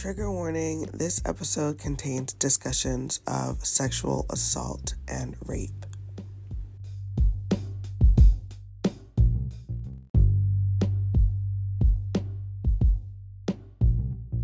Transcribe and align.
Trigger 0.00 0.30
warning 0.30 0.82
this 0.94 1.20
episode 1.26 1.76
contains 1.76 2.32
discussions 2.34 3.18
of 3.26 3.66
sexual 3.66 4.26
assault 4.30 4.94
and 5.08 5.34
rape. 5.44 5.84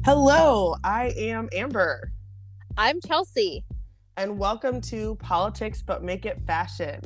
Hello, 0.04 0.74
I 0.82 1.14
am 1.16 1.48
Amber, 1.52 2.10
I'm 2.76 3.00
Chelsea. 3.00 3.64
and 4.16 4.36
welcome 4.36 4.80
to 4.80 5.14
Politics 5.20 5.84
But 5.86 6.02
Make 6.02 6.26
It 6.26 6.40
Fashion. 6.48 7.00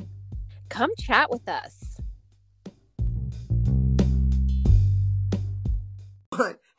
Come 0.69 0.89
chat 0.97 1.29
with 1.29 1.47
us. 1.47 1.88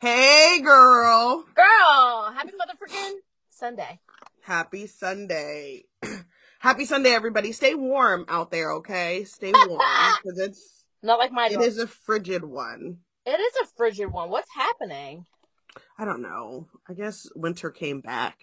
Hey, 0.01 0.59
girl. 0.63 1.45
Girl, 1.53 2.31
happy 2.35 2.51
motherfucking 2.53 3.11
Sunday. 3.51 3.99
Happy 4.41 4.87
Sunday. 4.87 5.83
Happy 6.59 6.85
Sunday, 6.85 7.11
everybody. 7.11 7.51
Stay 7.51 7.75
warm 7.75 8.25
out 8.27 8.49
there, 8.51 8.71
okay? 8.73 9.23
Stay 9.25 9.51
warm 9.67 9.79
because 10.23 10.39
it's 10.39 10.83
Not 11.03 11.19
like 11.19 11.31
my 11.31 11.47
it 11.47 11.53
door. 11.53 11.63
is 11.63 11.77
a 11.77 11.85
frigid 11.85 12.43
one. 12.43 12.97
It 13.27 13.39
is 13.39 13.53
a 13.61 13.67
frigid 13.77 14.11
one. 14.11 14.29
What's 14.31 14.49
happening? 14.55 15.25
I 15.99 16.05
don't 16.05 16.21
know. 16.23 16.67
I 16.89 16.93
guess 16.93 17.27
winter 17.35 17.69
came 17.69 18.01
back. 18.01 18.37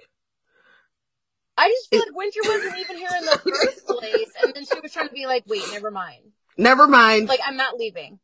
I 1.56 1.68
just 1.70 1.90
feel 1.90 2.02
It- 2.02 2.08
like 2.08 2.16
winter 2.16 2.40
wasn't 2.44 2.78
even 2.78 2.96
here 2.98 3.08
in 3.18 3.24
the 3.24 3.38
first 3.64 3.86
place. 3.86 4.30
And 4.44 4.54
then 4.54 4.64
she 4.64 4.78
was 4.80 4.92
trying 4.92 5.08
to 5.08 5.14
be 5.14 5.26
like, 5.26 5.42
wait, 5.48 5.62
never 5.72 5.90
mind. 5.90 6.22
Never 6.56 6.86
mind. 6.86 7.28
Like, 7.28 7.40
I'm 7.44 7.56
not 7.56 7.76
leaving. 7.76 8.20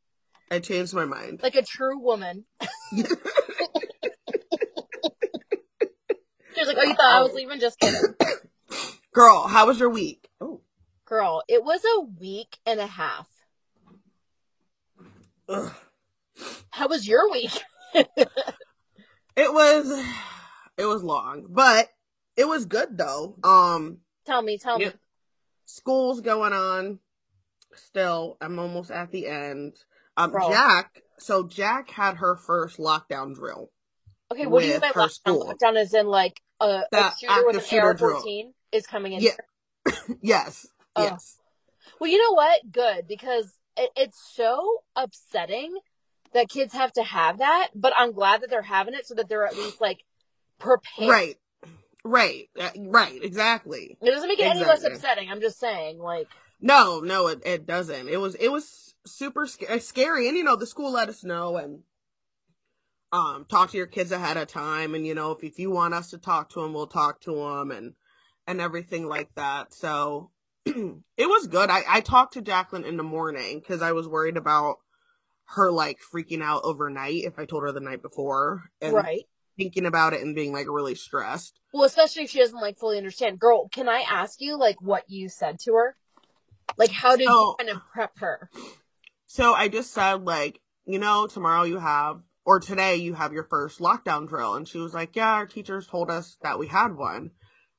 I 0.50 0.58
changed 0.60 0.94
my 0.94 1.04
mind. 1.04 1.40
Like 1.42 1.56
a 1.56 1.62
true 1.62 1.98
woman. 1.98 2.44
She 6.54 6.60
was 6.60 6.68
like, 6.68 6.76
oh, 6.78 6.82
you 6.82 6.94
thought 6.94 7.12
I 7.12 7.20
was 7.22 7.32
leaving? 7.32 7.58
Just 7.58 7.80
kidding. 7.80 8.00
Girl, 9.12 9.46
how 9.48 9.66
was 9.66 9.80
your 9.80 9.90
week? 9.90 10.28
Oh. 10.40 10.60
Girl, 11.04 11.42
it 11.48 11.64
was 11.64 11.80
a 11.84 12.02
week 12.02 12.58
and 12.64 12.78
a 12.78 12.86
half. 12.86 13.26
Ugh. 15.48 15.72
How 16.70 16.88
was 16.88 17.06
your 17.06 17.30
week? 17.30 17.50
It 19.36 19.52
was 19.52 19.90
it 20.78 20.84
was 20.84 21.02
long, 21.02 21.46
but 21.48 21.88
it 22.36 22.46
was 22.46 22.66
good 22.66 22.96
though. 22.96 23.34
Um 23.42 23.98
tell 24.24 24.42
me, 24.42 24.58
tell 24.58 24.78
me. 24.78 24.84
Yeah. 24.84 24.92
school's 25.64 26.20
going 26.20 26.52
on 26.52 27.00
still. 27.74 28.36
I'm 28.40 28.60
almost 28.60 28.92
at 28.92 29.10
the 29.10 29.26
end. 29.26 29.74
Um 30.16 30.30
Girl. 30.30 30.50
Jack, 30.50 31.02
so 31.18 31.46
Jack 31.46 31.90
had 31.90 32.16
her 32.16 32.36
first 32.36 32.78
lockdown 32.78 33.34
drill. 33.34 33.70
Okay, 34.32 34.46
what 34.46 34.60
do 34.60 34.66
you 34.66 34.72
mean 34.72 34.80
by 34.80 34.90
lockdown? 34.90 35.10
school. 35.10 35.54
Lockdown 35.54 35.80
is 35.80 35.94
in 35.94 36.06
like 36.06 36.40
a, 36.60 36.82
a 36.92 37.12
shooter 37.20 37.46
with 37.46 37.72
an 37.72 37.80
AR-14 37.80 38.52
is 38.72 38.86
coming 38.86 39.12
in. 39.14 39.22
Yeah. 39.22 39.92
yes. 40.20 40.66
Oh. 40.96 41.04
Yes. 41.04 41.38
Well, 42.00 42.10
you 42.10 42.18
know 42.18 42.34
what? 42.34 42.60
Good 42.70 43.06
because 43.08 43.58
it, 43.76 43.90
it's 43.96 44.20
so 44.34 44.82
upsetting 44.96 45.76
that 46.32 46.48
kids 46.48 46.72
have 46.72 46.92
to 46.94 47.02
have 47.02 47.38
that. 47.38 47.70
But 47.74 47.92
I'm 47.96 48.12
glad 48.12 48.42
that 48.42 48.50
they're 48.50 48.62
having 48.62 48.94
it 48.94 49.06
so 49.06 49.14
that 49.14 49.28
they're 49.28 49.46
at 49.46 49.56
least 49.56 49.80
like 49.80 50.04
prepared. 50.58 51.10
Right. 51.10 51.36
Right. 52.04 52.48
Uh, 52.58 52.70
Right. 52.76 53.22
Exactly. 53.22 53.96
It 54.00 54.10
doesn't 54.10 54.28
make 54.28 54.38
it 54.38 54.46
any 54.46 54.60
less 54.60 54.84
upsetting. 54.84 55.30
I'm 55.30 55.40
just 55.40 55.58
saying, 55.58 55.98
like, 55.98 56.28
No, 56.60 57.00
no, 57.00 57.28
it, 57.28 57.42
it 57.46 57.66
doesn't. 57.66 58.08
It 58.08 58.18
was 58.18 58.34
it 58.34 58.48
was 58.48 58.83
super 59.06 59.46
sc- 59.46 59.80
scary, 59.80 60.28
and 60.28 60.36
you 60.36 60.44
know 60.44 60.56
the 60.56 60.66
school 60.66 60.92
let 60.92 61.08
us 61.08 61.24
know 61.24 61.56
and 61.56 61.80
um 63.12 63.46
talk 63.48 63.70
to 63.70 63.76
your 63.76 63.86
kids 63.86 64.12
ahead 64.12 64.36
of 64.36 64.48
time, 64.48 64.94
and 64.94 65.06
you 65.06 65.14
know 65.14 65.32
if 65.32 65.44
if 65.44 65.58
you 65.58 65.70
want 65.70 65.94
us 65.94 66.10
to 66.10 66.18
talk 66.18 66.50
to 66.50 66.60
them, 66.62 66.72
we'll 66.72 66.86
talk 66.86 67.20
to 67.22 67.34
them 67.34 67.70
and 67.70 67.94
and 68.46 68.60
everything 68.60 69.06
like 69.06 69.34
that. 69.34 69.72
So 69.72 70.30
it 70.66 71.02
was 71.18 71.46
good. 71.46 71.70
I 71.70 71.82
I 71.88 72.00
talked 72.00 72.34
to 72.34 72.42
Jacqueline 72.42 72.84
in 72.84 72.96
the 72.96 73.02
morning 73.02 73.60
because 73.60 73.82
I 73.82 73.92
was 73.92 74.08
worried 74.08 74.36
about 74.36 74.76
her 75.46 75.70
like 75.70 75.98
freaking 76.12 76.42
out 76.42 76.62
overnight 76.64 77.24
if 77.24 77.38
I 77.38 77.44
told 77.44 77.62
her 77.64 77.72
the 77.72 77.80
night 77.80 78.02
before 78.02 78.70
and 78.80 78.94
right. 78.94 79.24
thinking 79.58 79.84
about 79.84 80.14
it 80.14 80.22
and 80.22 80.34
being 80.34 80.52
like 80.52 80.66
really 80.68 80.94
stressed. 80.94 81.60
Well, 81.72 81.84
especially 81.84 82.22
if 82.22 82.30
she 82.30 82.38
doesn't 82.38 82.60
like 82.60 82.78
fully 82.78 82.96
understand. 82.96 83.38
Girl, 83.38 83.68
can 83.68 83.88
I 83.88 84.04
ask 84.10 84.40
you 84.40 84.56
like 84.56 84.80
what 84.80 85.04
you 85.08 85.28
said 85.28 85.58
to 85.60 85.74
her? 85.74 85.96
Like, 86.78 86.90
how 86.90 87.14
did 87.16 87.26
So- 87.26 87.32
you 87.32 87.56
kind 87.58 87.70
of 87.76 87.82
prep 87.92 88.18
her? 88.18 88.50
So 89.34 89.52
I 89.52 89.66
just 89.66 89.92
said 89.92 90.24
like, 90.24 90.60
you 90.86 91.00
know, 91.00 91.26
tomorrow 91.26 91.64
you 91.64 91.80
have 91.80 92.20
or 92.44 92.60
today 92.60 92.94
you 92.94 93.14
have 93.14 93.32
your 93.32 93.42
first 93.42 93.80
lockdown 93.80 94.28
drill 94.28 94.54
and 94.54 94.68
she 94.68 94.78
was 94.78 94.94
like, 94.94 95.16
"Yeah, 95.16 95.32
our 95.32 95.46
teachers 95.46 95.88
told 95.88 96.08
us 96.08 96.36
that 96.42 96.60
we 96.60 96.68
had 96.68 96.94
one." 96.94 97.32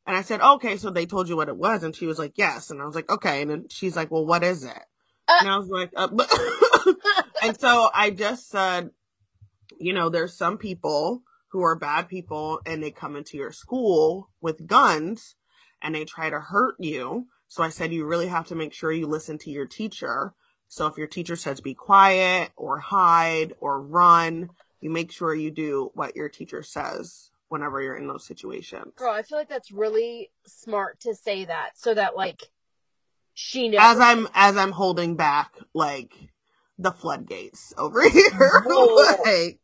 And 0.06 0.18
I 0.18 0.22
said, 0.22 0.42
"Okay, 0.42 0.76
so 0.76 0.90
they 0.90 1.06
told 1.06 1.30
you 1.30 1.38
what 1.38 1.48
it 1.48 1.56
was." 1.56 1.82
And 1.82 1.96
she 1.96 2.08
was 2.08 2.20
like, 2.20 2.34
"Yes." 2.36 2.72
And 2.72 2.82
I 2.82 2.86
was 2.86 2.94
like, 2.94 3.10
"Okay." 3.10 3.42
And 3.42 3.50
then 3.50 3.66
she's 3.70 3.96
like, 3.96 4.12
"Well, 4.12 4.26
what 4.26 4.44
is 4.44 4.66
it?" 4.66 4.84
Uh- 5.30 5.38
and 5.40 5.50
I 5.50 5.58
was 5.58 5.70
like, 5.70 5.92
uh, 5.96 6.10
and 7.42 7.58
so 7.58 7.90
I 7.94 8.10
just 8.10 8.50
said, 8.50 8.90
you 9.80 9.94
know, 9.94 10.10
there's 10.10 10.38
some 10.38 10.58
people 10.58 11.24
who 11.52 11.64
are 11.64 11.80
bad 11.80 12.10
people 12.10 12.60
and 12.66 12.84
they 12.84 12.92
come 12.92 13.16
into 13.16 13.38
your 13.38 13.54
school 13.54 14.30
with 14.42 14.68
guns 14.68 15.36
and 15.82 15.96
they 15.96 16.04
try 16.04 16.30
to 16.30 16.40
hurt 16.42 16.76
you. 16.80 17.28
So 17.48 17.64
I 17.64 17.70
said, 17.70 17.94
you 17.94 18.06
really 18.06 18.28
have 18.28 18.48
to 18.48 18.56
make 18.56 18.74
sure 18.74 18.92
you 18.92 19.08
listen 19.08 19.38
to 19.38 19.52
your 19.52 19.68
teacher. 19.68 20.34
So 20.76 20.88
if 20.88 20.98
your 20.98 21.08
teacher 21.08 21.38
says 21.38 21.62
be 21.62 21.74
quiet 21.74 22.52
or 22.58 22.80
hide 22.80 23.54
or 23.62 23.80
run, 23.80 24.50
you 24.82 24.90
make 24.90 25.10
sure 25.10 25.34
you 25.34 25.50
do 25.50 25.90
what 25.94 26.18
your 26.18 26.28
teacher 26.28 26.64
says 26.64 27.32
whenever 27.48 27.82
you're 27.82 27.96
in 27.96 28.10
those 28.10 28.26
situations. 28.26 28.92
Girl, 28.98 29.14
I 29.14 29.22
feel 29.22 29.38
like 29.38 29.48
that's 29.48 29.72
really 29.72 30.32
smart 30.46 31.00
to 31.00 31.16
say 31.16 31.46
that 31.46 31.78
so 31.78 31.94
that 31.94 32.18
like 32.18 32.42
she 33.34 33.70
knows. 33.70 33.80
As 33.84 34.02
I'm 34.02 34.28
as 34.34 34.58
I'm 34.58 34.74
holding 34.74 35.16
back 35.16 35.56
like 35.74 36.14
the 36.78 36.92
floodgates 36.92 37.74
over 37.78 38.02
here. 38.10 38.66
Like 38.68 39.60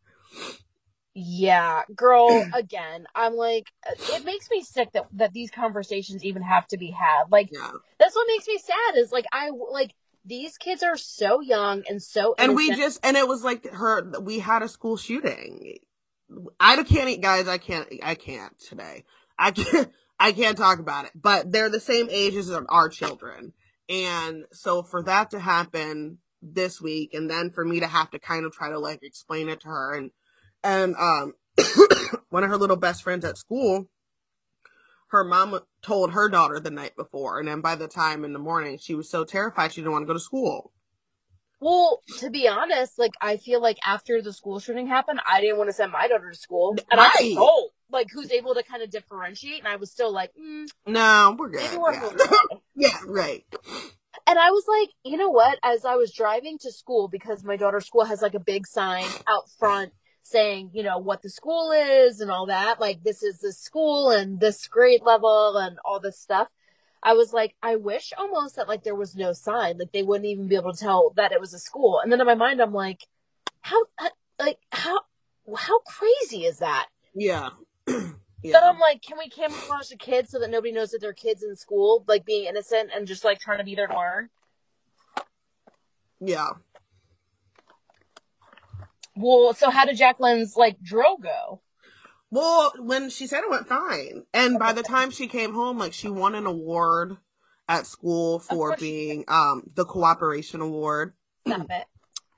Yeah, 1.14 1.82
girl, 1.94 2.46
again, 2.54 3.06
I'm 3.14 3.36
like, 3.36 3.68
uh, 3.86 4.16
it 4.16 4.24
makes 4.24 4.50
me 4.50 4.64
sick 4.64 4.94
that, 4.94 5.08
that 5.14 5.34
these 5.34 5.52
conversations 5.52 6.24
even 6.24 6.42
have 6.42 6.68
to 6.68 6.78
be 6.78 6.90
had. 6.90 7.26
Like, 7.30 7.50
yeah. 7.52 7.72
that's 8.00 8.16
what 8.16 8.28
makes 8.28 8.48
me 8.48 8.58
sad 8.58 8.98
is 8.98 9.12
like, 9.12 9.26
I, 9.34 9.50
like, 9.50 9.94
these 10.26 10.58
kids 10.58 10.84
are 10.84 10.98
so 10.98 11.42
young 11.42 11.84
and 11.88 12.02
so 12.02 12.36
and 12.38 12.56
we 12.56 12.76
just 12.76 13.00
and 13.04 13.18
it 13.18 13.28
was 13.28 13.44
like 13.44 13.68
her 13.72 14.20
we 14.22 14.40
had 14.40 14.62
a 14.62 14.68
school 14.68 14.98
shooting. 14.98 15.78
I 16.60 16.82
can't 16.84 17.10
eat 17.10 17.22
guys. 17.22 17.48
I 17.48 17.58
can't 17.58 17.88
i 18.04 18.16
can't 18.16 18.58
today. 18.60 19.04
I 19.38 19.52
can't 19.52 19.92
i 20.20 20.32
can't 20.32 20.58
talk 20.58 20.80
about 20.80 21.06
it. 21.06 21.12
But 21.16 21.52
they're 21.52 21.70
the 21.70 21.80
same 21.80 22.08
age 22.10 22.36
as 22.36 22.50
our 22.52 22.90
children. 22.90 23.54
And 23.90 24.46
so 24.52 24.84
for 24.84 25.04
that 25.04 25.32
to 25.32 25.40
happen 25.40 26.20
this 26.42 26.82
week 26.82 27.14
and 27.14 27.30
then 27.30 27.52
for 27.52 27.64
me 27.66 27.80
to 27.80 27.88
have 27.88 28.10
to 28.12 28.20
kind 28.20 28.46
of 28.46 28.52
try 28.52 28.70
to 28.70 28.80
like 28.80 29.00
explain 29.04 29.50
it 29.50 29.62
to 29.62 29.68
her 29.68 29.96
and 29.96 30.12
and 30.64 30.96
um 30.96 31.34
one 32.30 32.44
of 32.44 32.50
her 32.50 32.58
little 32.58 32.78
best 32.78 33.04
friends 33.04 33.24
at 33.24 33.38
school 33.38 33.88
her 35.12 35.24
mom 35.24 35.60
told 35.82 36.12
her 36.14 36.30
daughter 36.30 36.60
the 36.60 36.72
night 36.72 36.96
before 36.96 37.40
and 37.40 37.48
then 37.48 37.62
by 37.62 37.76
the 37.76 37.88
time 37.88 38.24
in 38.26 38.34
the 38.34 38.40
morning 38.40 38.78
she 38.78 38.96
was 38.96 39.10
so 39.10 39.24
terrified 39.24 39.72
she 39.72 39.82
didn't 39.82 39.92
want 39.94 40.04
to 40.04 40.08
go 40.08 40.14
to 40.14 40.20
school 40.20 40.72
Well, 41.60 42.02
to 42.20 42.30
be 42.32 42.48
honest, 42.48 42.98
like, 42.98 43.12
I 43.22 43.38
feel 43.38 43.62
like 43.62 43.78
after 43.86 44.22
the 44.22 44.34
school 44.34 44.60
shooting 44.60 44.88
happened, 44.88 45.20
I 45.30 45.42
didn't 45.42 45.58
want 45.58 45.70
to 45.70 45.74
send 45.74 45.92
my 45.92 46.08
daughter 46.08 46.32
to 46.32 46.38
school. 46.38 46.76
And 46.90 47.00
I 47.00 47.04
Right. 47.04 47.14
was 47.20 47.36
told, 47.36 47.70
like, 47.92 48.08
who's 48.12 48.32
able 48.32 48.56
to 48.56 48.64
kind 48.64 48.82
of 48.82 48.90
differentiate. 48.90 49.60
And 49.60 49.68
I 49.68 49.76
was 49.76 49.92
still 49.92 50.12
like, 50.12 50.32
mm, 50.34 50.68
no 50.88 51.36
we're 51.38 51.50
good 51.50 51.70
yeah. 51.72 52.10
Yeah, 52.76 52.98
right. 53.06 53.46
And 54.28 54.40
I 54.40 54.50
was 54.52 54.64
like, 54.68 54.90
you 55.04 55.18
know 55.18 55.30
what? 55.30 55.60
As 55.64 55.86
I 55.86 55.96
was 55.96 56.12
driving 56.14 56.58
to 56.60 56.72
school, 56.72 57.08
because 57.08 57.44
my 57.44 57.58
daughter's 57.58 57.86
school 57.86 58.06
has 58.06 58.22
like 58.22 58.34
a 58.34 58.40
big 58.40 58.66
sign 58.66 59.06
out 59.28 59.50
front 59.60 59.94
saying, 60.24 60.72
you 60.74 60.84
know, 60.84 60.98
what 60.98 61.22
the 61.22 61.30
school 61.30 61.72
is 61.72 62.20
and 62.22 62.32
all 62.32 62.46
that. 62.48 62.80
Like, 62.80 63.04
this 63.04 63.24
is 63.24 63.40
the 63.40 63.54
school 63.54 64.10
and 64.10 64.40
this 64.40 64.68
grade 64.68 65.02
level 65.04 65.58
and 65.58 65.78
all 65.84 66.00
this 66.00 66.20
stuff. 66.20 66.50
I 67.04 67.14
was 67.14 67.34
like, 67.34 67.56
I 67.64 67.78
wish 67.78 68.14
almost 68.18 68.56
that 68.56 68.68
like 68.68 68.84
there 68.84 68.96
was 68.96 69.16
no 69.16 69.34
sign, 69.34 69.80
like 69.80 69.92
they 69.92 70.04
wouldn't 70.04 70.28
even 70.28 70.48
be 70.48 70.56
able 70.56 70.74
to 70.74 70.80
tell 70.80 71.14
that 71.16 71.32
it 71.32 71.40
was 71.40 71.54
a 71.54 71.60
school. 71.60 72.00
And 72.00 72.12
then 72.12 72.22
in 72.22 72.28
my 72.28 72.36
mind, 72.36 72.62
I'm 72.62 72.74
like, 72.74 73.08
how, 73.62 73.82
uh, 73.98 74.10
like, 74.40 74.60
how, 74.72 75.00
how 75.58 75.80
crazy 75.80 76.46
is 76.46 76.60
that? 76.60 76.88
Yeah. 77.16 77.50
But 78.44 78.50
yeah. 78.54 78.70
I'm 78.70 78.80
like, 78.80 79.04
can 79.04 79.20
we 79.20 79.30
camouflage 79.30 79.90
the 79.90 79.98
kids 79.98 80.32
so 80.32 80.40
that 80.40 80.50
nobody 80.50 80.72
knows 80.72 80.90
that 80.92 81.00
they're 81.00 81.14
kids 81.14 81.44
in 81.44 81.56
school, 81.56 82.04
like 82.08 82.26
being 82.26 82.46
innocent 82.46 82.90
and 82.92 83.06
just 83.06 83.24
like 83.24 83.40
trying 83.40 83.60
to 83.60 83.64
be 83.64 83.76
there 83.76 83.86
to 83.86 83.96
learn? 83.96 84.30
Yeah. 86.20 86.50
Well, 89.22 89.54
so 89.54 89.70
how 89.70 89.86
did 89.86 89.98
Jacqueline's 89.98 90.56
like 90.56 90.82
drill 90.82 91.18
go? 91.18 91.62
Well, 92.30 92.72
when 92.80 93.10
she 93.10 93.28
said 93.28 93.42
it 93.44 93.50
went 93.50 93.68
fine. 93.68 94.24
And 94.34 94.58
by 94.58 94.74
the 94.74 94.84
time 94.84 95.12
she 95.12 95.28
came 95.28 95.54
home, 95.54 95.78
like 95.78 95.94
she 95.94 96.10
won 96.10 96.34
an 96.36 96.46
award 96.46 97.18
at 97.68 97.86
school 97.86 98.40
for 98.40 98.76
being 98.78 99.26
um 99.28 99.64
the 99.76 99.86
cooperation 99.86 100.62
award. 100.62 101.14
Stop 101.48 101.68
it. 101.70 101.86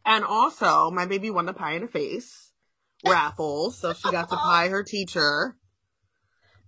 And 0.05 0.23
also 0.25 0.91
my 0.91 1.05
baby 1.05 1.29
won 1.29 1.45
the 1.45 1.53
pie 1.53 1.73
in 1.73 1.83
the 1.83 1.87
face, 1.87 2.51
raffle, 3.05 3.71
so 3.71 3.93
she 3.93 4.11
got 4.11 4.29
to 4.29 4.35
pie 4.35 4.67
her 4.67 4.83
teacher. 4.83 5.55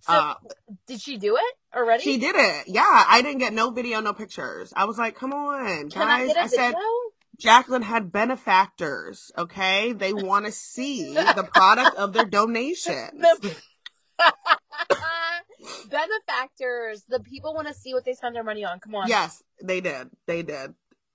So 0.02 0.14
Uh, 0.14 0.36
did 0.88 1.02
she 1.02 1.18
do 1.18 1.36
it 1.36 1.56
already? 1.76 2.04
she 2.04 2.18
did 2.18 2.36
it. 2.36 2.68
Yeah, 2.68 2.84
I 3.08 3.22
didn't 3.24 3.40
get 3.40 3.54
no 3.54 3.72
video, 3.72 4.00
no 4.02 4.14
pictures. 4.14 4.72
I 4.76 4.86
was 4.86 4.98
like, 4.98 5.16
come 5.16 5.34
on, 5.34 5.90
Can 5.90 6.04
I 6.08 6.26
guys. 6.26 6.28
get 6.28 6.38
a 6.38 6.42
I 6.42 6.48
said 6.48 6.68
video? 6.68 6.80
Jacqueline 7.40 7.82
had 7.84 8.12
benefactors. 8.12 9.32
Okay, 9.38 9.92
they 9.94 10.14
want 10.14 10.46
to 10.46 10.52
see 10.52 11.14
the 11.14 11.48
product 11.54 11.96
of 11.98 12.14
their 12.14 12.26
donation. 12.26 13.10
The- 13.42 13.56
Benefactors. 15.90 17.04
The 17.08 17.20
people 17.20 17.54
want 17.54 17.68
to 17.68 17.74
see 17.74 17.94
what 17.94 18.06
they 18.06 18.14
spend 18.14 18.36
their 18.36 18.44
money 18.44 18.64
on. 18.64 18.80
Come 18.80 18.96
on. 18.96 19.08
Yes, 19.08 19.44
they 19.64 19.82
did. 19.82 20.10
They 20.28 20.44
did. 20.44 20.74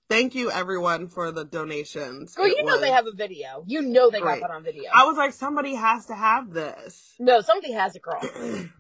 Thank 0.09 0.35
you, 0.35 0.51
everyone, 0.51 1.07
for 1.09 1.31
the 1.31 1.45
donations. 1.45 2.35
Girl, 2.35 2.47
It 2.47 2.57
you 2.57 2.65
know 2.65 2.73
was- 2.73 2.81
they 2.81 2.91
have 2.91 3.07
a 3.07 3.13
video. 3.13 3.63
You 3.67 3.83
know 3.83 4.11
they 4.11 4.21
Right. 4.21 4.41
got 4.41 4.49
that 4.49 4.55
on 4.55 4.65
video. 4.65 4.91
I 4.93 5.05
was 5.05 5.17
like, 5.17 5.33
somebody 5.33 5.75
has 5.77 6.07
to 6.07 6.15
have 6.15 6.53
this. 6.53 7.15
no, 7.21 7.41
somebody 7.43 7.73
has 7.73 7.95
it, 7.97 8.03
girl. 8.03 8.21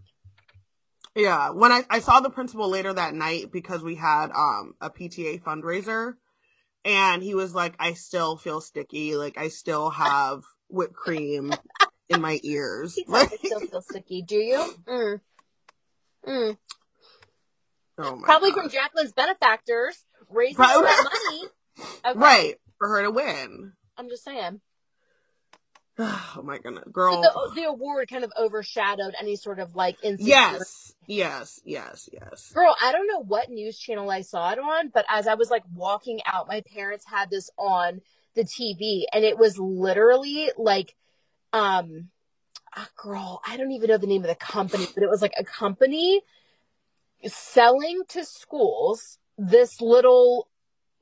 Yeah, 1.17 1.51
when 1.51 1.73
I, 1.73 1.83
I 1.91 1.99
saw 1.99 2.21
the 2.21 2.31
principal 2.31 2.69
later 2.69 2.93
that 2.93 3.15
night 3.15 3.51
because 3.51 3.83
we 3.83 3.97
had 3.97 4.31
um 4.31 4.75
a 4.81 4.91
PTA 4.91 5.43
fundraiser, 5.43 6.15
and 6.85 7.23
he 7.23 7.35
was 7.35 7.55
like, 7.55 7.75
"I 7.79 7.93
still 7.95 8.37
feel 8.37 8.61
sticky. 8.61 9.17
Like 9.17 9.37
I 9.39 9.49
still 9.49 9.91
have 9.91 10.43
whipped 10.69 10.95
cream 10.95 11.53
in 12.09 12.21
my 12.21 12.39
ears." 12.45 12.95
He's 12.95 13.09
like, 13.09 13.33
I 13.33 13.37
still 13.37 13.61
feel 13.61 13.83
sticky. 13.83 14.23
Do 14.23 14.37
you? 14.37 14.75
Mm. 14.87 15.21
Mm. 16.27 16.57
oh 17.99 18.17
my 18.17 18.25
Probably 18.27 18.51
gosh. 18.51 18.63
from 18.63 18.71
Jacqueline's 18.71 19.13
benefactors 19.13 20.05
raising 20.29 20.57
that 20.59 21.11
money. 21.29 21.45
Okay. 22.05 22.19
right 22.19 22.55
for 22.79 22.89
her 22.89 23.03
to 23.03 23.11
win. 23.11 23.73
I'm 23.97 24.09
just 24.11 24.23
saying. 24.23 24.61
Oh 26.37 26.43
my 26.43 26.59
goodness, 26.59 26.85
So 26.85 26.93
girl. 26.93 27.23
the, 27.23 27.61
the 27.63 27.69
award 27.69 28.09
kind 28.09 28.25
of 28.25 28.33
overshadowed 28.39 29.15
any 29.21 29.37
sort 29.37 29.59
of 29.59 29.75
like 29.75 30.03
insecurity. 30.03 30.31
yes, 30.31 30.95
yes, 31.07 31.61
yes, 31.65 32.09
yes. 32.13 32.53
Girl, 32.55 32.75
I 32.83 32.93
don't 32.93 33.07
know 33.07 33.21
what 33.23 33.51
news 33.51 33.79
channel 33.79 34.11
I 34.11 34.23
saw 34.23 34.51
it 34.53 34.59
on, 34.59 34.89
but 34.89 35.05
as 35.09 35.27
I 35.27 35.35
was 35.35 35.51
like 35.51 35.65
walking 35.75 36.21
out, 36.25 36.49
my 36.49 36.63
parents 36.63 37.05
had 37.07 37.31
this 37.31 37.51
on 37.59 38.01
the 38.35 38.45
TV 38.45 39.05
and 39.13 39.25
it 39.25 39.39
was 39.39 39.59
literally 39.59 40.51
like, 40.57 40.95
um, 41.53 42.09
ah, 42.75 42.89
girl, 42.97 43.43
I 43.47 43.57
don't 43.57 43.73
even 43.73 43.89
know 43.89 43.99
the 43.99 44.07
name 44.07 44.23
of 44.23 44.29
the 44.29 44.35
company, 44.35 44.87
but 44.95 45.03
it 45.03 45.11
was 45.11 45.21
like 45.21 45.35
a 45.39 45.45
company 45.45 46.23
selling 47.27 48.03
to 48.09 48.25
schools 48.25 49.19
this 49.37 49.81
little 49.81 50.49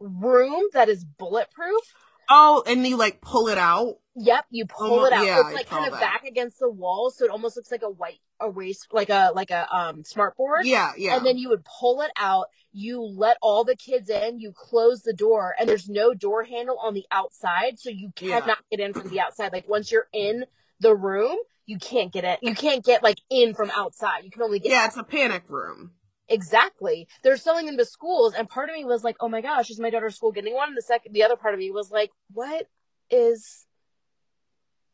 room 0.00 0.64
that 0.72 0.88
is 0.88 1.04
bulletproof. 1.04 1.82
Oh, 2.30 2.62
and 2.66 2.86
you 2.86 2.96
like 2.96 3.20
pull 3.20 3.48
it 3.48 3.58
out. 3.58 3.98
Yep, 4.20 4.46
you 4.50 4.66
pull 4.66 5.04
it 5.04 5.12
out. 5.12 5.24
yeah, 5.24 5.40
it's 5.46 5.54
like 5.54 5.68
kind 5.68 5.86
of 5.86 5.92
that. 5.92 6.00
back 6.00 6.24
against 6.24 6.58
the 6.58 6.68
wall, 6.70 7.10
so 7.10 7.24
it 7.24 7.30
almost 7.30 7.56
looks 7.56 7.70
like 7.70 7.82
a 7.82 7.90
white 7.90 8.18
erase, 8.42 8.86
like 8.92 9.10
a 9.10 9.30
like 9.34 9.50
a 9.50 9.66
um 9.74 10.02
smart 10.04 10.36
board. 10.36 10.66
Yeah, 10.66 10.92
yeah. 10.96 11.16
And 11.16 11.24
then 11.24 11.38
you 11.38 11.48
would 11.50 11.64
pull 11.64 12.00
it 12.02 12.10
out. 12.18 12.46
You 12.72 13.00
let 13.02 13.36
all 13.42 13.64
the 13.64 13.76
kids 13.76 14.08
in. 14.10 14.40
You 14.40 14.52
close 14.54 15.02
the 15.02 15.12
door, 15.12 15.54
and 15.58 15.68
there's 15.68 15.88
no 15.88 16.14
door 16.14 16.44
handle 16.44 16.78
on 16.78 16.94
the 16.94 17.04
outside, 17.10 17.78
so 17.78 17.90
you 17.90 18.10
Yeah. 18.20 18.40
cannot 18.40 18.58
get 18.70 18.80
in 18.80 18.92
from 18.92 19.08
the 19.08 19.20
outside. 19.20 19.52
Like 19.52 19.68
once 19.68 19.92
you're 19.92 20.08
in 20.12 20.44
the 20.80 20.94
room, 20.96 21.36
you 21.66 21.78
can't 21.78 22.12
get 22.12 22.24
in. 22.24 22.36
You 22.42 22.54
can't 22.54 22.84
get 22.84 23.02
like 23.02 23.20
in 23.30 23.54
from 23.54 23.70
outside. 23.76 24.24
You 24.24 24.30
can 24.30 24.42
only 24.42 24.58
get 24.58 24.70
yeah, 24.72 24.86
it's 24.86 24.96
a 24.96 25.02
panic 25.04 25.44
room. 25.48 25.92
exactly. 26.28 27.08
They're 27.22 27.36
selling 27.36 27.66
them 27.66 27.76
to 27.78 27.84
schools, 27.84 28.34
and 28.34 28.48
part 28.48 28.68
of 28.68 28.74
me 28.76 28.84
was 28.84 29.04
like, 29.04 29.16
"Oh 29.20 29.28
my 29.28 29.40
gosh, 29.40 29.70
is 29.70 29.80
my 29.80 29.90
daughter's 29.90 30.16
school 30.16 30.32
getting 30.32 30.54
one?" 30.54 30.68
And 30.68 30.76
the 30.76 30.82
second, 30.82 31.12
the 31.12 31.22
other 31.22 31.36
part 31.36 31.54
of 31.54 31.60
me 31.60 31.70
was 31.70 31.90
like, 31.90 32.10
"What 32.32 32.66
is 33.10 33.66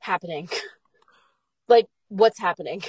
happening? 0.04 0.48
like, 1.68 1.86
what's 2.08 2.38
happening?" 2.38 2.82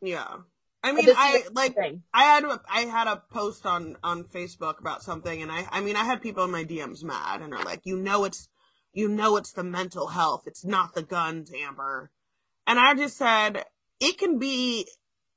Yeah. 0.00 0.38
I 0.84 0.92
mean, 0.92 1.06
I 1.16 1.42
like 1.52 1.76
thing. 1.76 2.02
I 2.12 2.24
had 2.24 2.44
a, 2.44 2.60
I 2.68 2.80
had 2.80 3.06
a 3.06 3.22
post 3.30 3.66
on 3.66 3.96
on 4.02 4.24
Facebook 4.24 4.80
about 4.80 5.02
something, 5.02 5.40
and 5.40 5.50
I 5.50 5.66
I 5.70 5.80
mean 5.80 5.94
I 5.94 6.04
had 6.04 6.20
people 6.20 6.44
in 6.44 6.50
my 6.50 6.64
DMs 6.64 7.04
mad, 7.04 7.40
and 7.40 7.54
are 7.54 7.64
like, 7.64 7.82
you 7.84 7.96
know 7.96 8.24
it's 8.24 8.48
you 8.92 9.08
know 9.08 9.36
it's 9.36 9.52
the 9.52 9.62
mental 9.62 10.08
health, 10.08 10.42
it's 10.46 10.64
not 10.64 10.94
the 10.94 11.02
guns, 11.04 11.52
Amber, 11.54 12.10
and 12.66 12.80
I 12.80 12.94
just 12.94 13.16
said 13.16 13.64
it 14.00 14.18
can 14.18 14.40
be 14.40 14.88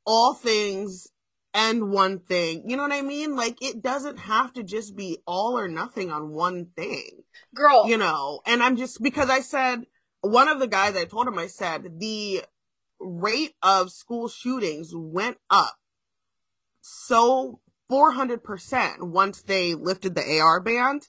all 0.06 0.34
things 0.34 1.08
and 1.54 1.92
one 1.92 2.20
thing. 2.20 2.64
You 2.68 2.76
know 2.76 2.84
what 2.84 2.92
I 2.92 3.02
mean? 3.02 3.36
Like 3.36 3.62
it 3.62 3.84
doesn't 3.84 4.18
have 4.18 4.52
to 4.54 4.64
just 4.64 4.96
be 4.96 5.20
all 5.28 5.58
or 5.58 5.68
nothing 5.68 6.12
on 6.12 6.32
one 6.32 6.68
thing 6.76 7.24
Girl, 7.54 7.88
you 7.88 7.98
know, 7.98 8.42
and 8.46 8.64
I'm 8.64 8.76
just 8.76 9.02
because 9.02 9.30
I 9.30 9.42
said 9.42 9.86
one 10.32 10.50
of 10.50 10.60
the 10.60 10.68
guys 10.68 10.96
I 10.96 11.06
told 11.06 11.28
him 11.28 11.40
I 11.40 11.48
said 11.48 12.00
the 12.00 12.44
rate 13.00 13.56
of 13.62 13.92
school 13.92 14.28
shootings 14.28 14.92
went 14.94 15.38
up 15.50 15.76
so 16.82 17.60
400% 17.92 19.02
once 19.10 19.42
they 19.44 19.76
lifted 19.76 20.16
the 20.16 20.40
AR 20.40 20.60
ban. 20.62 21.02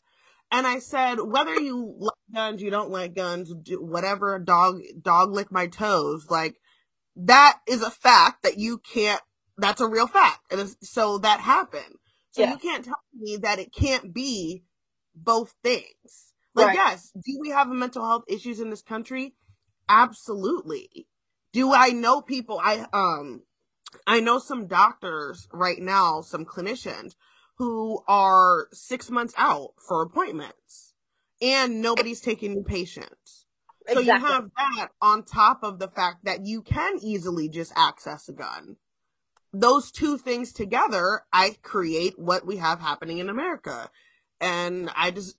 And 0.50 0.66
I 0.66 0.78
said, 0.78 1.16
whether 1.20 1.54
you 1.60 1.94
like 1.98 2.14
guns, 2.34 2.62
you 2.62 2.70
don't 2.70 2.90
like 2.90 3.14
guns, 3.14 3.52
do 3.62 3.82
whatever, 3.82 4.38
dog, 4.38 4.80
dog 5.02 5.32
lick 5.32 5.50
my 5.50 5.66
toes, 5.66 6.26
like 6.30 6.56
that 7.16 7.58
is 7.66 7.82
a 7.82 7.90
fact 7.90 8.42
that 8.44 8.58
you 8.58 8.78
can't, 8.78 9.20
that's 9.58 9.80
a 9.80 9.88
real 9.88 10.06
fact. 10.06 10.40
And 10.52 10.74
so 10.82 11.18
that 11.18 11.40
happened. 11.40 11.96
So 12.32 12.42
Yeah. 12.42 12.52
you 12.52 12.58
can't 12.58 12.84
tell 12.84 13.00
me 13.14 13.38
that 13.38 13.58
it 13.58 13.72
can't 13.72 14.14
be 14.14 14.64
both 15.14 15.54
things. 15.64 16.25
Like, 16.56 16.68
Right. 16.68 16.74
yes, 16.74 17.12
do 17.14 17.38
we 17.40 17.50
have 17.50 17.68
mental 17.68 18.04
health 18.04 18.24
issues 18.28 18.60
in 18.60 18.70
this 18.70 18.82
country? 18.82 19.34
Absolutely. 19.88 21.06
Do 21.52 21.72
I 21.72 21.90
know 21.90 22.22
people? 22.22 22.60
I, 22.62 22.86
um, 22.92 23.42
I 24.06 24.20
know 24.20 24.38
some 24.38 24.66
doctors 24.66 25.46
right 25.52 25.78
now, 25.78 26.22
some 26.22 26.44
clinicians 26.44 27.14
who 27.58 28.02
are 28.08 28.68
six 28.72 29.10
months 29.10 29.34
out 29.36 29.74
for 29.86 30.02
appointments 30.02 30.94
and 31.40 31.80
nobody's 31.82 32.20
taking 32.20 32.54
new 32.54 32.64
patients. 32.64 33.46
So 33.88 34.00
exactly. 34.00 34.06
you 34.06 34.34
have 34.34 34.50
that 34.56 34.88
on 35.00 35.22
top 35.22 35.60
of 35.62 35.78
the 35.78 35.88
fact 35.88 36.24
that 36.24 36.44
you 36.44 36.62
can 36.62 36.98
easily 37.00 37.48
just 37.48 37.72
access 37.76 38.28
a 38.28 38.32
gun. 38.32 38.76
Those 39.52 39.90
two 39.90 40.18
things 40.18 40.52
together, 40.52 41.22
I 41.32 41.56
create 41.62 42.18
what 42.18 42.46
we 42.46 42.56
have 42.56 42.80
happening 42.80 43.18
in 43.18 43.28
America. 43.28 43.90
And 44.40 44.90
I 44.94 45.12
just, 45.12 45.36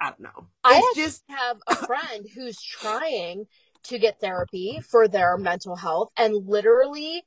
I 0.00 0.06
don't 0.10 0.20
know. 0.20 0.46
I 0.64 0.78
It's 0.78 0.86
actually 0.88 1.02
just, 1.02 1.24
have 1.28 1.58
a 1.66 1.76
friend 1.86 2.26
who's 2.34 2.60
trying 2.60 3.46
to 3.84 3.98
get 3.98 4.20
therapy 4.20 4.80
for 4.80 5.08
their 5.08 5.36
mental 5.36 5.76
health 5.76 6.10
and 6.16 6.46
literally 6.46 7.22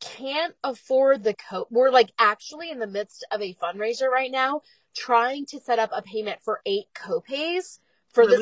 can't 0.00 0.54
afford 0.62 1.24
the 1.24 1.34
co 1.34 1.66
we're 1.70 1.90
like 1.90 2.12
actually 2.18 2.70
in 2.70 2.78
the 2.78 2.86
midst 2.86 3.26
of 3.32 3.40
a 3.40 3.54
fundraiser 3.54 4.08
right 4.08 4.30
now 4.30 4.60
trying 4.94 5.46
to 5.46 5.58
set 5.58 5.78
up 5.78 5.90
a 5.92 6.02
payment 6.02 6.38
for 6.44 6.60
eight 6.66 6.86
copays 6.94 7.78
for 8.12 8.26
this? 8.26 8.40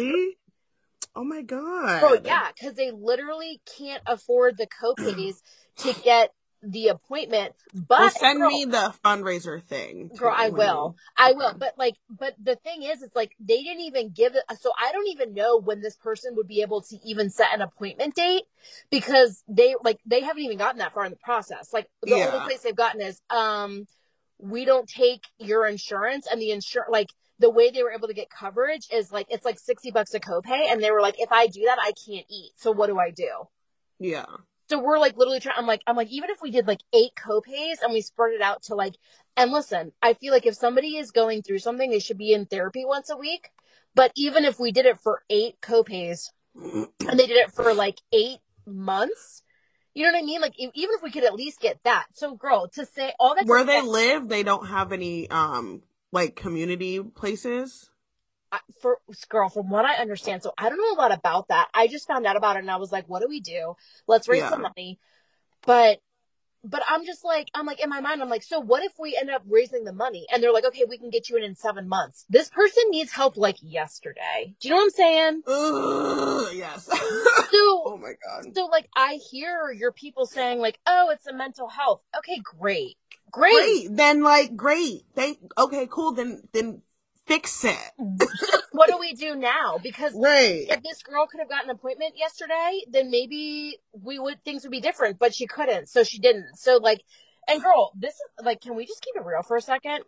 Oh 1.17 1.25
my 1.25 1.39
oh, 1.39 1.43
God. 1.43 2.01
Oh 2.03 2.19
yeah, 2.25 2.49
because 2.55 2.75
they 2.75 2.91
literally 2.91 3.61
can't 3.79 4.03
afford 4.07 4.57
the 4.57 4.67
copays 4.67 5.43
to 5.79 5.95
get 6.03 6.33
the 6.67 6.89
appointment. 6.89 7.55
But 7.75 7.99
Well, 7.99 8.11
send 8.11 8.39
girl, 8.39 8.49
me 8.49 8.65
the 8.65 8.95
fundraiser 9.05 9.63
thing. 9.63 10.11
girl, 10.17 10.35
I 10.35 10.49
will, 10.51 10.97
I 11.17 11.33
will. 11.33 11.49
Okay. 11.49 11.59
But 11.59 11.75
like, 11.79 11.95
but 12.11 12.35
the 12.43 12.57
thing 12.57 12.83
is, 12.83 13.03
it's 13.03 13.15
like 13.15 13.33
they 13.41 13.63
didn't 13.63 13.83
even 13.83 14.11
give 14.11 14.35
it. 14.35 14.43
So 14.61 14.73
I 14.81 14.93
don't 14.93 15.09
even 15.09 15.35
know 15.35 15.59
when 15.59 15.81
this 15.81 15.97
person 15.97 16.35
would 16.37 16.49
be 16.49 16.63
able 16.63 16.83
to 16.83 16.97
even 17.05 17.31
set 17.31 17.55
an 17.55 17.61
appointment 17.61 18.15
date 18.15 18.45
because 18.91 19.43
they 19.49 19.75
like 19.83 19.99
they 20.07 20.21
haven't 20.21 20.43
even 20.43 20.59
gotten 20.59 20.79
that 20.79 20.95
far 20.95 21.05
in 21.05 21.11
the 21.11 21.19
process. 21.19 21.73
Like 21.73 21.89
the 22.03 22.11
Yeah. 22.11 22.27
only 22.27 22.41
place 22.41 22.61
they've 22.63 22.75
gotten 22.75 23.01
is 23.01 23.21
um, 23.31 23.87
we 24.39 24.65
don't 24.65 24.89
take 24.89 25.23
your 25.39 25.67
insurance, 25.67 26.27
and 26.31 26.41
the 26.41 26.51
insur 26.51 26.83
like. 26.91 27.09
The 27.41 27.51
way 27.51 27.71
they 27.71 27.83
were 27.83 27.91
able 27.91 28.07
to 28.07 28.15
get 28.15 28.31
coverage 28.31 28.87
is 28.93 29.11
like 29.11 29.27
it's 29.29 29.45
like 29.45 29.59
sixty 29.59 29.91
bucks 29.91 30.15
a 30.15 30.21
copay, 30.21 30.71
and 30.71 30.81
they 30.81 30.93
were 30.93 31.01
like, 31.01 31.17
if 31.19 31.33
I 31.33 31.49
do 31.49 31.63
that, 31.67 31.79
I 31.81 31.91
can't 32.07 32.25
eat. 32.31 32.53
So 32.55 32.71
what 32.71 32.87
do 32.87 32.97
I 32.97 33.11
do? 33.11 33.29
Yeah. 33.99 34.27
So 34.75 34.83
we're 34.83 34.99
like 34.99 35.17
literally 35.17 35.39
trying. 35.39 35.57
I'm 35.57 35.69
like, 35.69 35.83
I'm 35.87 35.95
like, 35.95 36.11
even 36.11 36.31
if 36.31 36.43
we 36.43 36.51
did 36.51 36.67
like 36.67 36.81
eight 36.93 37.13
copays 37.17 37.77
and 37.81 37.93
we 37.93 38.01
spread 38.01 38.35
it 38.35 38.43
out 38.43 38.65
to 38.65 38.75
like, 38.75 38.97
and 39.37 39.53
listen, 39.53 39.93
I 40.03 40.15
feel 40.15 40.33
like 40.33 40.47
if 40.47 40.57
somebody 40.57 40.97
is 40.97 41.13
going 41.13 41.43
through 41.43 41.61
something, 41.61 41.91
they 41.91 42.01
should 42.01 42.19
be 42.19 42.33
in 42.33 42.47
therapy 42.47 42.85
once 42.85 43.09
a 43.09 43.17
week. 43.17 43.51
But 43.95 44.11
even 44.17 44.45
if 44.45 44.59
we 44.59 44.73
did 44.73 44.87
it 44.87 44.99
for 44.99 45.23
eight 45.31 45.61
copays 45.61 46.31
and 46.57 46.89
they 47.21 47.27
did 47.29 47.37
it 47.37 47.53
for 47.53 47.73
like 47.73 48.01
eight 48.13 48.39
months, 48.67 49.45
you 49.95 50.05
know 50.05 50.11
what 50.11 50.25
I 50.25 50.27
mean? 50.27 50.41
Like, 50.41 50.59
even 50.59 50.97
if 50.97 51.05
we 51.05 51.13
could 51.13 51.23
at 51.23 51.35
least 51.35 51.61
get 51.61 51.79
that. 51.85 52.07
So, 52.13 52.35
girl, 52.35 52.67
to 52.75 52.85
say 52.85 53.13
all 53.21 53.37
that. 53.37 53.47
Where 53.47 53.63
they 53.63 53.81
live, 53.81 54.29
they 54.29 54.43
don't 54.43 54.67
have 54.67 54.91
any 54.91 55.31
um 55.31 55.83
like 56.11 56.35
community 56.35 57.01
places. 57.01 57.91
For 58.81 58.99
girl, 59.29 59.49
from 59.49 59.71
what 59.71 59.85
I 59.85 59.95
understand, 59.97 60.43
so 60.43 60.53
I 60.59 60.69
don't 60.69 60.79
know 60.79 60.93
a 60.93 61.01
lot 61.01 61.13
about 61.13 61.49
that. 61.49 61.69
I 61.75 61.87
just 61.87 62.07
found 62.07 62.27
out 62.27 62.37
about 62.37 62.57
it 62.57 62.61
and 62.61 62.71
I 62.71 62.77
was 62.77 62.93
like, 62.93 63.09
what 63.09 63.21
do 63.23 63.29
we 63.29 63.41
do? 63.41 63.75
Let's 64.07 64.29
raise 64.29 64.41
Yeah. 64.41 64.51
some 64.51 64.63
money. 64.63 64.99
But 65.67 66.01
but 66.67 66.83
I'm 66.89 67.05
just 67.05 67.25
like, 67.25 67.51
I'm 67.55 67.67
like, 67.67 67.81
in 67.81 67.91
my 67.91 68.01
mind, 68.01 68.23
I'm 68.23 68.31
like, 68.31 68.43
so 68.43 68.59
what 68.59 68.83
if 68.83 68.93
we 68.99 69.17
end 69.21 69.29
up 69.29 69.43
raising 69.47 69.85
the 69.85 69.93
money? 69.93 70.27
And 70.33 70.43
they're 70.43 70.53
like, 70.53 70.65
okay, 70.65 70.85
we 70.89 70.97
can 70.97 71.11
get 71.11 71.29
you 71.29 71.37
in 71.37 71.43
in 71.43 71.55
seven 71.55 71.89
months. 71.89 72.25
This 72.31 72.49
person 72.49 72.83
needs 72.89 73.13
help 73.13 73.37
like 73.37 73.57
yesterday. 73.61 74.55
Do 74.61 74.69
you 74.69 74.75
know 74.75 74.79
what 74.79 74.85
I'm 74.85 74.91
saying? 74.91 75.43
Ugh, 75.47 76.49
yes. 76.55 76.89
So, 77.55 77.83
oh 77.87 77.99
my 78.01 78.15
god. 78.27 78.53
so 78.55 78.65
like, 78.67 78.89
I 78.97 79.21
hear 79.31 79.71
your 79.71 79.93
people 79.93 80.27
saying 80.27 80.59
like, 80.59 80.79
oh, 80.87 81.11
it's 81.11 81.27
a 81.27 81.33
mental 81.33 81.69
health. 81.69 82.03
Okay, 82.17 82.41
great. 82.43 82.97
Great. 83.31 83.53
Great. 83.53 83.97
Then 83.97 84.23
like 84.23 84.57
great. 84.57 85.03
They 85.15 85.37
okay, 85.59 85.87
cool. 85.91 86.13
Then 86.13 86.43
then 86.53 86.83
fix 87.27 87.65
it. 87.65 87.91
Mm. 88.01 88.23
What 88.73 88.89
do 88.89 88.99
we 88.99 89.13
do 89.13 89.37
now? 89.37 89.79
Because 89.83 90.15
Right. 90.15 90.67
if 90.69 90.83
this 90.83 91.03
girl 91.03 91.27
could 91.27 91.41
have 91.41 91.49
gotten 91.49 91.71
an 91.71 91.77
appointment 91.77 92.17
yesterday, 92.17 92.81
then 92.89 93.11
maybe 93.11 93.79
we 93.93 94.19
would 94.19 94.43
things 94.45 94.65
would 94.65 94.73
be 94.73 94.81
different, 94.81 95.19
but 95.19 95.35
she 95.35 95.47
couldn't, 95.47 95.89
so 95.89 96.03
she 96.03 96.19
didn't. 96.19 96.57
So 96.57 96.79
like 96.79 97.05
and 97.47 97.63
girl, 97.63 97.93
this 97.95 98.15
is 98.15 98.45
like 98.45 98.61
can 98.61 98.75
we 98.75 98.87
just 98.87 99.03
keep 99.03 99.15
it 99.17 99.25
real 99.25 99.43
for 99.43 99.57
a 99.57 99.61
second? 99.61 100.05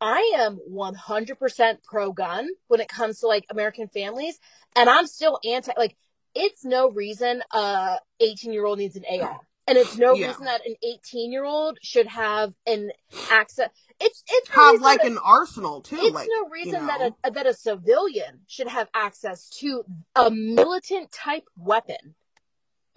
I 0.00 0.32
am 0.36 0.58
100% 0.70 1.82
pro 1.84 2.12
gun 2.12 2.48
when 2.68 2.80
it 2.80 2.88
comes 2.88 3.20
to 3.20 3.26
like 3.26 3.46
American 3.50 3.88
families, 3.88 4.38
and 4.76 4.88
I'm 4.90 5.06
still 5.06 5.38
anti 5.44 5.72
like 5.76 5.96
it's 6.34 6.64
no 6.64 6.90
reason 6.90 7.42
a 7.52 7.96
18-year-old 8.22 8.78
needs 8.78 8.96
an 8.96 9.04
AR. 9.10 9.40
And 9.70 9.78
it's 9.78 9.96
no 9.96 10.14
Yeah. 10.14 10.26
reason 10.28 10.44
that 10.46 10.66
an 10.66 10.74
18-year-old 10.84 11.78
should 11.80 12.08
have 12.08 12.54
an 12.66 12.90
access 13.30 13.70
it's 14.00 14.24
it's 14.28 14.48
Have 14.48 14.70
reason 14.72 14.82
like 14.82 15.02
that- 15.02 15.10
an 15.12 15.18
arsenal 15.18 15.80
too. 15.82 15.96
it's 16.00 16.14
like 16.14 16.28
no 16.30 16.48
reason 16.48 16.86
that 16.86 17.00
know. 17.00 17.16
a 17.22 17.30
that 17.30 17.46
a 17.46 17.54
civilian 17.54 18.40
should 18.48 18.66
have 18.66 18.88
access 18.94 19.48
to 19.60 19.84
a 20.16 20.30
militant 20.30 21.12
type 21.12 21.44
weapon. 21.56 22.14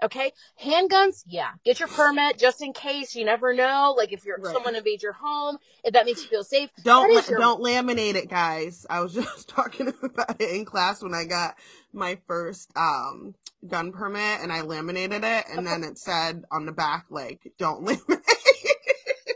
Okay, 0.04 0.34
handguns, 0.62 1.24
yeah, 1.26 1.52
get 1.64 1.80
your 1.80 1.88
permit 1.88 2.38
just 2.38 2.62
in 2.62 2.74
case. 2.74 3.16
You 3.16 3.24
never 3.26 3.54
know. 3.54 3.94
Like 3.98 4.12
if 4.12 4.26
you're 4.26 4.38
Right. 4.38 4.54
someone 4.54 4.76
invades 4.76 5.02
your 5.02 5.14
home, 5.14 5.58
if 5.84 5.94
that 5.94 6.06
makes 6.06 6.22
you 6.22 6.28
feel 6.28 6.44
safe. 6.44 6.70
Don't 6.84 7.14
la- 7.14 7.22
your- 7.30 7.40
don't 7.40 7.62
laminate 7.64 8.16
it, 8.16 8.30
guys. 8.30 8.86
I 8.90 9.00
was 9.00 9.14
just 9.14 9.48
talking 9.50 9.88
about 10.04 10.42
it 10.42 10.50
in 10.52 10.66
class 10.66 11.02
when 11.02 11.14
I 11.14 11.24
got 11.26 11.56
my 11.94 12.18
first 12.28 12.70
um 12.76 13.36
gun 13.68 13.94
permit, 13.94 14.42
and 14.42 14.52
I 14.52 14.62
laminated 14.62 15.24
it, 15.24 15.46
and 15.50 15.66
then 15.66 15.84
it 15.84 15.98
said 15.98 16.44
on 16.52 16.66
the 16.66 16.74
back 16.74 17.06
like 17.10 17.54
"Don't 17.58 17.86
laminate." 17.88 18.20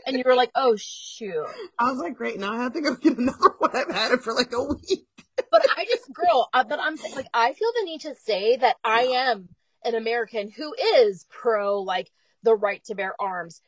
And 0.06 0.16
you 0.16 0.22
were 0.24 0.34
like, 0.36 0.50
oh 0.54 0.74
shoot. 0.76 1.44
I 1.78 1.90
was 1.90 1.98
like, 1.98 2.14
great. 2.16 2.38
Now 2.38 2.54
I 2.54 2.62
have 2.62 2.72
to 2.72 2.80
go 2.80 2.94
get 2.94 3.18
another 3.18 3.54
one. 3.58 3.70
I've 3.76 3.90
had 3.94 4.12
it 4.12 4.22
for 4.22 4.32
like 4.32 4.52
a 4.54 4.62
week. 4.62 5.06
But 5.50 5.66
I 5.76 5.84
just, 5.84 6.10
girl, 6.12 6.48
uh, 6.54 6.64
but 6.64 6.80
I'm 6.80 6.96
like, 7.14 7.26
I 7.34 7.52
feel 7.52 7.68
the 7.78 7.84
need 7.84 8.00
to 8.02 8.14
say 8.14 8.56
that 8.56 8.76
I 8.82 9.02
am 9.02 9.50
an 9.84 9.94
American 9.94 10.50
who 10.50 10.74
is 10.96 11.26
pro, 11.30 11.80
like, 11.80 12.10
the 12.42 12.54
right 12.54 12.82
to 12.84 12.94
bear 12.94 13.14
arms. 13.20 13.62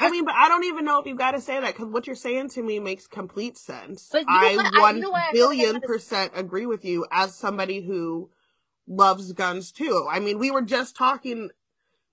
I 0.00 0.10
mean, 0.10 0.24
but 0.24 0.34
I 0.34 0.48
don't 0.48 0.64
even 0.64 0.84
know 0.84 0.98
if 1.00 1.06
you've 1.06 1.18
got 1.18 1.32
to 1.32 1.40
say 1.40 1.60
that 1.60 1.74
because 1.74 1.88
what 1.88 2.06
you're 2.06 2.16
saying 2.16 2.48
to 2.50 2.62
me 2.62 2.78
makes 2.78 3.06
complete 3.06 3.58
sense. 3.58 4.08
But 4.10 4.24
I 4.26 4.56
what? 4.56 4.72
I- 4.74 4.92
you 4.92 5.00
know 5.00 5.10
what? 5.10 5.22
I 5.22 5.32
billion 5.32 5.80
percent 5.82 6.32
agree 6.34 6.64
with 6.66 6.84
you 6.84 7.06
as 7.10 7.34
somebody 7.34 7.82
who 7.82 8.30
loves 8.86 9.32
guns 9.32 9.72
too. 9.72 10.06
I 10.10 10.20
mean, 10.20 10.38
we 10.38 10.50
were 10.50 10.62
just 10.62 10.96
talking, 10.96 11.50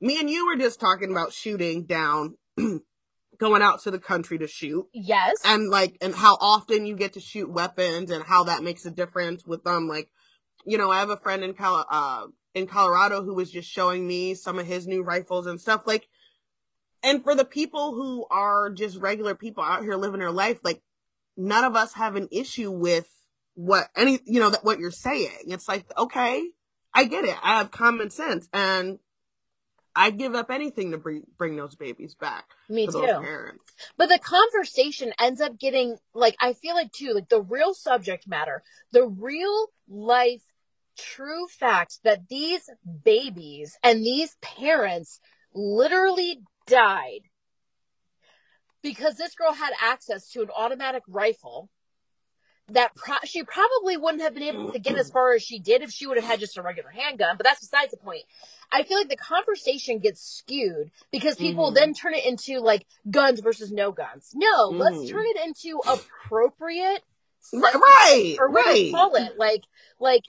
me 0.02 0.20
and 0.20 0.30
you 0.30 0.48
were 0.48 0.58
just 0.58 0.80
talking 0.80 1.12
about 1.12 1.32
shooting 1.32 1.84
down, 1.86 2.36
going 3.38 3.62
out 3.62 3.82
to 3.84 3.92
the 3.92 4.00
country 4.00 4.38
to 4.40 4.48
shoot. 4.48 4.88
yes, 4.94 5.36
and 5.46 5.70
like 5.70 5.98
and 6.02 6.14
how 6.14 6.38
often 6.42 6.86
you 6.86 6.96
get 6.96 7.14
to 7.14 7.20
shoot 7.22 7.50
weapons 7.50 8.12
and 8.12 8.24
how 8.24 8.44
that 8.46 8.64
makes 8.64 8.86
a 8.86 8.92
difference 8.92 9.46
with 9.46 9.64
them 9.64 9.88
like 9.88 10.10
you 10.66 10.78
know 10.78 10.92
i 10.92 11.00
have 11.00 11.10
a 11.10 11.18
friend 11.18 11.44
in 11.44 11.54
Col- 11.54 11.86
uh 11.90 12.26
in 12.54 12.68
colorado 12.68 13.24
who 13.24 13.34
was 13.34 13.52
just 13.52 13.70
showing 13.70 14.08
me 14.08 14.34
some 14.34 14.60
of 14.60 14.66
his 14.66 14.88
new 14.88 15.02
rifles 15.04 15.48
and 15.48 15.60
stuff 15.60 15.86
like 15.86 16.08
and 17.04 17.24
for 17.24 17.36
the 17.36 17.46
people 17.46 17.94
who 17.94 18.26
are 18.30 18.70
just 18.70 18.98
regular 18.98 19.36
people 19.36 19.64
out 19.64 19.84
here 19.84 19.96
living 19.96 20.20
their 20.20 20.32
life 20.32 20.60
like 20.64 20.82
none 21.38 21.64
of 21.64 21.76
us 21.76 21.94
have 21.94 22.16
an 22.16 22.28
issue 22.32 22.72
with 22.72 23.08
what 23.56 23.90
any 23.96 24.20
you 24.26 24.40
know 24.40 24.50
that 24.50 24.64
what 24.64 24.80
you're 24.80 24.92
saying. 24.92 25.48
It's 25.48 25.68
like 25.68 25.86
okay 25.98 26.50
i 26.94 27.06
get 27.06 27.26
it. 27.26 27.36
I 27.42 27.58
have 27.58 27.72
common 27.72 28.10
sense 28.10 28.48
and 28.54 29.00
i'd 29.94 30.18
give 30.18 30.36
up 30.36 30.50
anything 30.50 30.92
to 30.92 30.98
bring 30.98 31.24
bring 31.38 31.58
those 31.58 31.76
babies 31.76 32.16
back 32.16 32.46
me 32.70 32.86
to 32.86 32.92
too. 32.92 33.60
But 33.98 34.08
the 34.08 34.20
conversation 34.20 35.14
ends 35.20 35.42
up 35.42 35.60
getting 35.60 35.98
like 36.14 36.36
I 36.40 36.54
feel 36.54 36.76
like 36.76 36.92
too 36.92 37.14
like 37.14 37.30
the 37.30 37.42
real 37.42 37.74
subject 37.74 38.28
matter, 38.28 38.64
the 38.92 39.06
real 39.06 39.68
life 39.90 40.44
true 40.98 41.48
fact 41.48 42.00
that 42.04 42.28
these 42.30 42.70
babies 43.04 43.78
and 43.84 44.04
these 44.04 44.38
parents 44.42 45.20
literally 45.54 46.42
died 46.68 47.22
because 48.82 49.16
this 49.18 49.36
girl 49.36 49.54
had 49.54 49.74
access 49.82 50.30
to 50.30 50.42
an 50.42 50.50
automatic 50.56 51.04
rifle 51.08 51.70
that 52.70 52.96
pro- 52.96 53.18
she 53.26 53.44
probably 53.44 53.98
wouldn't 53.98 54.24
have 54.24 54.34
been 54.34 54.44
able 54.44 54.72
to 54.72 54.80
get 54.80 54.96
as 54.96 55.12
far 55.12 55.34
as 55.34 55.44
she 55.44 55.60
did 55.60 55.82
if 55.82 55.92
she 55.92 56.08
would 56.08 56.16
have 56.18 56.26
had 56.26 56.40
just 56.40 56.58
a 56.58 56.62
regular 56.62 56.90
handgun, 56.90 57.36
but 57.36 57.44
that's 57.44 57.60
besides 57.60 57.92
the 57.92 57.98
point. 57.98 58.24
I 58.72 58.84
feel 58.84 58.98
like 58.98 59.10
the 59.10 59.18
conversation 59.18 60.00
gets 60.00 60.22
skewed 60.22 60.92
because 61.12 61.36
people 61.36 61.72
Mhm. 61.72 61.76
then 61.76 61.94
turn 61.94 62.14
it 62.14 62.26
into 62.26 62.60
like 62.60 62.88
guns 63.10 63.42
versus 63.42 63.72
no 63.72 63.92
guns. 63.92 64.32
No, 64.34 64.70
let's 64.70 65.00
Mhm. 65.00 65.10
turn 65.10 65.26
it 65.26 65.46
into 65.46 65.82
appropriate 65.86 67.04
right 67.54 67.74
right 67.76 68.36
or 68.40 68.50
what 68.50 68.66
do 68.66 68.80
you 68.80 68.86
right 68.86 68.94
call 68.94 69.16
it? 69.16 69.38
Like, 69.38 69.64
like, 70.00 70.24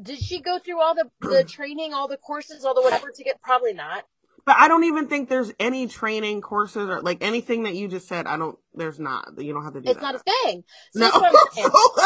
did 0.00 0.18
she 0.18 0.40
go 0.40 0.58
through 0.58 0.80
all 0.80 0.94
the 0.94 1.08
the 1.20 1.44
training, 1.44 1.92
all 1.94 2.08
the 2.08 2.16
courses, 2.16 2.64
all 2.64 2.74
the 2.74 2.82
whatever 2.82 3.10
to 3.10 3.24
get? 3.24 3.40
Probably 3.42 3.72
not. 3.72 4.04
But 4.44 4.56
I 4.58 4.68
don't 4.68 4.84
even 4.84 5.08
think 5.08 5.28
there's 5.28 5.52
any 5.58 5.88
training 5.88 6.40
courses 6.40 6.88
or 6.88 7.02
like 7.02 7.18
anything 7.20 7.64
that 7.64 7.74
you 7.74 7.88
just 7.88 8.06
said. 8.06 8.26
I 8.28 8.36
don't. 8.36 8.56
There's 8.74 9.00
not. 9.00 9.30
You 9.38 9.52
don't 9.52 9.64
have 9.64 9.74
to 9.74 9.80
do 9.80 9.90
It's 9.90 9.98
that. 10.00 10.02
not 10.02 10.14
a 10.14 10.18
thing. 10.20 10.62
So 10.92 11.00
no. 11.00 11.06
that's 11.06 11.16
what 11.20 11.34
I'm 11.34 11.52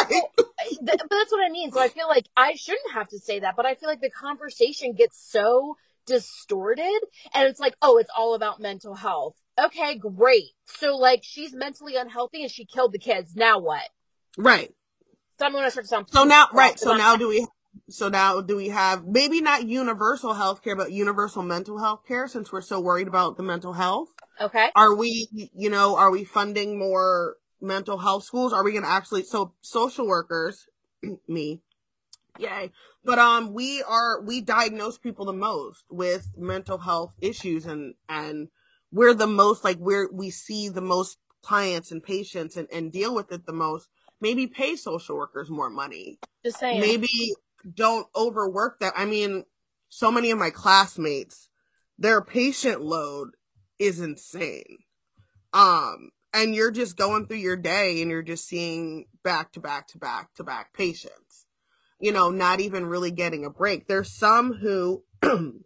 saying. 0.08 0.22
So, 0.40 0.84
but 0.86 1.10
that's 1.10 1.32
what 1.32 1.44
I 1.44 1.48
mean. 1.50 1.72
So 1.72 1.80
I 1.80 1.88
feel 1.88 2.06
like 2.06 2.26
I 2.36 2.54
shouldn't 2.54 2.92
have 2.92 3.08
to 3.08 3.18
say 3.18 3.40
that, 3.40 3.56
but 3.56 3.64
I 3.66 3.74
feel 3.74 3.88
like 3.88 4.00
the 4.02 4.10
conversation 4.10 4.92
gets 4.92 5.18
so 5.18 5.76
distorted 6.06 7.00
and 7.34 7.48
it's 7.48 7.60
like, 7.60 7.74
oh, 7.82 7.98
it's 7.98 8.10
all 8.16 8.34
about 8.34 8.60
mental 8.60 8.94
health. 8.94 9.36
Okay, 9.58 9.96
great. 9.96 10.50
So 10.66 10.96
like 10.96 11.20
she's 11.22 11.54
mentally 11.54 11.96
unhealthy 11.96 12.42
and 12.42 12.50
she 12.50 12.64
killed 12.64 12.92
the 12.92 12.98
kids. 12.98 13.34
Now 13.36 13.58
what? 13.58 13.88
Right. 14.38 14.72
So 15.38 15.50
gonna 15.50 15.70
start 15.70 15.84
to 15.84 15.88
sound 15.88 16.06
So 16.10 16.25
now, 16.25 16.46
right. 16.52 16.78
So 16.78 16.96
now 16.96 17.16
do 17.16 17.28
we? 17.28 17.46
So 17.88 18.08
now 18.08 18.40
do 18.40 18.56
we 18.56 18.68
have 18.68 19.06
maybe 19.06 19.40
not 19.40 19.66
universal 19.66 20.34
health 20.34 20.62
care, 20.62 20.76
but 20.76 20.92
universal 20.92 21.42
mental 21.42 21.78
health 21.78 22.00
care 22.06 22.28
since 22.28 22.52
we're 22.52 22.60
so 22.60 22.80
worried 22.80 23.08
about 23.08 23.37
the 23.37 23.42
mental 23.42 23.72
health? 23.72 24.08
okay. 24.40 24.70
Are 24.75 24.94
we, 24.94 25.50
you 25.54 25.70
know, 25.70 25.96
are 25.96 26.10
we 26.10 26.25
funding 26.25 26.78
more 26.78 27.37
mental 27.60 27.99
health 27.99 28.25
schools? 28.25 28.52
Are 28.52 28.64
we 28.64 28.72
going 28.72 28.84
to 28.84 28.90
actually, 28.90 29.25
so 29.25 29.54
social 29.60 30.06
workers, 30.06 30.66
me, 31.28 31.60
yay. 32.38 32.72
But, 33.04 33.18
um, 33.18 33.52
we 33.52 33.82
are, 33.82 34.20
we 34.20 34.40
diagnose 34.40 34.99
people 34.99 35.25
the 35.25 35.32
most 35.32 35.84
with 35.90 36.28
mental 36.37 36.78
health 36.78 37.12
issues 37.20 37.66
and, 37.66 37.94
and 38.08 38.49
we're 38.92 39.14
the 39.14 39.26
most, 39.26 39.64
like, 39.64 39.78
we're, 39.78 40.10
we 40.12 40.30
see 40.30 40.68
the 40.68 40.80
most 40.80 41.18
clients 41.42 41.90
and 41.90 42.02
patients 42.02 42.56
and, 42.56 42.68
and 42.72 42.92
deal 42.92 43.14
with 43.14 43.32
it 43.32 43.46
the 43.46 43.52
most. 43.52 43.88
Maybe 44.20 44.46
pay 44.46 44.76
social 44.76 45.16
workers 45.16 45.50
more 45.50 45.70
money. 45.70 46.18
Just 46.44 46.58
saying. 46.58 46.80
Maybe 46.80 47.34
don't 47.74 48.06
overwork 48.14 48.80
that. 48.80 48.94
I 48.96 49.04
mean, 49.04 49.44
so 49.88 50.10
many 50.10 50.30
of 50.30 50.38
my 50.38 50.50
classmates, 50.50 51.48
their 51.98 52.22
patient 52.22 52.80
load 52.80 53.30
is 53.78 54.00
insane. 54.00 54.78
Um, 55.52 56.10
and 56.32 56.54
you're 56.54 56.70
just 56.70 56.96
going 56.96 57.26
through 57.26 57.38
your 57.38 57.56
day 57.56 58.00
and 58.00 58.10
you're 58.10 58.22
just 58.22 58.46
seeing 58.46 59.06
back 59.24 59.52
to 59.52 59.60
back 59.60 59.88
to 59.88 59.98
back 59.98 60.32
to 60.34 60.44
back 60.44 60.72
patients, 60.72 61.46
you 61.98 62.12
know, 62.12 62.30
not 62.30 62.60
even 62.60 62.86
really 62.86 63.10
getting 63.10 63.44
a 63.44 63.50
break. 63.50 63.86
There's 63.86 64.12
some 64.12 64.54
who 64.54 65.02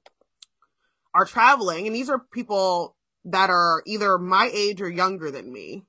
are 1.14 1.24
traveling, 1.26 1.86
and 1.86 1.94
these 1.94 2.08
are 2.08 2.18
people 2.18 2.96
that 3.26 3.50
are 3.50 3.82
either 3.86 4.18
my 4.18 4.50
age 4.52 4.80
or 4.80 4.88
younger 4.88 5.30
than 5.30 5.52
me. 5.52 5.84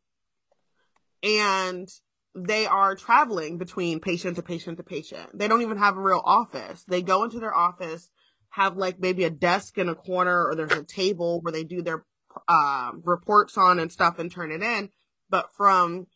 And 1.24 1.90
they 2.36 2.66
are 2.66 2.96
traveling 2.96 3.58
between 3.58 4.00
patient 4.02 4.36
to 4.36 4.44
patient 4.44 4.78
to 4.78 4.84
patient. 4.84 5.30
They 5.34 5.48
don't 5.48 5.62
even 5.62 5.78
have 5.78 5.98
a 5.98 6.02
real 6.02 6.22
office. 6.24 6.84
They 6.84 7.02
go 7.02 7.24
into 7.24 7.40
their 7.40 7.56
office, 7.56 8.10
have 8.50 8.76
like 8.76 9.00
maybe 9.00 9.24
a 9.24 9.30
desk 9.30 9.78
in 9.78 9.88
a 9.88 9.96
corner 9.96 10.46
or 10.46 10.56
there's 10.56 10.72
a 10.72 10.84
table 10.84 11.40
where 11.42 11.54
they 11.54 11.64
do 11.64 11.82
their 11.82 12.06
um, 12.50 13.02
reports 13.06 13.58
on 13.58 13.80
and 13.80 13.92
stuff 13.92 14.20
and 14.20 14.30
turn 14.30 14.52
it 14.52 14.62
in. 14.62 14.90
But 15.30 15.54
from, 15.56 16.08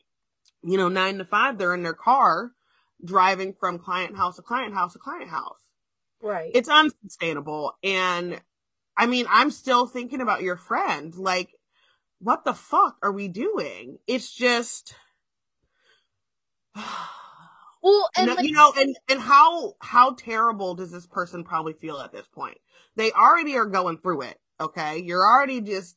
you 0.61 0.77
know, 0.77 0.89
nine 0.89 1.17
to 1.19 1.25
five, 1.25 1.57
they're 1.57 1.73
in 1.73 1.83
their 1.83 1.93
car 1.93 2.51
driving 3.03 3.55
from 3.57 3.79
client 3.79 4.17
house 4.17 4.35
to 4.35 4.41
client 4.41 4.73
house 4.73 4.93
to 4.93 4.99
client 4.99 5.29
house. 5.29 5.69
right. 6.21 6.51
It's 6.53 6.67
unsustainable. 6.67 7.73
And 7.81 8.41
I 8.97 9.05
mean, 9.05 9.25
I'm 9.29 9.51
still 9.51 9.87
thinking 9.87 10.19
about 10.19 10.41
your 10.41 10.57
friend. 10.57 11.15
Like, 11.15 11.51
what 12.19 12.43
the 12.43 12.53
fuck 12.53 12.97
are 13.01 13.13
we 13.13 13.29
doing? 13.29 13.99
It's 14.05 14.35
just. 14.35 14.95
well, 17.83 18.09
and 18.17 18.27
No, 18.27 18.33
like, 18.33 18.45
you 18.45 18.51
know, 18.51 18.73
and 18.77 18.95
and 19.09 19.19
how 19.19 19.73
how 19.81 20.13
terrible 20.13 20.75
does 20.75 20.91
this 20.91 21.07
person 21.07 21.43
probably 21.43 21.73
feel 21.73 21.97
at 21.99 22.11
this 22.11 22.27
point? 22.27 22.57
They 22.95 23.11
already 23.11 23.57
are 23.57 23.65
going 23.65 23.97
through 23.99 24.23
it. 24.23 24.39
Okay, 24.59 25.01
you're 25.01 25.25
already 25.25 25.61
just 25.61 25.95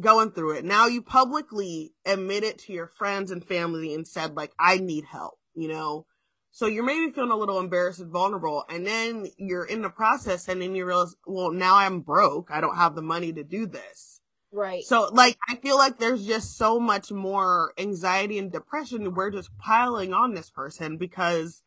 going 0.00 0.30
through 0.32 0.52
it. 0.52 0.64
Now 0.64 0.86
you 0.86 1.02
publicly 1.02 1.92
admit 2.04 2.44
it 2.44 2.58
to 2.60 2.72
your 2.72 2.88
friends 2.88 3.30
and 3.30 3.44
family 3.44 3.94
and 3.94 4.06
said, 4.06 4.36
like, 4.36 4.52
I 4.58 4.78
need 4.78 5.04
help, 5.04 5.38
you 5.54 5.68
know? 5.68 6.06
So 6.50 6.66
you're 6.66 6.84
maybe 6.84 7.12
feeling 7.12 7.30
a 7.30 7.36
little 7.36 7.58
embarrassed 7.58 8.00
and 8.00 8.10
vulnerable. 8.10 8.64
And 8.68 8.86
then 8.86 9.26
you're 9.36 9.64
in 9.64 9.82
the 9.82 9.90
process 9.90 10.48
and 10.48 10.62
then 10.62 10.74
you 10.74 10.86
realize, 10.86 11.14
well, 11.26 11.50
now 11.50 11.76
I'm 11.76 12.00
broke. 12.00 12.50
I 12.50 12.60
don't 12.60 12.76
have 12.76 12.94
the 12.94 13.02
money 13.02 13.32
to 13.32 13.44
do 13.44 13.66
this. 13.66 14.20
Right. 14.54 14.84
So 14.84 15.10
like, 15.12 15.36
I 15.48 15.56
feel 15.56 15.76
like 15.76 15.98
there's 15.98 16.24
just 16.24 16.56
so 16.56 16.78
much 16.78 17.10
more 17.10 17.74
anxiety 17.76 18.38
and 18.38 18.52
depression. 18.52 19.12
We're 19.12 19.30
just 19.30 19.56
piling 19.58 20.14
on 20.14 20.34
this 20.34 20.48
person 20.48 20.96
because 20.96 21.64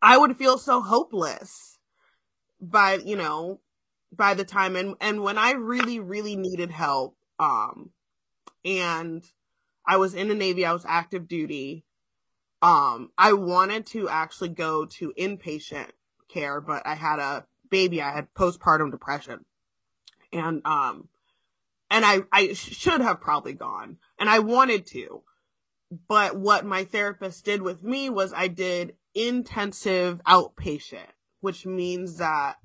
I 0.00 0.16
would 0.16 0.36
feel 0.36 0.56
so 0.56 0.80
hopeless 0.80 1.78
by, 2.60 2.94
you 3.04 3.16
know, 3.16 3.60
by 4.12 4.34
the 4.34 4.44
time 4.44 4.76
and 4.76 4.94
and 5.00 5.22
when 5.22 5.36
I 5.36 5.50
really 5.50 5.98
really 5.98 6.36
needed 6.36 6.70
help 6.70 7.16
um 7.38 7.90
and 8.64 9.22
I 9.84 9.96
was 9.96 10.14
in 10.14 10.28
the 10.28 10.34
Navy, 10.36 10.64
I 10.64 10.72
was 10.72 10.86
active 10.86 11.26
duty. 11.26 11.84
Um 12.62 13.10
I 13.18 13.32
wanted 13.32 13.84
to 13.86 14.08
actually 14.08 14.50
go 14.50 14.86
to 14.86 15.12
inpatient 15.18 15.90
care, 16.28 16.60
but 16.60 16.86
I 16.86 16.94
had 16.94 17.18
a 17.18 17.46
baby, 17.68 18.00
I 18.00 18.12
had 18.12 18.32
postpartum 18.32 18.92
depression. 18.92 19.44
And 20.32 20.62
um 20.64 21.08
and 21.90 22.04
I 22.04 22.20
I 22.32 22.52
should 22.52 23.00
have 23.00 23.20
probably 23.20 23.54
gone 23.54 23.98
and 24.18 24.28
I 24.28 24.40
wanted 24.40 24.86
to. 24.88 25.22
But 26.06 26.36
what 26.36 26.66
my 26.66 26.84
therapist 26.84 27.44
did 27.44 27.62
with 27.62 27.82
me 27.82 28.10
was 28.10 28.32
I 28.34 28.48
did 28.48 28.94
intensive 29.14 30.20
outpatient, 30.24 31.08
which 31.40 31.64
means 31.64 32.18
that 32.18 32.56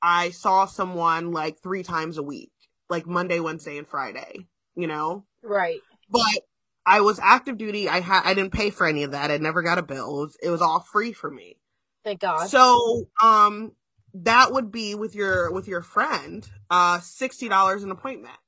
I 0.00 0.30
saw 0.30 0.66
someone 0.66 1.32
like 1.32 1.58
three 1.58 1.82
times 1.82 2.18
a 2.18 2.22
week, 2.22 2.52
like 2.88 3.06
Monday, 3.06 3.40
Wednesday, 3.40 3.78
and 3.78 3.86
Friday, 3.86 4.46
you 4.76 4.86
know? 4.86 5.24
Right. 5.42 5.80
But 6.08 6.42
I 6.86 7.00
was 7.00 7.18
active 7.18 7.58
duty. 7.58 7.88
I 7.88 8.00
had 8.00 8.22
I 8.24 8.34
didn't 8.34 8.52
pay 8.52 8.70
for 8.70 8.86
any 8.86 9.02
of 9.02 9.10
that. 9.10 9.30
I 9.30 9.36
never 9.38 9.62
got 9.62 9.78
a 9.78 9.82
bill. 9.82 10.22
It 10.22 10.24
was, 10.24 10.36
it 10.44 10.50
was 10.50 10.62
all 10.62 10.80
free 10.80 11.12
for 11.12 11.30
me. 11.30 11.58
Thank 12.04 12.20
God. 12.20 12.48
So, 12.48 13.08
um, 13.22 13.72
that 14.14 14.52
would 14.52 14.72
be 14.72 14.94
with 14.94 15.14
your 15.14 15.52
with 15.52 15.68
your 15.68 15.82
friend, 15.82 16.48
uh, 16.70 17.00
sixty 17.00 17.48
dollars 17.48 17.82
an 17.82 17.90
appointment. 17.90 18.38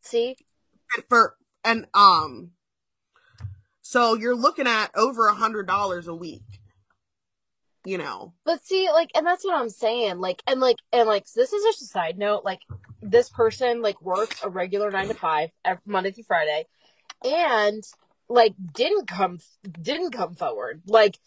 See? 0.00 0.36
And 0.96 1.04
For 1.08 1.36
and 1.64 1.86
um, 1.94 2.52
so 3.82 4.14
you're 4.14 4.34
looking 4.34 4.66
at 4.66 4.90
over 4.96 5.28
a 5.28 5.34
hundred 5.34 5.66
dollars 5.66 6.08
a 6.08 6.14
week 6.14 6.42
you 7.84 7.98
know. 7.98 8.34
But 8.44 8.64
see, 8.64 8.88
like, 8.90 9.10
and 9.14 9.26
that's 9.26 9.44
what 9.44 9.58
I'm 9.58 9.70
saying. 9.70 10.18
Like, 10.18 10.42
and 10.46 10.60
like, 10.60 10.76
and 10.92 11.08
like, 11.08 11.26
this 11.32 11.52
is 11.52 11.64
just 11.64 11.82
a 11.82 11.86
side 11.86 12.18
note. 12.18 12.44
Like, 12.44 12.60
this 13.00 13.30
person 13.30 13.82
like 13.82 14.00
works 14.02 14.42
a 14.42 14.50
regular 14.50 14.90
nine 14.90 15.08
to 15.08 15.14
five 15.14 15.50
every, 15.64 15.82
Monday 15.86 16.10
through 16.10 16.24
Friday, 16.24 16.66
and 17.24 17.82
like 18.28 18.54
didn't 18.74 19.06
come 19.06 19.38
didn't 19.80 20.12
come 20.12 20.34
forward. 20.34 20.82
Like, 20.86 21.18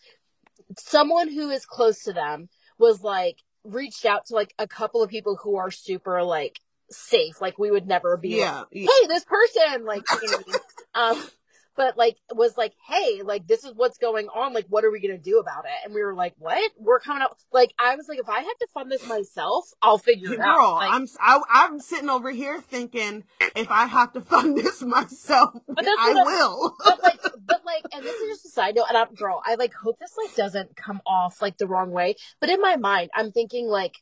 someone 0.77 1.29
who 1.29 1.49
is 1.49 1.65
close 1.65 2.03
to 2.03 2.13
them 2.13 2.49
was 2.77 3.01
like 3.01 3.37
reached 3.63 4.05
out 4.05 4.27
to 4.27 4.35
like 4.35 4.53
a 4.59 4.67
couple 4.67 5.01
of 5.01 5.09
people 5.09 5.37
who 5.41 5.55
are 5.55 5.71
super 5.71 6.23
like 6.23 6.59
safe. 6.93 7.41
Like, 7.41 7.57
we 7.57 7.71
would 7.71 7.87
never 7.87 8.17
be 8.17 8.37
yeah, 8.37 8.59
like, 8.59 8.67
yeah. 8.71 8.87
hey, 8.87 9.07
this 9.07 9.25
person, 9.25 9.85
like, 9.85 10.03
you 10.21 10.31
know 10.31 10.37
I 10.95 11.11
um 11.11 11.23
but 11.75 11.97
like 11.97 12.17
was 12.31 12.57
like, 12.57 12.73
hey, 12.87 13.21
like 13.23 13.47
this 13.47 13.63
is 13.63 13.73
what's 13.75 13.97
going 13.97 14.27
on. 14.27 14.53
Like, 14.53 14.65
what 14.69 14.85
are 14.85 14.91
we 14.91 14.99
gonna 14.99 15.17
do 15.17 15.39
about 15.39 15.65
it? 15.65 15.85
And 15.85 15.93
we 15.93 16.03
were 16.03 16.13
like, 16.13 16.33
what? 16.37 16.71
We're 16.77 16.99
coming 16.99 17.23
up. 17.23 17.37
Like, 17.51 17.73
I 17.79 17.95
was 17.95 18.07
like, 18.07 18.19
if 18.19 18.29
I 18.29 18.39
have 18.39 18.57
to 18.59 18.67
fund 18.73 18.91
this 18.91 19.07
myself, 19.07 19.65
I'll 19.81 19.97
figure 19.97 20.33
it 20.33 20.39
out. 20.39 20.75
Like, 20.75 20.91
I'm 20.91 21.07
I, 21.19 21.39
I'm 21.49 21.79
sitting 21.79 22.09
over 22.09 22.31
here 22.31 22.61
thinking 22.61 23.23
if 23.55 23.69
I 23.71 23.85
have 23.85 24.13
to 24.13 24.21
fund 24.21 24.57
this 24.63 24.81
myself, 24.81 25.53
But 25.67 25.85
that's 25.85 25.97
I 25.99 26.13
will. 26.13 26.75
but 26.83 27.03
like, 27.03 27.21
but 27.45 27.65
like, 27.65 27.83
and 27.93 28.03
this 28.03 28.15
is 28.15 28.37
just 28.37 28.45
a 28.45 28.49
side 28.49 28.75
note. 28.75 28.85
And 28.89 28.97
I'm 28.97 29.13
girl, 29.13 29.41
I 29.45 29.55
like 29.55 29.73
hope 29.73 29.99
this 29.99 30.15
like 30.17 30.35
doesn't 30.35 30.75
come 30.75 31.01
off 31.05 31.41
like 31.41 31.57
the 31.57 31.67
wrong 31.67 31.91
way. 31.91 32.15
But 32.39 32.49
in 32.49 32.61
my 32.61 32.75
mind, 32.75 33.11
I'm 33.13 33.31
thinking 33.31 33.67
like. 33.67 33.97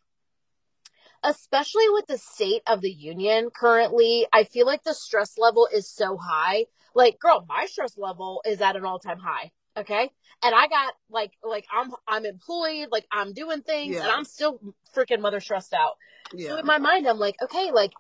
Especially 1.24 1.90
with 1.90 2.08
the 2.08 2.18
state 2.18 2.64
of 2.68 2.82
the 2.82 2.92
union 2.92 3.50
currently, 3.56 4.28
I 4.34 4.44
feel 4.44 4.66
like 4.66 4.84
the 4.84 4.94
stress 4.94 5.38
level 5.38 5.68
is 5.74 5.88
so 5.88 6.18
high. 6.18 6.66
Like, 6.96 7.20
girl, 7.20 7.46
my 7.48 7.68
stress 7.68 7.98
level 7.98 8.42
is 8.46 8.60
at 8.62 8.76
an 8.76 8.86
all 8.86 9.00
time 9.00 9.20
high. 9.20 9.52
Okay. 9.78 10.12
And 10.44 10.56
I 10.56 10.68
got 10.68 10.94
like, 11.10 11.32
like 11.44 11.66
I'm, 11.72 11.92
I'm 12.08 12.26
employed, 12.26 12.88
like 12.92 13.06
I'm 13.12 13.34
doing 13.34 13.62
things 13.62 13.96
and 13.98 14.08
I'm 14.08 14.26
still 14.26 14.60
freaking 14.96 15.22
mother 15.22 15.40
stressed 15.40 15.74
out. 15.74 15.94
So 16.38 16.58
in 16.58 16.66
my 16.66 16.78
mind, 16.78 17.08
I'm 17.08 17.20
like, 17.20 17.36
okay, 17.42 17.72
like, 17.72 17.92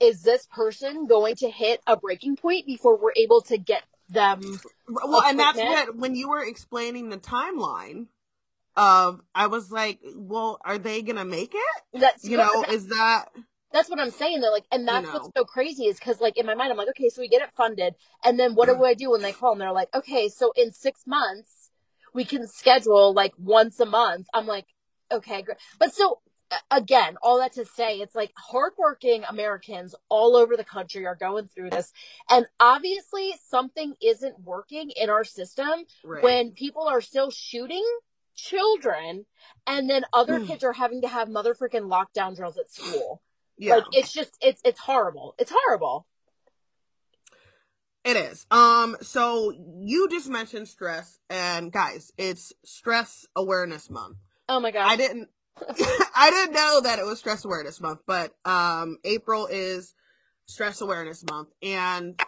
is 0.00 0.22
this 0.22 0.46
person 0.46 1.06
going 1.06 1.36
to 1.36 1.50
hit 1.50 1.80
a 1.86 1.96
breaking 1.96 2.36
point 2.36 2.66
before 2.66 2.98
we're 2.98 3.14
able 3.16 3.40
to 3.42 3.56
get 3.56 3.82
them? 4.08 4.60
Well, 4.88 5.22
and 5.22 5.38
that's 5.38 5.58
what 5.58 5.96
when 5.96 6.14
you 6.14 6.28
were 6.28 6.44
explaining 6.44 7.08
the 7.08 7.18
timeline 7.18 8.06
of, 8.76 9.20
I 9.34 9.46
was 9.46 9.70
like, 9.70 10.00
well, 10.14 10.58
are 10.64 10.78
they 10.78 11.02
gonna 11.02 11.24
make 11.24 11.54
it? 11.54 12.00
That's 12.00 12.24
You 12.24 12.36
know, 12.36 12.62
that- 12.62 12.72
is 12.72 12.88
that 12.88 13.26
that's 13.72 13.90
what 13.90 14.00
I'm 14.00 14.10
saying 14.10 14.40
though. 14.40 14.52
Like, 14.52 14.64
and 14.72 14.86
that's 14.88 15.04
know. 15.06 15.12
what's 15.12 15.30
so 15.36 15.44
crazy 15.44 15.84
is 15.84 15.98
because 15.98 16.20
like 16.20 16.38
in 16.38 16.46
my 16.46 16.54
mind, 16.54 16.70
I'm 16.70 16.78
like, 16.78 16.88
okay, 16.90 17.08
so 17.08 17.20
we 17.20 17.28
get 17.28 17.42
it 17.42 17.50
funded, 17.56 17.94
and 18.24 18.38
then 18.38 18.54
what 18.54 18.68
do 18.68 18.82
I 18.84 18.94
do 18.94 19.10
when 19.10 19.22
they 19.22 19.32
call 19.32 19.52
and 19.52 19.60
they're 19.60 19.72
like, 19.72 19.94
okay, 19.94 20.28
so 20.28 20.52
in 20.56 20.72
six 20.72 21.02
months 21.06 21.70
we 22.14 22.24
can 22.24 22.46
schedule 22.46 23.12
like 23.12 23.34
once 23.38 23.78
a 23.78 23.86
month. 23.86 24.26
I'm 24.32 24.46
like, 24.46 24.66
okay, 25.12 25.42
great. 25.42 25.58
But 25.78 25.92
so 25.92 26.20
again, 26.70 27.16
all 27.22 27.38
that 27.38 27.52
to 27.54 27.64
say, 27.64 27.96
it's 27.96 28.14
like 28.14 28.32
hardworking 28.36 29.24
Americans 29.28 29.94
all 30.08 30.36
over 30.36 30.56
the 30.56 30.64
country 30.64 31.06
are 31.06 31.16
going 31.16 31.48
through 31.48 31.70
this, 31.70 31.92
and 32.30 32.46
obviously 32.58 33.34
something 33.46 33.94
isn't 34.02 34.40
working 34.40 34.90
in 34.90 35.10
our 35.10 35.24
system 35.24 35.84
right? 36.04 36.22
when 36.22 36.52
people 36.52 36.88
are 36.88 37.00
still 37.00 37.30
shooting 37.30 37.84
children 38.36 39.26
and 39.66 39.90
then 39.90 40.04
other 40.12 40.38
Mm. 40.38 40.46
kids 40.46 40.62
are 40.64 40.74
having 40.74 41.00
to 41.02 41.08
have 41.08 41.28
mother 41.28 41.54
freaking 41.54 41.88
lockdown 41.88 42.36
drills 42.36 42.56
at 42.58 42.70
school. 42.70 43.22
yeah. 43.58 43.76
Like 43.76 43.84
it's 43.92 44.12
just 44.12 44.36
it's 44.40 44.60
it's 44.64 44.78
horrible. 44.80 45.34
It's 45.38 45.50
horrible. 45.54 46.06
It 48.04 48.16
is. 48.16 48.46
Um, 48.52 48.96
so 49.02 49.52
you 49.82 50.08
just 50.08 50.28
mentioned 50.28 50.68
stress, 50.68 51.18
and 51.28 51.72
guys, 51.72 52.12
it's 52.16 52.52
Stress 52.64 53.26
Awareness 53.34 53.90
Month. 53.90 54.18
Oh 54.48 54.60
my 54.60 54.70
god. 54.70 54.86
I 54.88 54.94
didn't, 54.96 55.28
I 56.14 56.30
didn't 56.30 56.54
know 56.54 56.80
that 56.84 57.00
it 57.00 57.04
was 57.04 57.18
Stress 57.18 57.44
Awareness 57.44 57.80
Month, 57.80 58.00
but 58.06 58.32
um, 58.44 58.98
April 59.04 59.48
is 59.50 59.92
Stress 60.46 60.80
Awareness 60.82 61.24
Month, 61.28 61.48
and 61.62 62.20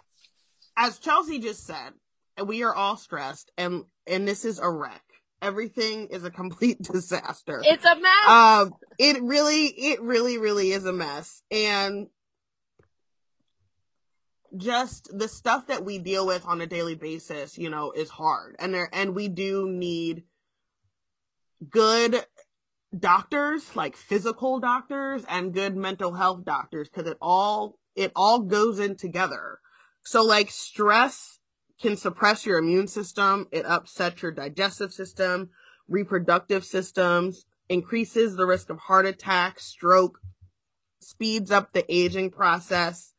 as 0.75 0.99
Chelsea 0.99 1.39
just 1.39 1.65
said, 1.65 1.93
we 2.45 2.63
are 2.63 2.75
all 2.75 2.97
stressed, 2.97 3.51
and 3.57 3.85
and 4.05 4.27
this 4.27 4.43
is 4.43 4.59
a 4.59 4.69
wreck. 4.69 5.03
Everything 5.41 6.07
is 6.07 6.23
a 6.23 6.31
complete 6.31 6.81
disaster. 6.81 7.61
It's 7.63 7.85
a 7.85 7.95
mess. 7.95 8.29
um, 8.29 8.73
it 8.97 9.21
really, 9.21 9.65
it 9.65 10.01
really, 10.01 10.37
really 10.37 10.71
is 10.71 10.85
a 10.85 10.93
mess, 10.93 11.41
and 11.51 12.07
just 14.57 15.09
the 15.17 15.27
stuff 15.27 15.67
that 15.67 15.85
we 15.85 15.99
deal 15.99 16.25
with 16.25 16.45
on 16.45 16.61
a 16.61 16.67
daily 16.67 16.95
basis, 16.95 17.57
you 17.57 17.69
know, 17.69 17.91
is 17.91 18.09
hard. 18.09 18.55
And 18.59 18.73
there 18.73 18.89
and 18.91 19.15
we 19.15 19.27
do 19.27 19.69
need 19.69 20.23
good 21.69 22.25
doctors, 22.97 23.75
like 23.75 23.95
physical 23.95 24.59
doctors 24.59 25.23
and 25.29 25.53
good 25.53 25.75
mental 25.75 26.13
health 26.13 26.45
doctors 26.45 26.89
cuz 26.89 27.05
it 27.07 27.17
all 27.21 27.77
it 27.95 28.11
all 28.15 28.39
goes 28.39 28.79
in 28.79 28.95
together. 28.95 29.59
So 30.03 30.23
like 30.23 30.49
stress 30.49 31.38
can 31.81 31.95
suppress 31.95 32.45
your 32.45 32.57
immune 32.57 32.87
system, 32.87 33.47
it 33.51 33.65
upsets 33.65 34.21
your 34.21 34.31
digestive 34.31 34.91
system, 34.93 35.49
reproductive 35.87 36.65
systems, 36.65 37.45
increases 37.69 38.35
the 38.35 38.45
risk 38.45 38.69
of 38.69 38.79
heart 38.79 39.05
attack, 39.05 39.59
stroke, 39.59 40.19
speeds 40.99 41.51
up 41.51 41.71
the 41.71 41.85
aging 41.93 42.29
process. 42.31 43.13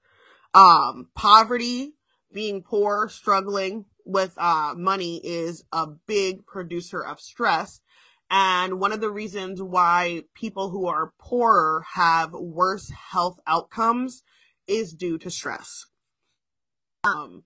Um 0.52 1.08
poverty 1.14 1.94
being 2.32 2.62
poor 2.62 3.08
struggling 3.08 3.86
with 4.04 4.34
uh 4.36 4.74
money 4.76 5.20
is 5.24 5.64
a 5.72 5.86
big 6.06 6.44
producer 6.46 7.02
of 7.02 7.20
stress. 7.20 7.80
And 8.32 8.78
one 8.78 8.92
of 8.92 9.00
the 9.00 9.10
reasons 9.10 9.60
why 9.60 10.22
people 10.34 10.70
who 10.70 10.86
are 10.86 11.12
poorer 11.18 11.84
have 11.94 12.32
worse 12.32 12.90
health 12.90 13.40
outcomes 13.46 14.22
is 14.66 14.92
due 14.92 15.18
to 15.18 15.30
stress. 15.30 15.86
Um 17.04 17.44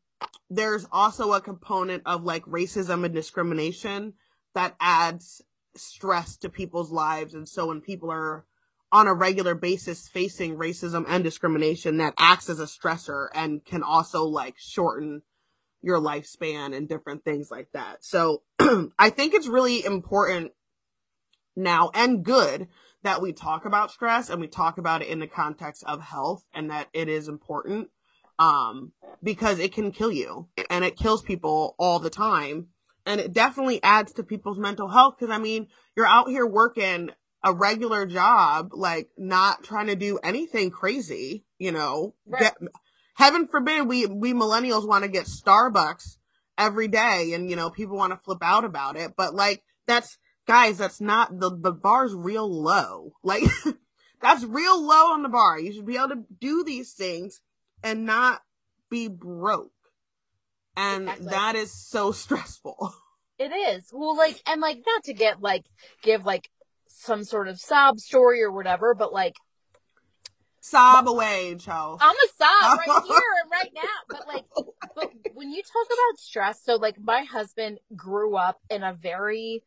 there's 0.51 0.87
also 0.93 1.33
a 1.33 1.41
component 1.41 2.03
of 2.07 2.25
like 2.25 2.45
racism 2.45 3.05
and 3.05 3.15
discrimination 3.15 4.15
that 4.55 4.77
adds 4.81 5.43
stress 5.77 6.37
to 6.37 6.49
people's 6.49 6.91
lives 6.91 7.35
and 7.35 7.49
so 7.49 7.67
when 7.67 7.81
people 7.81 8.11
are 8.11 8.45
on 8.93 9.09
a 9.09 9.15
regular 9.15 9.57
basis 9.57 10.07
facing 10.07 10.57
racism 10.57 11.05
and 11.09 11.25
discrimination 11.25 11.97
that 11.97 12.15
acts 12.17 12.49
as 12.49 12.61
a 12.61 12.65
stressor 12.65 13.27
and 13.35 13.65
can 13.65 13.83
also 13.83 14.25
like 14.25 14.55
shorten 14.57 15.23
your 15.83 16.01
lifespan 16.01 16.75
and 16.75 16.89
different 16.89 17.25
things 17.25 17.51
like 17.51 17.69
that. 17.73 18.05
So 18.05 18.43
I 18.99 19.11
think 19.11 19.35
it's 19.35 19.49
really 19.49 19.85
important 19.85 20.53
now 21.57 21.91
and 21.93 22.25
good 22.25 22.69
that 23.03 23.21
we 23.21 23.33
talk 23.33 23.65
about 23.65 23.91
stress 23.91 24.31
and 24.31 24.41
we 24.41 24.47
talk 24.47 24.79
about 24.79 25.03
it 25.03 25.09
in 25.09 25.19
the 25.19 25.27
context 25.27 25.83
of 25.87 26.01
health 26.01 26.45
and 26.55 26.71
that 26.71 26.89
it 26.93 27.09
is 27.09 27.29
important 27.29 27.91
um 28.39 28.93
because 29.23 29.59
it 29.59 29.73
can 29.73 29.91
kill 29.93 30.13
you 30.13 30.49
and 30.71 30.85
it 30.85 30.97
kills 30.97 31.23
people 31.23 31.75
all 31.79 31.99
the 31.99 32.11
time. 32.11 32.69
And 33.07 33.21
it 33.21 33.33
definitely 33.35 33.83
adds 33.83 34.15
to 34.15 34.23
people's 34.23 34.59
mental 34.59 34.89
health 34.89 35.17
because 35.19 35.35
i 35.35 35.39
mean 35.39 35.69
you're 35.95 36.07
out 36.07 36.29
here 36.29 36.47
working 36.47 37.11
a 37.43 37.53
regular 37.53 38.07
job 38.07 38.71
like 38.73 39.11
not 39.19 39.63
trying 39.63 39.89
to 39.89 39.97
do 39.97 40.19
anything 40.25 40.71
crazy 40.71 41.45
you 41.59 41.73
know? 41.73 42.15
Right. 42.27 42.43
get, 42.43 42.57
heaven 43.15 43.49
forbid 43.49 43.87
we 43.87 44.07
we 44.07 44.35
millennials 44.35 44.87
want 44.87 45.05
to 45.05 45.11
get 45.11 45.25
starbucks 45.25 46.17
every 46.59 46.89
day 46.89 47.33
and 47.35 47.49
you 47.49 47.57
know 47.57 47.71
people 47.71 47.97
want 47.97 48.13
to 48.13 48.21
flip 48.25 48.43
out 48.43 48.65
about 48.65 48.97
it. 48.97 49.15
But 49.17 49.35
like 49.35 49.63
that's 49.87 50.19
guys 50.47 50.79
that's 50.79 51.01
not 51.01 51.41
the 51.41 51.57
the 51.57 51.73
bar's 51.73 52.15
real 52.15 52.49
low. 52.49 53.13
Like 53.23 53.45
that's 54.21 54.45
real 54.45 54.83
low 54.85 55.13
on 55.13 55.23
the 55.23 55.29
bar. 55.29 55.59
You 55.59 55.73
should 55.73 55.87
be 55.87 55.97
able 55.97 56.11
to 56.11 56.25
do 56.39 56.65
these 56.65 56.93
things 56.93 57.41
and 57.85 58.05
not 58.05 58.43
be 58.91 59.07
broke 59.07 59.71
and 60.77 61.05
Exactly. 61.05 61.27
that 61.29 61.55
is 61.55 61.73
so 61.73 62.11
stressful 62.25 62.95
It 63.39 63.51
is. 63.51 63.91
Well, 63.93 64.17
like, 64.17 64.41
and 64.47 64.61
like, 64.61 64.79
not 64.87 65.05
to 65.05 65.13
get 65.13 65.43
like, 65.43 65.65
give 66.03 66.25
like 66.25 66.49
some 66.87 67.25
sort 67.25 67.49
of 67.49 67.61
sob 67.61 67.99
story 67.99 68.43
or 68.43 68.53
whatever, 68.53 68.95
but 68.95 69.13
like, 69.13 69.35
sob 70.61 71.09
away 71.09 71.57
Charles. 71.59 72.01
I'm 72.01 72.15
a 72.15 72.29
sob 72.39 72.79
right 72.79 73.03
here 73.07 73.33
and 73.43 73.51
right 73.51 73.71
now. 73.75 73.83
But 74.09 74.29
like, 74.29 74.45
but 74.95 75.13
when 75.35 75.51
you 75.51 75.63
talk 75.63 75.87
about 75.87 76.21
stress, 76.21 76.63
so 76.63 76.77
like, 76.77 76.97
my 77.01 77.23
husband 77.23 77.81
grew 77.97 78.37
up 78.37 78.61
in 78.71 78.85
a 78.85 78.95
very 78.95 79.65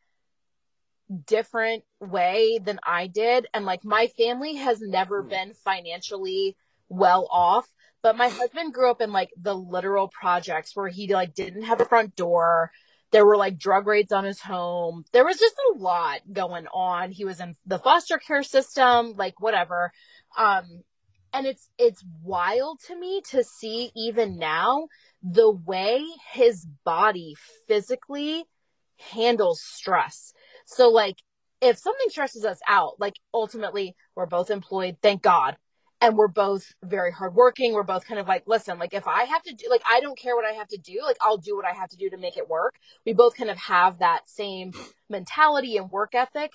different 1.26 1.84
way 2.00 2.58
than 2.62 2.80
I 2.82 3.06
did. 3.06 3.46
And 3.52 3.64
like, 3.66 3.84
my 3.84 4.08
family 4.08 4.56
has 4.56 4.80
never 4.80 5.22
hmm. 5.22 5.28
been 5.28 5.52
financially 5.54 6.56
well 6.88 7.28
off. 7.30 7.68
But 8.02 8.16
my 8.16 8.28
husband 8.28 8.72
grew 8.72 8.90
up 8.90 9.00
in 9.00 9.12
like 9.12 9.30
the 9.40 9.54
literal 9.54 10.08
projects 10.08 10.74
where 10.76 10.88
he 10.88 11.12
like 11.12 11.34
didn't 11.34 11.62
have 11.62 11.80
a 11.80 11.84
front 11.84 12.14
door. 12.16 12.70
There 13.10 13.24
were 13.24 13.36
like 13.36 13.58
drug 13.58 13.86
raids 13.86 14.12
on 14.12 14.24
his 14.24 14.40
home. 14.40 15.04
There 15.12 15.24
was 15.24 15.38
just 15.38 15.56
a 15.74 15.78
lot 15.78 16.20
going 16.32 16.66
on. 16.68 17.10
He 17.10 17.24
was 17.24 17.40
in 17.40 17.56
the 17.66 17.78
foster 17.78 18.18
care 18.18 18.42
system, 18.42 19.14
like 19.16 19.40
whatever. 19.40 19.92
Um, 20.36 20.82
and 21.32 21.46
it's 21.46 21.70
it's 21.78 22.04
wild 22.22 22.80
to 22.86 22.98
me 22.98 23.20
to 23.30 23.42
see 23.44 23.90
even 23.96 24.38
now 24.38 24.88
the 25.22 25.50
way 25.50 26.04
his 26.32 26.66
body 26.84 27.34
physically 27.66 28.44
handles 29.12 29.60
stress. 29.62 30.32
So 30.66 30.88
like 30.88 31.16
if 31.60 31.78
something 31.78 32.08
stresses 32.08 32.44
us 32.44 32.60
out, 32.68 33.00
like 33.00 33.14
ultimately 33.34 33.96
we're 34.14 34.26
both 34.26 34.50
employed, 34.50 34.96
thank 35.02 35.22
God. 35.22 35.56
And 36.00 36.16
we're 36.16 36.28
both 36.28 36.74
very 36.84 37.10
hardworking. 37.10 37.72
We're 37.72 37.82
both 37.82 38.06
kind 38.06 38.20
of 38.20 38.28
like, 38.28 38.44
listen, 38.46 38.78
like 38.78 38.94
if 38.94 39.08
I 39.08 39.24
have 39.24 39.42
to 39.44 39.54
do, 39.54 39.66
like 39.68 39.82
I 39.88 40.00
don't 40.00 40.18
care 40.18 40.36
what 40.36 40.44
I 40.44 40.52
have 40.52 40.68
to 40.68 40.78
do, 40.78 41.00
like 41.02 41.16
I'll 41.20 41.38
do 41.38 41.56
what 41.56 41.64
I 41.66 41.72
have 41.72 41.88
to 41.90 41.96
do 41.96 42.08
to 42.10 42.16
make 42.16 42.36
it 42.36 42.48
work. 42.48 42.76
We 43.04 43.12
both 43.14 43.36
kind 43.36 43.50
of 43.50 43.58
have 43.58 43.98
that 43.98 44.28
same 44.28 44.72
mentality 45.10 45.76
and 45.76 45.90
work 45.90 46.14
ethic. 46.14 46.52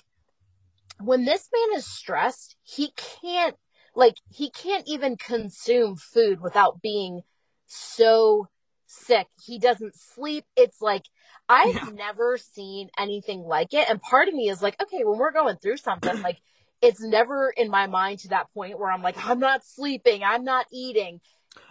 When 1.00 1.24
this 1.24 1.48
man 1.52 1.78
is 1.78 1.86
stressed, 1.86 2.56
he 2.62 2.92
can't 2.96 3.56
like 3.94 4.16
he 4.30 4.50
can't 4.50 4.84
even 4.86 5.16
consume 5.16 5.96
food 5.96 6.40
without 6.40 6.80
being 6.82 7.22
so 7.66 8.48
sick. 8.86 9.26
He 9.44 9.58
doesn't 9.58 9.94
sleep. 9.96 10.44
It's 10.56 10.80
like 10.80 11.04
I've 11.48 11.82
Yeah. 11.84 11.90
never 11.92 12.38
seen 12.38 12.90
anything 12.98 13.42
like 13.42 13.74
it. 13.74 13.88
And 13.90 14.00
part 14.00 14.28
of 14.28 14.34
me 14.34 14.48
is 14.48 14.62
like, 14.62 14.80
okay, 14.82 15.04
when 15.04 15.18
we're 15.18 15.32
going 15.32 15.56
through 15.56 15.76
something, 15.78 16.20
like 16.22 16.40
it's 16.84 17.00
never 17.00 17.50
in 17.56 17.70
my 17.70 17.86
mind 17.86 18.20
to 18.20 18.28
that 18.28 18.52
point 18.54 18.78
where 18.78 18.90
I'm 18.90 19.02
like, 19.02 19.16
I'm 19.26 19.38
not 19.38 19.64
sleeping, 19.64 20.22
I'm 20.22 20.44
not 20.44 20.66
eating. 20.72 21.20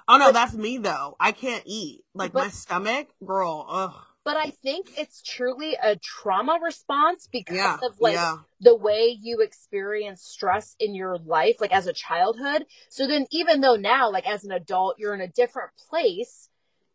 oh 0.08 0.18
no 0.18 0.28
but- 0.28 0.34
that's 0.34 0.54
me 0.54 0.78
though 0.78 1.16
i 1.20 1.32
can't 1.32 1.64
eat 1.66 2.02
like 2.14 2.32
But- 2.34 2.44
my 2.44 2.50
stomach 2.50 3.08
girl 3.26 3.66
ugh 3.70 3.94
But 4.26 4.38
I 4.38 4.52
think 4.52 4.84
it's 4.98 5.22
truly 5.22 5.76
a 5.84 5.98
trauma 5.98 6.58
response 6.64 7.28
because 7.30 7.58
yeah 7.58 7.78
of 7.84 8.00
like 8.00 8.14
yeah 8.16 8.38
the 8.62 8.76
way 8.88 9.18
you 9.22 9.42
experience 9.42 10.22
stress 10.24 10.76
in 10.80 10.96
your 10.96 11.18
life, 11.18 11.58
like 11.60 11.74
as 11.74 11.86
a 11.86 11.92
childhood. 11.92 12.64
So 12.88 13.06
then, 13.08 13.26
even 13.30 13.60
though 13.60 13.76
now, 13.76 14.10
like 14.10 14.26
as 14.26 14.46
an 14.46 14.54
adult, 14.54 14.96
you're 15.00 15.14
in 15.14 15.20
a 15.20 15.28
different 15.28 15.72
place 15.90 16.48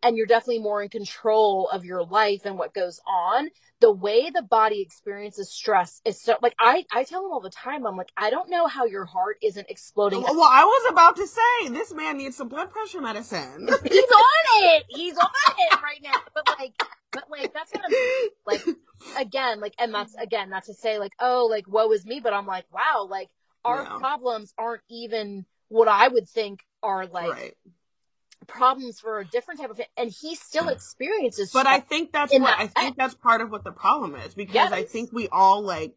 and 0.03 0.17
you're 0.17 0.27
definitely 0.27 0.63
more 0.63 0.83
in 0.83 0.89
control 0.89 1.69
of 1.73 1.85
your 1.85 2.03
life 2.05 2.43
and 2.45 2.59
what 2.59 2.73
goes 2.75 3.01
on, 3.07 3.49
the 3.81 3.93
way 3.93 4.31
the 4.31 4.43
body 4.43 4.81
experiences 4.81 5.51
stress 5.51 6.01
is 6.05 6.21
so 6.21 6.37
like 6.43 6.55
I, 6.59 6.85
I 6.93 7.05
tell 7.05 7.25
him 7.25 7.33
all 7.33 7.41
the 7.41 7.51
time, 7.51 7.87
I'm 7.87 7.97
like, 7.97 8.11
I 8.17 8.31
don't 8.31 8.51
know 8.51 8.67
how 8.67 8.87
your 8.87 9.05
heart 9.05 9.39
isn't 9.43 9.69
exploding. 9.71 10.21
well 10.23 10.51
i 10.53 10.65
was 10.65 10.93
about 10.93 11.17
to 11.17 11.27
say 11.27 11.69
this 11.69 11.93
man 11.95 12.17
needs 12.19 12.37
some 12.37 12.49
blood 12.49 12.71
pressure 12.71 13.01
medicine 13.01 13.69
He's 13.85 14.05
on 14.11 14.65
it. 14.65 14.85
He's 14.89 15.17
on 15.17 15.29
it 15.59 15.83
right 15.83 16.01
now. 16.03 16.19
But 16.35 16.49
like, 16.59 16.73
but 17.13 17.31
like, 17.31 17.53
that's 17.53 17.73
what 17.73 17.85
I'm 17.85 18.29
like 18.47 18.77
again 19.17 19.61
like 19.61 19.75
and 19.79 19.95
that's 19.95 20.15
again 20.17 20.51
not 20.51 20.65
to 20.65 20.75
say 20.75 20.99
like 20.99 21.13
oh 21.21 21.47
like 21.51 21.67
woe 21.69 21.91
is 21.93 22.05
me 22.05 22.21
but 22.21 22.33
i'm 22.33 22.47
like 22.47 22.65
wow 22.73 23.07
like 23.09 23.29
our 23.65 23.85
No. 23.85 23.99
problems 23.99 24.53
aren't 24.59 24.83
even 24.91 25.47
what 25.69 25.89
i 25.89 26.09
would 26.09 26.29
think 26.29 26.61
are 26.83 27.07
like 27.07 27.31
right 27.31 27.55
problems 28.47 29.01
for 29.01 29.19
a 29.19 29.25
different 29.27 29.61
type 29.61 29.71
of 29.71 29.81
and 29.97 30.11
he 30.11 30.35
still 30.35 30.69
experiences 30.69 31.53
But 31.53 31.67
I 31.67 31.81
think 31.81 32.13
that's 32.13 32.33
what 32.33 32.43
that 32.43 32.61
I 32.61 32.67
think 32.67 32.97
that's 32.97 33.15
part 33.15 33.41
of 33.41 33.51
what 33.51 33.65
the 33.65 33.73
problem 33.73 34.15
is 34.15 34.35
because 34.35 34.73
I 34.73 34.85
think 34.85 35.13
we 35.13 35.29
all 35.29 35.63
like 35.63 35.95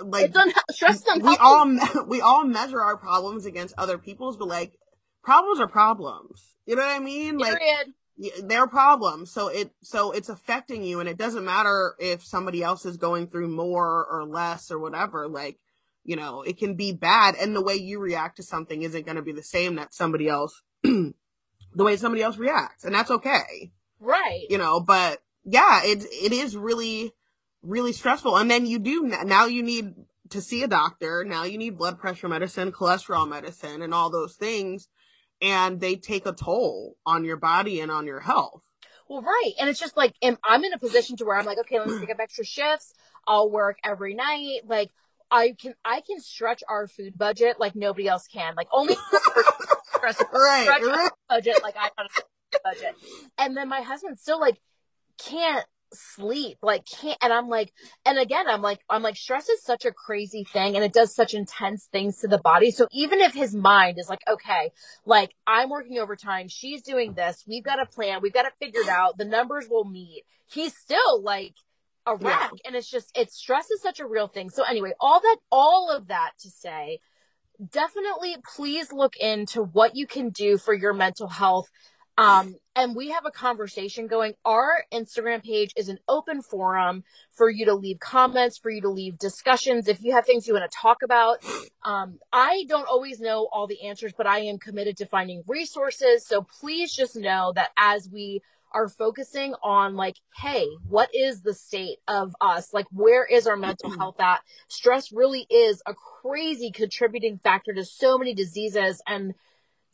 like 0.00 0.26
it's 0.26 0.36
un- 0.36 1.22
we 1.22 1.36
all 1.36 1.64
me- 1.64 1.80
we 2.06 2.20
all 2.20 2.44
measure 2.44 2.80
our 2.80 2.96
problems 2.96 3.46
against 3.46 3.74
other 3.78 3.98
people's, 3.98 4.36
but 4.36 4.48
like 4.48 4.78
problems 5.22 5.60
are 5.60 5.68
problems. 5.68 6.56
You 6.66 6.76
know 6.76 6.82
what 6.82 6.96
I 6.96 6.98
mean? 6.98 7.38
Like 7.38 7.58
period 7.58 7.94
y- 8.16 8.30
they're 8.44 8.66
problems, 8.66 9.32
so 9.32 9.48
it 9.48 9.70
so 9.82 10.12
it's 10.12 10.28
affecting 10.28 10.82
you, 10.82 11.00
and 11.00 11.08
it 11.08 11.18
doesn't 11.18 11.44
matter 11.44 11.94
if 11.98 12.24
somebody 12.24 12.62
else 12.62 12.84
is 12.84 12.96
going 12.96 13.28
through 13.28 13.48
more 13.48 14.06
or 14.10 14.24
less 14.24 14.70
or 14.70 14.78
whatever. 14.78 15.28
Like 15.28 15.58
you 16.04 16.16
know, 16.16 16.42
it 16.42 16.58
can 16.58 16.74
be 16.74 16.92
bad, 16.92 17.34
and 17.34 17.54
the 17.54 17.62
way 17.62 17.74
you 17.74 17.98
react 17.98 18.36
to 18.36 18.42
something 18.42 18.82
isn't 18.82 19.04
going 19.04 19.16
to 19.16 19.22
be 19.22 19.32
the 19.32 19.42
same 19.42 19.74
that 19.76 19.92
somebody 19.92 20.28
else. 20.28 20.62
the 21.74 21.84
way 21.84 21.96
somebody 21.96 22.22
else 22.22 22.36
reacts 22.36 22.84
and 22.84 22.94
that's 22.94 23.10
okay. 23.10 23.72
Right. 24.00 24.46
You 24.48 24.58
know 24.58 24.80
but 24.80 25.22
yeah 25.44 25.82
it 25.84 26.04
it 26.10 26.32
is 26.32 26.56
really 26.56 27.12
really 27.66 27.92
stressful. 27.92 28.36
And 28.36 28.50
then 28.50 28.66
you 28.66 28.78
do 28.78 29.02
now 29.24 29.46
you 29.46 29.62
need 29.62 29.94
to 30.30 30.40
see 30.40 30.62
a 30.62 30.68
doctor. 30.68 31.24
Now 31.24 31.44
you 31.44 31.58
need 31.58 31.78
blood 31.78 31.98
pressure 31.98 32.28
medicine 32.28 32.72
cholesterol 32.72 33.28
medicine 33.28 33.82
and 33.82 33.92
all 33.92 34.10
those 34.10 34.34
things. 34.36 34.88
And 35.42 35.80
they 35.80 35.96
take 35.96 36.26
a 36.26 36.32
toll 36.32 36.96
on 37.04 37.24
your 37.24 37.36
body 37.36 37.80
and 37.80 37.90
on 37.90 38.06
your 38.06 38.20
health. 38.20 38.62
Well 39.08 39.22
right. 39.22 39.52
And 39.60 39.68
it's 39.68 39.80
just 39.80 39.96
like 39.96 40.14
am- 40.22 40.38
i'm 40.44 40.64
in 40.64 40.72
a 40.72 40.78
position 40.78 41.16
to 41.18 41.24
where 41.24 41.36
i'm 41.36 41.46
like 41.46 41.58
okay 41.58 41.78
let 41.78 41.88
me 41.88 41.98
pick 42.00 42.10
up 42.10 42.20
extra 42.20 42.44
shifts. 42.44 42.94
I'll 43.26 43.50
work 43.50 43.78
every 43.84 44.14
night. 44.14 44.60
Like 44.66 44.90
i 45.30 45.54
can 45.60 45.74
i 45.84 46.00
can 46.00 46.20
stretch 46.20 46.62
our 46.68 46.86
food 46.86 47.18
budget 47.18 47.56
like 47.58 47.74
nobody 47.74 48.08
else 48.08 48.26
can. 48.26 48.54
Like 48.54 48.68
only 48.72 48.96
stress 50.12 50.28
right, 50.32 50.62
stretch 50.62 50.82
right. 50.82 51.10
budget 51.28 51.56
like 51.62 51.76
I 51.76 51.90
got 51.96 52.06
a 52.06 52.58
budget. 52.64 52.94
And 53.38 53.56
then 53.56 53.68
my 53.68 53.80
husband 53.80 54.18
still 54.18 54.40
like 54.40 54.58
can't 55.18 55.64
sleep, 55.92 56.58
like 56.62 56.84
can't 56.84 57.16
and 57.22 57.32
I'm 57.32 57.48
like 57.48 57.72
and 58.04 58.18
again 58.18 58.48
I'm 58.48 58.60
like 58.60 58.80
I'm 58.90 59.02
like 59.02 59.16
stress 59.16 59.48
is 59.48 59.62
such 59.62 59.84
a 59.84 59.92
crazy 59.92 60.44
thing 60.44 60.74
and 60.74 60.84
it 60.84 60.92
does 60.92 61.14
such 61.14 61.32
intense 61.32 61.88
things 61.90 62.18
to 62.18 62.28
the 62.28 62.38
body. 62.38 62.70
So 62.70 62.88
even 62.92 63.20
if 63.20 63.32
his 63.34 63.54
mind 63.54 63.98
is 63.98 64.08
like, 64.08 64.20
okay, 64.28 64.72
like 65.04 65.34
I'm 65.46 65.70
working 65.70 65.98
overtime, 65.98 66.48
she's 66.48 66.82
doing 66.82 67.14
this, 67.14 67.44
we've 67.46 67.64
got 67.64 67.80
a 67.80 67.86
plan, 67.86 68.20
we've 68.20 68.32
got 68.32 68.46
it 68.46 68.52
figured 68.60 68.88
out, 68.88 69.16
the 69.16 69.24
numbers 69.24 69.68
will 69.70 69.84
meet, 69.84 70.24
he's 70.46 70.76
still 70.76 71.22
like 71.22 71.54
a 72.06 72.16
Yeah. 72.20 72.28
wreck. 72.28 72.50
And 72.64 72.74
it's 72.74 72.90
just 72.90 73.16
it's 73.16 73.36
stress 73.36 73.70
is 73.70 73.80
such 73.80 74.00
a 74.00 74.06
real 74.06 74.28
thing. 74.28 74.50
So 74.50 74.64
anyway, 74.64 74.92
all 75.00 75.20
that 75.20 75.36
all 75.52 75.90
of 75.90 76.08
that 76.08 76.32
to 76.40 76.50
say 76.50 76.98
definitely 77.70 78.36
please 78.54 78.92
look 78.92 79.16
into 79.16 79.62
what 79.62 79.96
you 79.96 80.06
can 80.06 80.30
do 80.30 80.58
for 80.58 80.74
your 80.74 80.92
mental 80.92 81.28
health. 81.28 81.68
Um, 82.18 82.56
and 82.74 82.96
we 82.96 83.10
have 83.10 83.26
a 83.26 83.30
conversation 83.30 84.06
going. 84.06 84.34
Our 84.44 84.84
Instagram 84.92 85.42
page 85.42 85.72
is 85.76 85.90
an 85.90 85.98
open 86.08 86.40
forum 86.40 87.04
for 87.32 87.50
you 87.50 87.66
to 87.66 87.74
leave 87.74 87.98
comments, 88.00 88.56
for 88.56 88.70
you 88.70 88.80
to 88.82 88.88
leave 88.88 89.18
discussions. 89.18 89.86
If 89.86 90.02
you 90.02 90.14
have 90.14 90.24
things 90.24 90.46
you 90.46 90.54
want 90.54 90.70
to 90.70 90.78
talk 90.80 90.98
about, 91.02 91.44
um, 91.84 92.18
I 92.32 92.64
don't 92.68 92.88
always 92.88 93.20
know 93.20 93.48
all 93.52 93.66
the 93.66 93.82
answers, 93.82 94.14
but 94.16 94.26
I 94.26 94.40
am 94.40 94.58
committed 94.58 94.96
to 94.98 95.06
finding 95.06 95.42
resources. 95.46 96.26
So 96.26 96.46
please 96.60 96.94
just 96.94 97.16
know 97.16 97.52
that 97.54 97.70
as 97.76 98.08
we 98.10 98.40
are 98.76 98.88
focusing 98.88 99.54
on 99.62 99.96
like, 99.96 100.16
hey, 100.36 100.66
what 100.86 101.08
is 101.14 101.40
the 101.40 101.54
state 101.54 101.98
of 102.06 102.36
us? 102.40 102.74
Like, 102.74 102.86
where 102.92 103.24
is 103.24 103.46
our 103.46 103.56
mental 103.56 103.90
mm-hmm. 103.90 103.98
health 103.98 104.20
at? 104.20 104.42
Stress 104.68 105.10
really 105.10 105.46
is 105.48 105.82
a 105.86 105.94
crazy 105.94 106.70
contributing 106.70 107.38
factor 107.38 107.72
to 107.72 107.84
so 107.84 108.18
many 108.18 108.34
diseases 108.34 109.00
and 109.06 109.34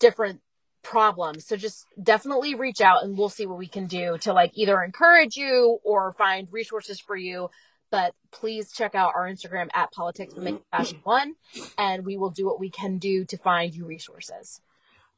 different 0.01 0.41
problems. 0.83 1.47
So 1.47 1.55
just 1.57 1.87
definitely 2.03 2.57
reach 2.57 2.81
out 2.81 3.05
and 3.05 3.17
we'll 3.17 3.29
see 3.29 3.47
what 3.47 3.59
we 3.59 3.69
can 3.69 3.87
do 3.87 4.19
to 4.23 4.33
like 4.33 4.51
either 4.55 4.83
encourage 4.83 5.37
you 5.37 5.79
or 5.85 6.13
find 6.19 6.49
resources 6.51 6.99
for 6.99 7.15
you. 7.17 7.49
but 7.93 8.15
please 8.33 8.73
check 8.73 8.95
out 8.97 9.13
our 9.15 9.29
Instagram 9.29 9.69
at 9.75 9.93
politics 9.93 10.35
with 10.35 10.59
fashion 10.73 10.99
one, 11.05 11.35
and 11.77 12.05
we 12.05 12.17
will 12.17 12.31
do 12.31 12.47
what 12.47 12.59
we 12.59 12.71
can 12.71 12.99
do 12.99 13.25
to 13.27 13.37
find 13.37 13.75
you 13.75 13.85
resources. 13.85 14.61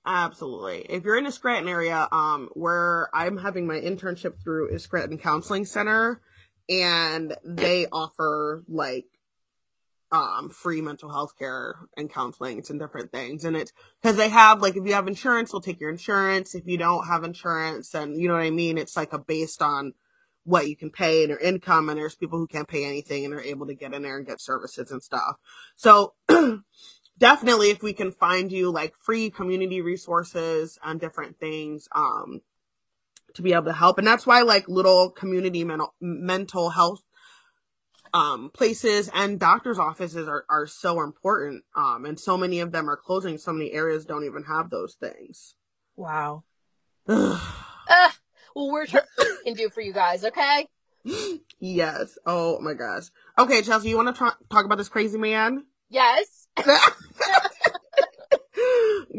Absolutely. 0.07 0.81
If 0.91 1.05
you're 1.05 1.17
in 1.17 1.25
the 1.25 1.33
Scranton 1.33 1.69
area, 1.69 2.07
um, 2.13 2.51
where 2.53 3.09
I'm 3.15 3.39
having 3.39 3.67
my 3.67 3.81
internship 3.81 4.43
through 4.43 4.69
is 4.69 4.83
Scranton 4.83 5.19
Counseling 5.19 5.65
Center, 5.65 6.21
and 6.69 7.35
they 7.45 7.87
offer 7.91 8.65
like 8.69 9.07
um 10.13 10.49
free 10.49 10.81
mental 10.81 11.11
health 11.11 11.37
care 11.39 11.75
and 11.97 12.13
counseling 12.13 12.63
and 12.69 12.79
different 12.79 13.11
things 13.11 13.45
and 13.45 13.57
it's 13.57 13.73
because 14.01 14.17
they 14.17 14.29
have 14.29 14.63
like 14.63 14.77
if 14.77 14.87
you 14.87 14.93
have 14.93 15.09
insurance 15.09 15.51
they'll 15.51 15.61
take 15.61 15.81
your 15.81 15.91
insurance. 15.91 16.55
If 16.55 16.67
you 16.67 16.79
don't 16.79 17.07
have 17.07 17.25
insurance 17.25 17.95
and 17.95 18.21
you 18.21 18.29
know 18.29 18.35
what 18.35 18.45
i 18.45 18.51
mean? 18.51 18.79
It's 18.79 18.97
like 18.97 19.13
a 19.13 19.19
based 19.19 19.61
on 19.61 19.95
what 20.45 20.69
you 20.69 20.77
can 20.77 20.91
pay 20.91 21.23
and 21.23 21.31
your 21.31 21.39
income 21.39 21.89
and 21.89 21.99
there's 21.99 22.15
people 22.15 22.39
who 22.39 22.47
can't 22.47 22.69
pay 22.69 22.85
anything 22.85 23.25
and 23.25 23.35
are 23.35 23.41
able 23.41 23.67
to 23.67 23.75
get 23.75 23.95
in 23.95 24.03
there 24.03 24.19
and 24.19 24.27
get 24.27 24.41
services 24.41 24.91
and 24.91 25.03
stuff. 25.03 25.37
So 25.75 26.15
definitely 27.19 27.71
if 27.71 27.83
we 27.83 27.93
can 27.93 28.11
find 28.11 28.51
you 28.51 28.71
like 28.71 28.95
free 29.01 29.31
community 29.31 29.81
resources 29.81 30.79
and 30.85 31.01
different 31.01 31.39
things 31.39 31.89
um 31.93 32.41
to 33.35 33.43
be 33.43 33.53
able 33.53 33.65
to 33.65 33.73
help. 33.73 33.99
And 33.99 34.07
that's 34.07 34.27
why 34.27 34.43
like 34.43 34.69
little 34.69 35.11
community 35.11 35.65
mental 35.65 35.95
mental 36.01 36.71
health 36.71 37.03
um 38.13 38.51
places 38.55 39.11
and 39.13 39.41
doctors 39.41 39.79
offices 39.79 40.29
are, 40.29 40.45
are 40.49 40.69
so 40.69 41.03
important 41.03 41.65
um 41.75 42.05
and 42.05 42.19
so 42.19 42.37
many 42.37 42.61
of 42.61 42.73
them 42.73 42.89
are 42.89 42.97
closing. 42.97 43.39
So 43.39 43.53
many 43.53 43.73
areas 43.73 44.05
don't 44.05 44.25
even 44.25 44.45
have 44.45 44.71
those 44.71 44.95
things. 44.95 45.55
Wow. 45.97 46.45
Uh, 47.87 48.09
well 48.57 48.73
we're 48.73 48.87
trying 48.87 49.05
to 49.45 49.55
do 49.57 49.69
for 49.69 49.83
you 49.83 49.93
guys 49.93 50.25
okay? 50.25 50.67
Yes. 51.61 52.17
Oh 52.25 52.59
my 52.61 52.73
gosh. 52.73 53.05
Okay 53.39 53.61
chelsea 53.63 53.91
you 53.91 53.97
want 53.97 54.17
to 54.17 54.37
talk 54.51 54.65
about 54.65 54.79
this 54.79 54.89
crazy 54.89 55.19
man? 55.19 55.67
Yes 55.91 56.44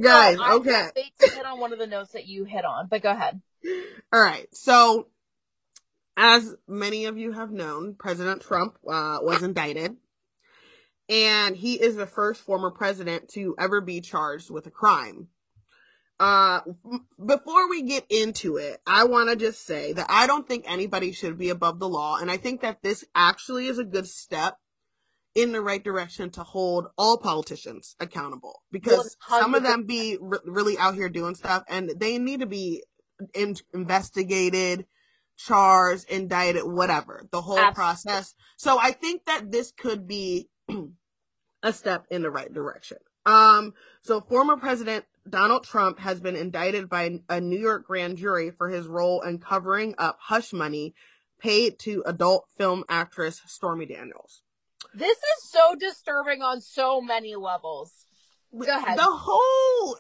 guys 0.02 0.38
no, 0.38 0.56
okay 0.58 0.90
to 1.20 1.30
hit 1.30 1.46
on 1.46 1.60
one 1.60 1.74
of 1.74 1.80
the 1.80 1.88
notes 1.88 2.12
that 2.14 2.26
you 2.28 2.44
hit 2.46 2.66
on 2.66 2.88
but 2.88 3.02
go 3.02 3.12
ahead 3.12 3.42
all 4.14 4.22
right 4.22 4.48
so 4.54 5.08
as 6.18 6.56
many 6.68 7.06
of 7.06 7.18
you 7.18 7.34
have 7.34 7.52
known, 7.52 7.96
President 7.96 8.42
Trump 8.42 8.78
uh, 8.88 9.20
was 9.22 9.44
indicted, 9.44 9.98
and 11.10 11.56
he 11.56 11.76
is 11.76 11.96
the 11.96 12.08
first 12.08 12.42
former 12.42 12.72
president 12.72 13.30
to 13.30 13.56
ever 13.60 13.82
be 13.82 14.02
charged 14.02 14.50
with 14.50 14.66
a 14.66 14.72
crime. 14.72 15.28
Uh, 16.18 16.62
before 17.24 17.70
we 17.70 17.82
get 17.82 18.06
into 18.10 18.56
it, 18.56 18.80
I 18.88 19.04
want 19.04 19.30
to 19.30 19.36
just 19.36 19.66
say 19.66 19.92
that 19.92 20.06
I 20.08 20.28
don't 20.28 20.48
think 20.48 20.64
anybody 20.66 21.12
should 21.12 21.38
be 21.38 21.50
above 21.50 21.80
the 21.80 21.90
law, 21.90 22.18
and 22.18 22.32
I 22.32 22.38
think 22.38 22.62
that 22.62 22.82
this 22.82 23.04
actually 23.14 23.68
is 23.68 23.78
a 23.78 23.84
good 23.84 24.08
step 24.08 24.58
in 25.36 25.52
the 25.52 25.62
right 25.62 25.84
direction 25.84 26.30
to 26.32 26.44
hold 26.44 26.88
all 26.98 27.18
politicians 27.18 27.96
accountable 28.00 28.64
because 28.72 29.18
100%. 29.30 29.40
some 29.40 29.54
of 29.54 29.64
them 29.64 29.84
be 29.84 30.18
really 30.46 30.78
out 30.78 30.96
here 30.96 31.10
doing 31.10 31.36
stuff 31.36 31.64
and 31.68 31.92
they 31.98 32.18
need 32.18 32.40
to 32.40 32.46
be 32.46 32.84
in- 33.34 33.56
investigated 33.74 34.86
charged, 35.38 36.10
indicted, 36.10 36.64
whatever, 36.64 37.28
the 37.32 37.42
whole 37.42 37.58
Absolutely. 37.58 37.76
process. 37.76 38.36
So 38.58 38.80
I 38.80 38.92
think 38.92 39.26
that 39.26 39.52
this 39.52 39.72
could 39.72 40.08
be 40.08 40.48
a 41.64 41.74
step 41.74 42.06
in 42.10 42.22
the 42.22 42.32
right 42.32 42.52
direction. 42.52 42.98
Um, 43.26 43.74
so 44.02 44.22
former 44.22 44.56
President 44.58 45.06
Donald 45.28 45.64
Trump 45.64 46.00
has 46.00 46.22
been 46.22 46.36
indicted 46.36 46.90
by 46.90 47.20
a 47.28 47.42
New 47.42 47.60
York 47.60 47.88
grand 47.88 48.18
jury 48.18 48.52
for 48.52 48.70
his 48.70 48.88
role 48.88 49.22
in 49.22 49.40
covering 49.40 49.96
up 49.98 50.18
hush 50.22 50.54
money 50.54 50.94
paid 51.40 51.80
to 51.80 52.04
adult 52.06 52.46
film 52.58 52.84
actress 52.88 53.42
Stormy 53.48 53.88
Daniels. 53.88 54.44
This 54.96 55.18
is 55.18 55.50
so 55.50 55.76
disturbing 55.76 56.42
on 56.42 56.62
so 56.62 57.02
many 57.02 57.36
levels. 57.36 58.06
Go 58.54 58.62
ahead. 58.62 58.98
The 58.98 59.04
whole 59.04 59.98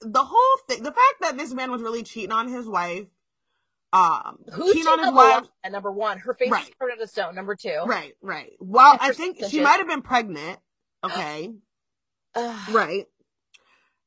the 0.00 0.22
whole 0.22 0.58
thing, 0.68 0.82
the 0.82 0.92
fact 0.92 1.14
that 1.20 1.36
this 1.36 1.52
man 1.52 1.70
was 1.70 1.82
really 1.82 2.02
cheating 2.02 2.32
on 2.32 2.48
his 2.48 2.66
wife 2.66 3.06
um 3.92 4.38
who 4.52 4.72
cheated 4.72 4.88
on 4.88 4.98
his 5.04 5.12
wife 5.12 5.44
and 5.62 5.72
number 5.72 5.92
one 5.92 6.18
her 6.18 6.34
face 6.34 6.50
right. 6.50 6.64
is 6.64 6.70
turned 6.80 6.92
into 6.92 7.06
stone. 7.06 7.34
Number 7.34 7.54
two. 7.54 7.82
Right 7.86 8.14
right. 8.20 8.52
Well 8.60 8.96
i 9.00 9.12
think 9.12 9.38
she 9.48 9.60
might 9.60 9.78
have 9.78 9.88
been 9.88 10.02
pregnant 10.02 10.58
okay? 11.04 11.52
Right. 12.70 13.06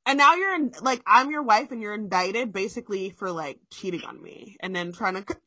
And 0.06 0.18
now 0.18 0.36
you're 0.36 0.56
in 0.56 0.72
like 0.82 1.02
i'm 1.08 1.32
your 1.32 1.44
wife 1.44 1.72
and 1.72 1.82
you're 1.82 1.94
indicted 1.94 2.52
basically 2.52 3.10
for 3.10 3.32
like 3.32 3.60
cheating 3.72 4.04
on 4.04 4.22
me 4.22 4.58
and 4.60 4.76
then 4.76 4.92
trying 4.92 5.16
to 5.16 5.38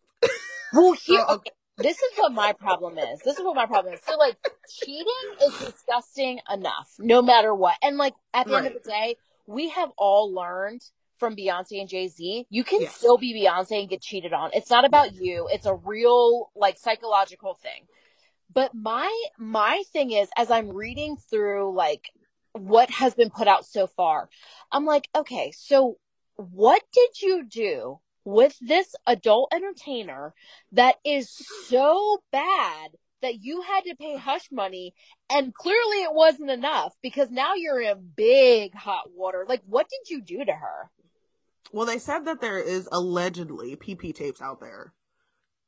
well 0.73 0.93
here 0.93 1.25
okay. 1.29 1.51
This 1.79 1.97
is 1.97 2.11
what 2.17 2.33
my 2.33 2.53
problem 2.53 2.99
is 2.99 3.19
this 3.21 3.39
is 3.39 3.45
what 3.45 3.57
my 3.57 3.67
problem 3.67 3.95
is 3.95 4.01
so 4.07 4.17
like 4.17 4.37
cheating 4.69 5.07
is 5.43 5.59
disgusting 5.59 6.39
enough 6.53 6.95
no 6.99 7.23
matter 7.23 7.55
what 7.55 7.77
and 7.83 7.97
like 7.97 8.15
at 8.35 8.47
the 8.47 8.53
right. 8.53 8.67
end 8.67 8.77
of 8.77 8.83
the 8.83 8.91
day 8.91 9.17
we 9.47 9.71
have 9.71 9.91
all 9.97 10.33
learned 10.33 10.83
from 11.23 11.37
Beyonce 11.37 11.79
and 11.79 11.89
Jay 11.89 12.09
Z, 12.09 12.47
you 12.51 12.65
can 12.65 12.81
yes. 12.81 12.97
still 12.97 13.17
be 13.17 13.33
Beyonce 13.33 13.79
and 13.79 13.89
get 13.89 14.03
cheated 14.03 14.33
on. 14.33 14.51
It's 14.55 14.71
not 14.71 14.85
about 14.85 15.15
you. 15.15 15.49
It's 15.53 15.67
a 15.67 15.75
real 15.77 16.51
like 16.57 16.77
psychological 16.79 17.55
thing. 17.55 17.87
But 18.53 18.75
my 18.75 19.09
my 19.39 19.85
thing 19.93 20.11
is 20.11 20.29
as 20.37 20.51
I'm 20.51 20.71
reading 20.71 21.17
through 21.31 21.77
like 21.77 22.11
what 22.55 22.91
has 22.91 23.15
been 23.15 23.31
put 23.31 23.47
out 23.47 23.65
so 23.65 23.87
far, 23.87 24.29
I'm 24.73 24.85
like, 24.85 25.09
okay, 25.15 25.53
so 25.57 25.97
what 26.35 26.83
did 26.93 27.23
you 27.23 27.45
do 27.49 28.01
with 28.25 28.57
this 28.61 28.95
adult 29.07 29.53
entertainer 29.55 30.35
that 30.73 30.97
is 31.05 31.31
so 31.67 32.23
bad 32.31 32.91
that 33.21 33.43
you 33.43 33.63
had 33.63 33.85
to 33.85 33.95
pay 33.95 34.17
hush 34.17 34.49
money 34.51 34.95
and 35.31 35.55
clearly 35.55 36.03
it 36.03 36.13
wasn't 36.13 36.51
enough 36.51 36.95
because 37.03 37.31
now 37.31 37.55
you're 37.55 37.81
in 37.81 38.11
big 38.17 38.75
hot 38.75 39.11
water. 39.15 39.45
Like 39.49 39.63
what 39.67 39.89
did 39.89 40.11
you 40.11 40.21
do 40.21 40.45
to 40.45 40.53
her? 40.53 40.91
Well, 41.73 41.87
they 41.87 41.99
said 41.99 42.27
that 42.27 42.41
there 42.41 42.59
is 42.59 42.89
allegedly 42.93 43.77
PP 43.77 44.15
tapes 44.15 44.43
out 44.43 44.61
there. 44.61 44.93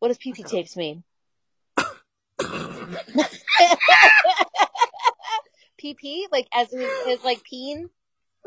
What 0.01 0.09
does 0.09 0.19
PP 0.19 0.47
tapes 0.47 0.77
mean? 0.77 1.05
PP, 5.83 6.25
like 6.33 6.49
as 6.53 6.73
in 6.73 6.88
his 7.07 7.23
like 7.25 7.43
peen. 7.45 7.90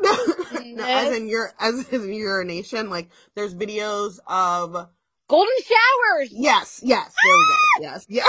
no, 0.00 0.84
as 0.84 1.16
in 1.16 1.28
your 1.28 1.52
as 1.58 1.88
in 1.88 2.12
urination. 2.12 2.90
Like 2.90 3.10
there's 3.34 3.54
videos 3.54 4.18
of 4.26 4.88
golden 5.28 5.54
showers. 5.62 6.28
Yes, 6.30 6.80
yes, 6.82 7.14
there 7.24 7.36
we 7.36 7.46
go. 7.46 7.54
Yes, 7.80 8.06
yeah. 8.08 8.28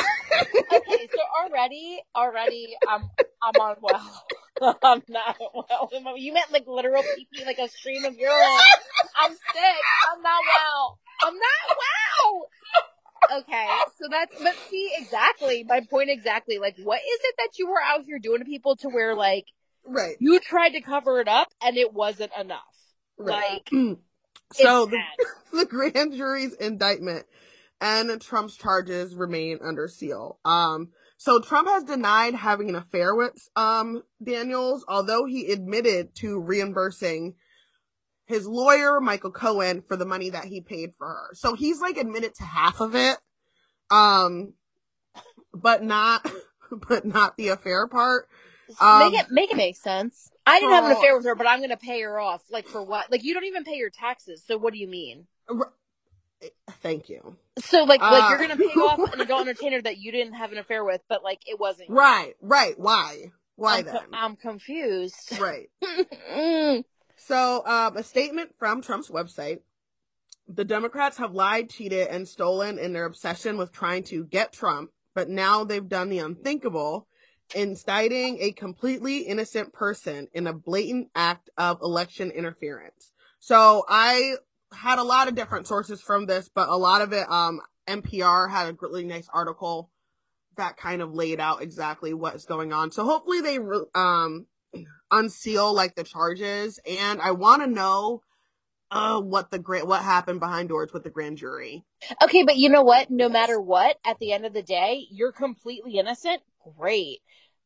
okay, 0.72 1.10
so 1.12 1.22
already, 1.44 2.02
already, 2.16 2.76
I'm 2.88 3.10
I'm 3.42 3.62
on 3.62 3.76
well. 3.82 4.26
I'm 4.84 5.02
not 5.08 5.38
well. 5.40 5.90
You 6.18 6.34
meant 6.34 6.52
like 6.52 6.66
literal 6.68 7.04
pee 7.04 7.46
like 7.46 7.58
a 7.58 7.68
stream 7.68 8.06
of 8.06 8.16
urine. 8.16 8.60
I'm 9.16 9.32
sick. 9.32 9.82
I'm 10.12 10.22
not 10.22 10.42
well. 10.46 11.00
I'm 11.24 11.34
not 11.34 11.78
well. 11.78 12.48
Okay, 13.40 13.68
so 13.98 14.08
that's 14.10 14.36
but 14.42 14.56
see 14.70 14.92
exactly 14.98 15.64
my 15.64 15.82
point 15.82 16.10
exactly. 16.10 16.58
Like, 16.58 16.78
what 16.84 17.00
is 17.00 17.20
it 17.24 17.36
that 17.38 17.60
you 17.60 17.70
were 17.70 17.82
out 17.82 18.04
here 18.06 18.20
doing 18.20 18.40
to 18.40 18.46
people 18.46 18.76
to 18.78 18.90
where 18.90 19.16
like, 19.16 19.46
right? 19.90 20.16
You 20.20 20.40
tried 20.40 20.70
to 20.70 20.82
cover 20.82 21.20
it 21.20 21.28
up 21.28 21.50
and 21.62 21.78
it 21.78 21.94
wasn't 21.94 22.32
enough. 22.40 22.60
Right. 23.18 23.62
Like, 23.72 23.98
so 24.54 24.86
the, 24.86 25.00
the 25.54 25.66
grand 25.66 26.14
jury's 26.14 26.54
indictment 26.54 27.26
and 27.82 28.22
Trump's 28.22 28.56
charges 28.56 29.16
remain 29.16 29.60
under 29.64 29.88
seal. 29.88 30.40
Um, 30.46 30.90
so 31.18 31.40
Trump 31.40 31.68
has 31.68 31.84
denied 31.84 32.34
having 32.34 32.70
an 32.70 32.76
affair 32.76 33.14
with 33.14 33.36
um, 33.56 34.04
Daniels, 34.24 34.86
although 34.88 35.26
he 35.26 35.52
admitted 35.52 36.16
to 36.16 36.40
reimbursing 36.40 37.36
his 38.26 38.48
lawyer 38.48 39.02
Michael 39.02 39.32
Cohen 39.32 39.84
for 39.88 39.98
the 39.98 40.06
money 40.06 40.30
that 40.30 40.46
he 40.46 40.62
paid 40.62 40.92
for 40.98 41.08
her. 41.08 41.30
So 41.34 41.56
he's 41.56 41.82
like 41.82 41.98
admitted 41.98 42.36
to 42.36 42.44
half 42.44 42.80
of 42.80 42.96
it, 42.96 43.18
um, 43.92 44.54
but 45.54 45.84
not 45.84 46.30
but 46.88 47.06
not 47.06 47.36
the 47.38 47.50
affair 47.50 47.88
part. 47.88 48.30
Um, 48.80 49.00
make 49.00 49.20
it 49.20 49.32
make 49.32 49.52
it 49.52 49.58
make 49.58 49.76
sense. 49.76 50.30
I 50.46 50.60
didn't 50.60 50.74
have 50.74 50.86
an 50.86 50.92
affair 50.92 51.16
with 51.16 51.26
her, 51.26 51.36
but 51.36 51.48
I'm 51.48 51.60
going 51.60 51.70
to 51.70 51.78
pay 51.78 52.02
her 52.02 52.20
off. 52.20 52.44
Like 52.50 52.68
for 52.68 52.84
what? 52.84 53.12
Like 53.12 53.24
you 53.24 53.34
don't 53.34 53.46
even 53.46 53.64
pay 53.64 53.76
your 53.76 53.90
taxes. 53.90 54.44
So 54.46 54.58
what 54.58 54.74
do 54.74 54.80
you 54.80 54.88
mean? 54.88 55.28
Thank 56.82 57.10
you. 57.10 57.36
So 57.60 57.84
like 57.84 58.02
uh, 58.02 58.12
like 58.12 58.30
you're 58.30 58.48
gonna 58.48 58.56
pay 58.56 58.80
off 58.80 59.14
an 59.14 59.22
adult 59.22 59.42
entertainer 59.42 59.82
that 59.82 59.98
you 59.98 60.12
didn't 60.12 60.34
have 60.34 60.52
an 60.52 60.58
affair 60.58 60.84
with, 60.84 61.02
but 61.10 61.24
like 61.24 61.42
it 61.48 61.60
wasn't 61.60 61.90
right, 61.90 62.34
right. 62.42 62.80
Why? 62.80 63.32
Why 63.56 63.80
I'm 63.80 63.86
then? 63.86 63.96
Co- 63.96 64.06
I'm 64.14 64.36
confused. 64.38 65.38
Right. 65.40 65.70
so 67.18 67.66
um, 67.66 67.98
a 67.98 68.04
statement 68.04 68.56
from 68.58 68.82
Trump's 68.82 69.10
website. 69.10 69.60
The 70.48 70.66
Democrats 70.66 71.18
have 71.18 71.34
lied, 71.36 71.70
cheated, 71.70 72.08
and 72.08 72.28
stolen 72.28 72.80
in 72.80 72.94
their 72.94 73.06
obsession 73.06 73.58
with 73.58 73.72
trying 73.72 74.04
to 74.06 74.24
get 74.24 74.52
Trump, 74.52 74.90
but 75.14 75.30
now 75.30 75.64
they've 75.64 75.88
done 75.88 76.10
the 76.10 76.18
unthinkable, 76.20 77.08
inciting 77.56 78.38
a 78.42 78.52
completely 78.52 79.20
innocent 79.20 79.74
person 79.74 80.28
in 80.34 80.48
a 80.48 80.54
blatant 80.54 81.10
act 81.16 81.50
of 81.58 81.82
election 81.82 82.32
interference. 82.32 83.12
So 83.40 83.86
I 83.88 84.36
had 84.74 85.00
a 85.00 85.04
lot 85.04 85.28
of 85.28 85.36
different 85.36 85.68
sources 85.68 86.02
from 86.02 86.26
this, 86.26 86.50
but 86.54 86.70
a 86.70 86.78
lot 86.78 87.02
of 87.02 87.14
it, 87.14 87.30
um, 87.30 87.62
NPR 87.88 88.50
had 88.50 88.70
a 88.70 88.78
really 88.82 89.04
nice 89.04 89.28
article 89.34 89.90
that 90.58 90.78
kind 90.78 91.02
of 91.02 91.14
laid 91.14 91.40
out 91.40 91.62
exactly 91.62 92.14
what's 92.14 92.46
going 92.46 92.72
on. 92.72 92.92
So 92.92 93.04
hopefully 93.04 93.42
they 93.42 93.58
um 93.96 94.46
unseal 95.10 95.74
like 95.74 95.96
the 95.96 96.04
charges 96.04 96.80
and 96.86 97.20
I 97.20 97.32
want 97.32 97.64
to 97.64 97.68
know 97.68 98.22
uh 98.92 99.20
what 99.20 99.50
the 99.50 99.58
grand 99.58 99.88
what 99.88 100.04
happened 100.04 100.40
behind 100.40 100.70
doors 100.70 100.94
with 100.94 101.04
the 101.04 101.10
grand 101.10 101.38
jury. 101.38 101.86
Okay, 102.22 102.44
but 102.44 102.58
you 102.58 102.70
know 102.70 102.84
what? 102.84 103.10
No 103.10 103.30
matter 103.30 103.60
what, 103.60 103.98
at 104.06 104.20
the 104.20 104.34
end 104.34 104.46
of 104.46 104.54
the 104.54 104.62
day, 104.62 105.08
you're 105.10 105.32
completely 105.32 105.98
innocent. 105.98 106.42
Great. 106.78 107.20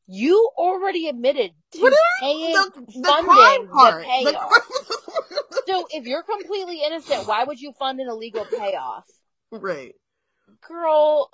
You 0.08 0.49
already 0.58 1.08
admitted 1.08 1.51
to 1.73 1.95
paying 2.19 2.53
the, 2.53 2.71
the 2.88 3.03
funding 3.03 3.67
part. 3.69 4.03
the 4.03 4.08
payoff. 4.32 4.51
The- 4.51 5.63
so 5.65 5.88
if 5.91 6.06
you're 6.06 6.23
completely 6.23 6.82
innocent, 6.86 7.27
why 7.27 7.43
would 7.45 7.60
you 7.60 7.71
fund 7.79 7.99
an 7.99 8.10
illegal 8.10 8.45
payoff? 8.45 9.06
right. 9.51 9.93
Girl. 10.67 11.29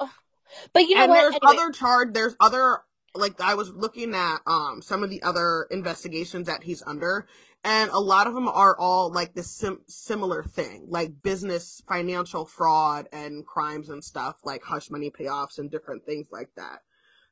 But 0.74 0.84
you 0.88 0.96
know 0.96 1.04
and 1.04 1.10
what? 1.10 1.16
there's 1.16 1.36
Anyway, 1.44 1.64
other 1.64 1.72
charge 1.72 2.14
there's 2.14 2.36
other 2.40 2.80
like 3.16 3.40
I 3.42 3.54
was 3.56 3.70
looking 3.72 4.14
at 4.16 4.38
um 4.48 4.82
some 4.82 5.04
of 5.04 5.10
the 5.10 5.22
other 5.24 5.68
investigations 5.72 6.48
that 6.48 6.64
he's 6.64 6.84
under 6.86 7.28
and 7.64 7.92
a 7.92 8.00
lot 8.00 8.28
of 8.28 8.34
them 8.34 8.48
are 8.48 8.76
all 8.78 9.12
like 9.12 9.34
the 9.34 9.44
sim- 9.44 9.82
similar 9.88 10.44
thing 10.44 10.86
like 10.88 11.22
business 11.22 11.82
financial 11.88 12.46
fraud 12.46 13.08
and 13.12 13.46
crimes 13.46 13.90
and 13.90 14.04
stuff 14.04 14.38
like 14.44 14.64
hush 14.64 14.90
money 14.90 15.12
payoffs 15.12 15.58
and 15.60 15.70
different 15.70 16.06
things 16.06 16.28
like 16.32 16.50
that 16.56 16.80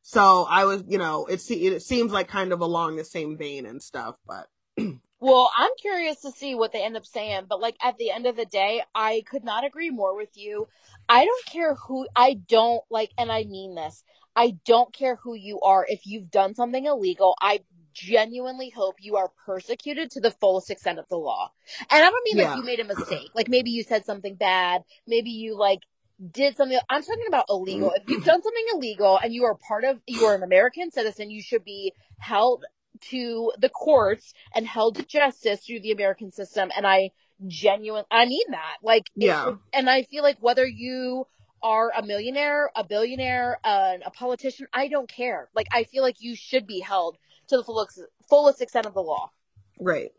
so 0.07 0.45
i 0.49 0.63
was 0.63 0.83
you 0.87 0.97
know 0.97 1.25
it, 1.25 1.41
se- 1.41 1.55
it 1.55 1.81
seems 1.81 2.11
like 2.11 2.27
kind 2.29 2.53
of 2.53 2.61
along 2.61 2.95
the 2.95 3.03
same 3.03 3.37
vein 3.37 3.65
and 3.65 3.81
stuff 3.81 4.15
but 4.25 4.47
Well, 5.19 5.49
I'm 5.57 5.71
curious 5.81 6.21
to 6.21 6.31
see 6.31 6.53
what 6.53 6.71
they 6.71 6.83
end 6.83 6.95
up 6.95 7.05
saying, 7.05 7.45
but 7.49 7.59
like 7.59 7.75
at 7.81 7.97
the 7.97 8.11
end 8.11 8.27
of 8.27 8.35
the 8.35 8.45
day, 8.45 8.83
I 8.93 9.23
could 9.27 9.43
not 9.43 9.65
agree 9.65 9.89
more 9.89 10.15
with 10.15 10.29
you. 10.37 10.67
I 11.09 11.25
don't 11.25 11.45
care 11.45 11.73
who, 11.73 12.07
I 12.15 12.35
don't 12.35 12.83
like, 12.91 13.11
and 13.17 13.31
I 13.31 13.43
mean 13.45 13.73
this, 13.73 14.03
I 14.35 14.57
don't 14.65 14.93
care 14.93 15.15
who 15.15 15.33
you 15.33 15.59
are. 15.61 15.85
If 15.89 16.05
you've 16.05 16.29
done 16.29 16.53
something 16.53 16.85
illegal, 16.85 17.35
I 17.41 17.61
genuinely 17.95 18.69
hope 18.69 18.97
you 18.99 19.15
are 19.15 19.31
persecuted 19.43 20.11
to 20.11 20.19
the 20.19 20.29
fullest 20.29 20.69
extent 20.69 20.99
of 20.99 21.07
the 21.09 21.17
law. 21.17 21.51
And 21.89 22.03
I 22.05 22.09
don't 22.11 22.23
mean 22.23 22.37
Yeah. 22.37 22.49
like 22.49 22.55
you 22.55 22.63
made 22.63 22.79
a 22.79 22.83
mistake, 22.83 23.31
like 23.33 23.49
maybe 23.49 23.71
you 23.71 23.81
said 23.81 24.05
something 24.05 24.35
bad, 24.35 24.83
maybe 25.07 25.31
you 25.31 25.57
like 25.57 25.79
did 26.31 26.57
something. 26.57 26.77
I'm 26.89 27.01
talking 27.03 27.27
about 27.27 27.45
illegal. 27.49 27.91
If 27.95 28.03
you've 28.09 28.23
done 28.23 28.41
something 28.41 28.65
illegal 28.73 29.17
and 29.21 29.33
you 29.33 29.45
are 29.45 29.55
part 29.55 29.83
of, 29.83 29.99
you 30.07 30.25
are 30.25 30.35
an 30.35 30.43
American 30.43 30.91
citizen, 30.91 31.29
you 31.29 31.41
should 31.41 31.63
be 31.63 31.93
held 32.19 32.65
to 33.09 33.51
the 33.59 33.69
courts 33.69 34.33
and 34.55 34.65
held 34.65 34.95
to 34.95 35.03
justice 35.05 35.59
through 35.65 35.81
the 35.81 35.91
American 35.91 36.31
system. 36.31 36.71
And 36.75 36.87
I 36.87 37.11
genuine, 37.45 38.05
I 38.09 38.25
mean 38.25 38.45
that. 38.49 38.77
Like, 38.81 39.11
it- 39.15 39.25
Yeah. 39.25 39.55
and 39.71 39.89
I 39.89 40.03
feel 40.03 40.23
like 40.23 40.37
whether 40.39 40.65
you 40.65 41.27
are 41.61 41.91
a 41.95 42.01
millionaire, 42.03 42.71
a 42.75 42.83
billionaire, 42.83 43.59
uh, 43.63 43.97
a 44.05 44.11
politician, 44.11 44.67
I 44.73 44.87
don't 44.87 45.09
care. 45.09 45.49
Like, 45.53 45.67
I 45.71 45.83
feel 45.83 46.01
like 46.03 46.17
you 46.19 46.35
should 46.35 46.65
be 46.65 46.79
held 46.79 47.17
to 47.47 47.57
the 47.57 47.63
fullest, 47.63 47.99
fullest 48.29 48.61
extent 48.61 48.85
of 48.87 48.93
the 48.93 49.01
law. 49.01 49.31
Right. 49.79 50.11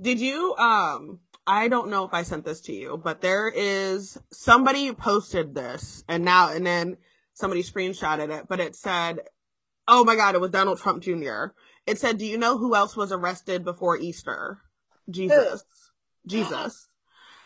Did 0.00 0.20
you 0.20 0.54
um 0.56 1.20
I 1.46 1.68
don't 1.68 1.90
know 1.90 2.04
if 2.04 2.14
I 2.14 2.22
sent 2.22 2.44
this 2.44 2.60
to 2.62 2.72
you, 2.72 3.00
but 3.02 3.20
there 3.20 3.48
is 3.48 4.18
somebody 4.30 4.92
posted 4.92 5.54
this 5.54 6.04
and 6.08 6.24
now 6.24 6.50
and 6.50 6.66
then 6.66 6.96
somebody 7.34 7.62
screenshotted 7.62 8.36
it, 8.36 8.46
but 8.48 8.60
it 8.60 8.74
said, 8.74 9.20
"Oh 9.86 10.04
my 10.04 10.16
god, 10.16 10.34
it 10.34 10.40
was 10.40 10.50
Donald 10.50 10.78
Trump 10.78 11.02
Jr." 11.02 11.46
It 11.86 11.98
said, 11.98 12.18
"Do 12.18 12.24
you 12.24 12.38
know 12.38 12.56
who 12.56 12.74
else 12.74 12.96
was 12.96 13.12
arrested 13.12 13.64
before 13.64 13.98
Easter?" 13.98 14.60
Jesus. 15.10 15.64
Jesus. 16.26 16.88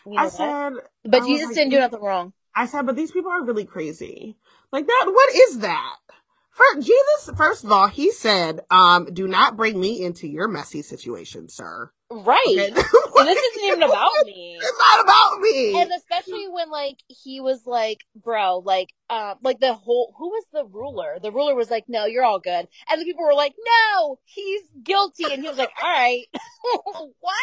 You 0.05 0.13
know 0.13 0.21
I 0.21 0.29
said, 0.29 0.73
but 1.03 1.23
I 1.23 1.25
Jesus 1.25 1.47
like, 1.47 1.55
didn't 1.55 1.71
do 1.71 1.79
nothing 1.79 2.01
wrong. 2.01 2.33
I 2.55 2.65
said, 2.65 2.85
but 2.85 2.95
these 2.95 3.11
people 3.11 3.31
are 3.31 3.43
really 3.43 3.65
crazy. 3.65 4.37
Like 4.71 4.87
that, 4.87 5.05
what 5.07 5.35
is 5.35 5.59
that? 5.59 5.97
For 6.51 6.81
Jesus, 6.81 7.31
first 7.37 7.63
of 7.63 7.71
all, 7.71 7.87
he 7.87 8.11
said, 8.11 8.61
um, 8.69 9.05
do 9.13 9.27
not 9.27 9.55
bring 9.55 9.79
me 9.79 10.03
into 10.03 10.27
your 10.27 10.47
messy 10.47 10.81
situation, 10.81 11.49
sir. 11.49 11.91
Right. 12.11 12.57
Okay? 12.71 12.81
And 13.19 13.27
this 13.27 13.37
isn't 13.37 13.65
even 13.65 13.83
about 13.83 14.11
me. 14.23 14.57
It's 14.61 14.79
not 14.79 15.03
about 15.03 15.41
me. 15.41 15.81
and 15.81 15.91
especially 15.91 16.47
when 16.47 16.69
like 16.69 16.99
he 17.07 17.41
was 17.41 17.65
like 17.65 18.05
bro 18.15 18.59
like 18.59 18.93
um 19.09 19.35
like 19.43 19.59
the 19.59 19.73
whole 19.73 20.15
who 20.17 20.29
was 20.29 20.45
the 20.53 20.63
ruler? 20.63 21.19
The 21.21 21.31
ruler 21.31 21.53
was 21.53 21.69
like 21.69 21.83
no 21.89 22.05
you're 22.05 22.23
all 22.23 22.39
good. 22.39 22.67
And 22.89 23.01
the 23.01 23.03
people 23.03 23.25
were 23.25 23.33
like 23.33 23.55
no 23.59 24.19
he's 24.23 24.61
guilty. 24.81 25.25
And 25.33 25.41
he 25.41 25.49
was 25.49 25.57
like 25.57 25.71
all 25.83 25.89
right. 25.89 26.25
What? 27.19 27.35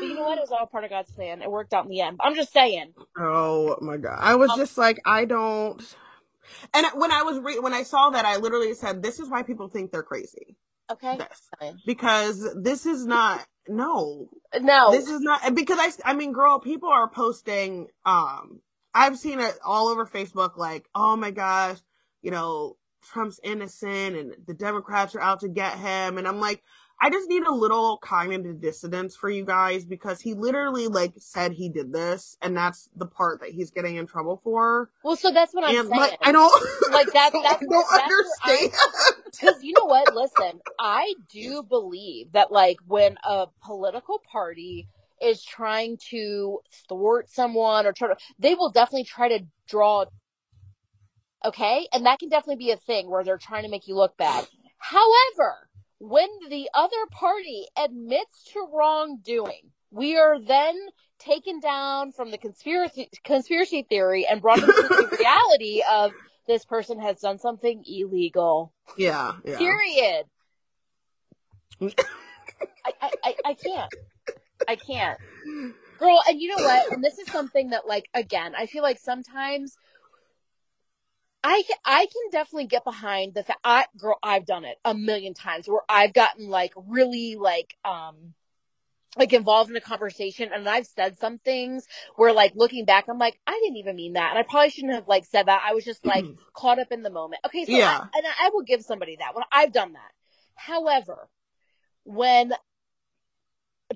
But 0.00 0.08
you 0.08 0.16
know 0.16 0.24
what? 0.24 0.38
It 0.38 0.40
was 0.40 0.50
all 0.50 0.66
part 0.66 0.82
of 0.82 0.90
god's 0.90 1.12
plan. 1.12 1.40
It 1.40 1.50
worked 1.50 1.72
out 1.72 1.84
in 1.84 1.90
the 1.90 2.00
end. 2.00 2.18
I'm 2.20 2.34
just 2.34 2.52
saying. 2.52 2.94
Oh 3.16 3.76
my 3.80 3.96
god, 3.96 4.18
I 4.20 4.34
was 4.34 4.50
just 4.56 4.76
like, 4.76 5.00
I 5.06 5.24
don't. 5.24 5.80
And 6.74 6.86
when 6.94 7.12
I 7.12 7.22
was 7.22 7.38
re- 7.38 7.60
when 7.60 7.72
I 7.72 7.84
saw 7.84 8.10
that, 8.10 8.24
I 8.24 8.36
literally 8.38 8.74
said, 8.74 9.02
"This 9.02 9.20
is 9.20 9.28
why 9.30 9.42
people 9.44 9.68
think 9.68 9.92
they're 9.92 10.02
crazy." 10.02 10.56
okay. 10.90 11.16
This. 11.16 11.74
Because 11.86 12.54
this 12.60 12.86
is 12.86 13.06
not 13.06 13.46
no. 13.68 14.28
No. 14.60 14.90
This 14.92 15.08
is 15.08 15.20
not 15.20 15.54
because 15.54 15.78
I 15.80 16.10
I 16.10 16.14
mean 16.14 16.32
girl 16.32 16.60
people 16.60 16.88
are 16.90 17.08
posting 17.08 17.88
um 18.04 18.60
I've 18.92 19.18
seen 19.18 19.40
it 19.40 19.58
all 19.64 19.88
over 19.88 20.06
Facebook 20.06 20.56
like 20.56 20.88
oh 20.94 21.16
my 21.16 21.30
gosh 21.30 21.78
you 22.22 22.30
know 22.30 22.76
Trump's 23.04 23.40
innocent 23.42 24.16
and 24.16 24.34
the 24.46 24.54
Democrats 24.54 25.14
are 25.14 25.20
out 25.20 25.40
to 25.40 25.48
get 25.48 25.78
him. 25.78 26.18
And 26.18 26.26
I'm 26.26 26.40
like 26.40 26.62
I 27.00 27.10
just 27.10 27.28
need 27.28 27.42
a 27.42 27.52
little 27.52 27.98
cognitive 27.98 28.60
dissonance 28.60 29.14
for 29.14 29.28
you 29.28 29.44
guys 29.44 29.84
because 29.84 30.20
he 30.20 30.34
literally 30.34 30.86
like 30.88 31.12
said 31.18 31.52
he 31.52 31.68
did 31.68 31.92
this 31.92 32.36
and 32.40 32.56
that's 32.56 32.88
the 32.96 33.06
part 33.06 33.40
that 33.40 33.50
he's 33.50 33.70
getting 33.70 33.96
in 33.96 34.06
trouble 34.06 34.40
for 34.42 34.90
well 35.02 35.16
so 35.16 35.30
that's 35.30 35.52
what 35.52 35.64
i'm 35.64 35.76
and 35.76 35.88
saying 35.88 36.00
like 36.00 36.18
I 36.22 36.32
don't 36.32 36.92
Like, 36.92 37.12
that- 37.12 37.32
so 37.32 37.42
that's 37.42 37.62
I 37.62 37.66
don't 37.66 37.86
that's 37.90 38.02
understand 38.02 38.72
Because 39.40 39.62
you 39.64 39.74
know 39.76 39.86
what? 39.86 40.14
Listen, 40.14 40.60
I 40.78 41.12
do 41.28 41.64
believe 41.64 42.32
that, 42.32 42.52
like, 42.52 42.76
when 42.86 43.16
a 43.24 43.46
political 43.64 44.20
party 44.30 44.86
is 45.20 45.42
trying 45.42 45.98
to 46.10 46.60
thwart 46.88 47.28
someone 47.28 47.84
or 47.84 47.92
try 47.92 48.08
to, 48.08 48.16
they 48.38 48.54
will 48.54 48.70
definitely 48.70 49.04
try 49.04 49.28
to 49.36 49.44
draw. 49.68 50.04
Okay, 51.44 51.88
and 51.92 52.06
that 52.06 52.20
can 52.20 52.28
definitely 52.28 52.64
be 52.64 52.70
a 52.70 52.76
thing 52.76 53.10
where 53.10 53.24
they're 53.24 53.36
trying 53.38 53.64
to 53.64 53.68
make 53.68 53.88
you 53.88 53.96
look 53.96 54.16
bad. 54.16 54.46
However, 54.78 55.68
when 55.98 56.28
the 56.50 56.68
other 56.74 57.06
party 57.10 57.66
admits 57.76 58.44
to 58.52 58.66
wrongdoing, 58.72 59.70
we 59.90 60.16
are 60.16 60.40
then 60.40 60.76
taken 61.18 61.60
down 61.60 62.12
from 62.12 62.30
the 62.30 62.38
conspiracy 62.38 63.08
conspiracy 63.24 63.86
theory 63.88 64.26
and 64.28 64.42
brought 64.42 64.58
into 64.58 64.72
the 64.72 65.16
reality 65.20 65.82
of 65.90 66.12
this 66.46 66.64
person 66.64 66.98
has 66.98 67.20
done 67.20 67.38
something 67.38 67.82
illegal. 67.86 68.72
yeah 68.98 69.32
yeah 69.44 69.56
Period. 69.58 70.24
I, 71.80 72.92
I, 73.00 73.10
I, 73.24 73.34
I 73.44 73.54
can't. 73.54 73.94
I 74.68 74.76
can't. 74.76 75.18
Girl, 75.98 76.20
and 76.28 76.40
you 76.40 76.48
know 76.48 76.62
what? 76.62 76.92
And 76.92 77.02
this 77.02 77.18
is 77.18 77.26
something 77.30 77.70
that, 77.70 77.86
like, 77.86 78.08
again, 78.14 78.54
I 78.56 78.66
feel 78.66 78.82
like 78.82 78.98
sometimes 78.98 79.76
I, 81.44 81.62
I 81.84 82.06
can 82.06 82.30
definitely 82.32 82.66
get 82.66 82.84
behind 82.84 83.34
the 83.34 83.44
fact, 83.44 83.60
I, 83.62 83.84
girl, 83.98 84.18
I've 84.22 84.46
done 84.46 84.64
it 84.64 84.78
a 84.84 84.94
million 84.94 85.34
times 85.34 85.68
where 85.68 85.82
I've 85.88 86.14
gotten, 86.14 86.48
like, 86.48 86.72
really, 86.76 87.36
like, 87.36 87.76
um, 87.84 88.34
like 89.16 89.32
involved 89.32 89.70
in 89.70 89.76
a 89.76 89.80
conversation 89.80 90.50
and 90.52 90.68
I've 90.68 90.86
said 90.86 91.18
some 91.18 91.38
things 91.38 91.86
where 92.16 92.32
like 92.32 92.52
looking 92.56 92.84
back, 92.84 93.04
I'm 93.08 93.18
like, 93.18 93.38
I 93.46 93.60
didn't 93.62 93.76
even 93.76 93.96
mean 93.96 94.14
that. 94.14 94.30
And 94.30 94.38
I 94.38 94.42
probably 94.42 94.70
shouldn't 94.70 94.94
have 94.94 95.08
like 95.08 95.24
said 95.24 95.46
that. 95.46 95.62
I 95.64 95.74
was 95.74 95.84
just 95.84 96.04
like 96.04 96.24
caught 96.52 96.78
up 96.78 96.90
in 96.90 97.02
the 97.02 97.10
moment. 97.10 97.40
Okay. 97.46 97.64
So 97.64 97.76
Yeah. 97.76 97.90
I, 97.90 98.18
and 98.18 98.26
I 98.40 98.50
will 98.52 98.62
give 98.62 98.82
somebody 98.82 99.16
that 99.16 99.34
when 99.34 99.44
I've 99.52 99.72
done 99.72 99.92
that. 99.92 100.10
However, 100.56 101.28
when 102.04 102.52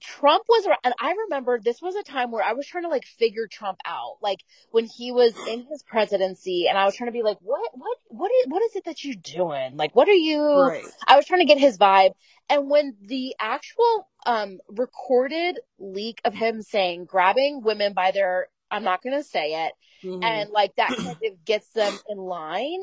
Trump 0.00 0.44
was 0.48 0.66
around, 0.66 0.78
and 0.84 0.94
I 1.00 1.12
remember 1.12 1.58
this 1.58 1.80
was 1.82 1.94
a 1.94 2.02
time 2.02 2.30
where 2.30 2.42
I 2.44 2.52
was 2.52 2.66
trying 2.66 2.84
to 2.84 2.88
like 2.90 3.04
figure 3.04 3.46
Trump 3.46 3.78
out, 3.84 4.16
like 4.22 4.40
when 4.70 4.84
he 4.86 5.12
was 5.12 5.34
in 5.46 5.66
his 5.70 5.82
presidency, 5.82 6.66
and 6.68 6.78
I 6.78 6.84
was 6.84 6.94
trying 6.96 7.08
to 7.08 7.12
be 7.12 7.22
like, 7.22 7.38
what, 7.40 7.60
what, 7.74 7.98
what 8.08 8.30
is, 8.30 8.46
what 8.48 8.62
is 8.62 8.76
it 8.76 8.84
that 8.84 9.04
you're 9.04 9.14
doing? 9.16 9.76
Like, 9.76 9.94
what 9.94 10.08
are 10.08 10.12
you? 10.12 10.42
right 10.68 10.84
I 11.06 11.16
was 11.16 11.26
trying 11.26 11.40
to 11.40 11.46
get 11.46 11.58
his 11.58 11.78
vibe. 11.78 12.12
And 12.48 12.70
when 12.70 12.96
the 13.02 13.34
actual 13.40 14.08
um 14.26 14.58
recorded 14.68 15.58
leak 15.78 16.20
of 16.24 16.34
him 16.34 16.62
saying 16.62 17.04
grabbing 17.06 17.62
women 17.62 17.92
by 17.92 18.10
their 18.10 18.48
I'm 18.70 18.84
not 18.84 19.02
gonna 19.02 19.22
say 19.22 19.66
it, 19.66 19.72
Mhm. 20.04 20.24
and 20.24 20.50
like 20.50 20.74
that 20.76 20.92
kind 21.02 21.16
of 21.24 21.44
gets 21.44 21.70
them 21.70 21.98
in 22.08 22.18
line, 22.18 22.82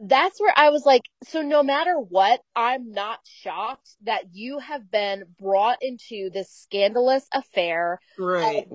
that's 0.00 0.40
where 0.40 0.52
I 0.56 0.70
was 0.70 0.84
like, 0.84 1.02
so 1.22 1.42
no 1.42 1.62
matter 1.62 1.94
what, 1.98 2.40
I'm 2.54 2.90
not 2.90 3.20
shocked 3.24 3.90
that 4.02 4.24
you 4.32 4.58
have 4.58 4.90
been 4.90 5.24
brought 5.40 5.78
into 5.82 6.30
this 6.30 6.50
scandalous 6.50 7.26
affair 7.32 8.00
right. 8.18 8.66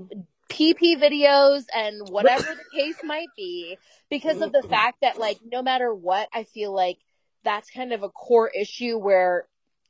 PP 0.49 0.97
videos 0.97 1.63
and 1.75 2.01
whatever 2.09 2.55
the 2.55 2.77
case 2.77 2.97
might 3.03 3.27
be 3.35 3.77
because 4.09 4.41
of 4.41 4.51
the 4.51 4.59
mm-hmm. 4.59 4.69
fact 4.69 4.97
that 5.01 5.19
like 5.19 5.39
no 5.45 5.61
matter 5.61 5.93
what 5.93 6.29
I 6.33 6.43
feel 6.43 6.73
like 6.73 6.97
that's 7.43 7.69
kind 7.69 7.93
of 7.93 8.03
a 8.03 8.09
core 8.09 8.49
issue 8.49 8.97
where 8.97 9.47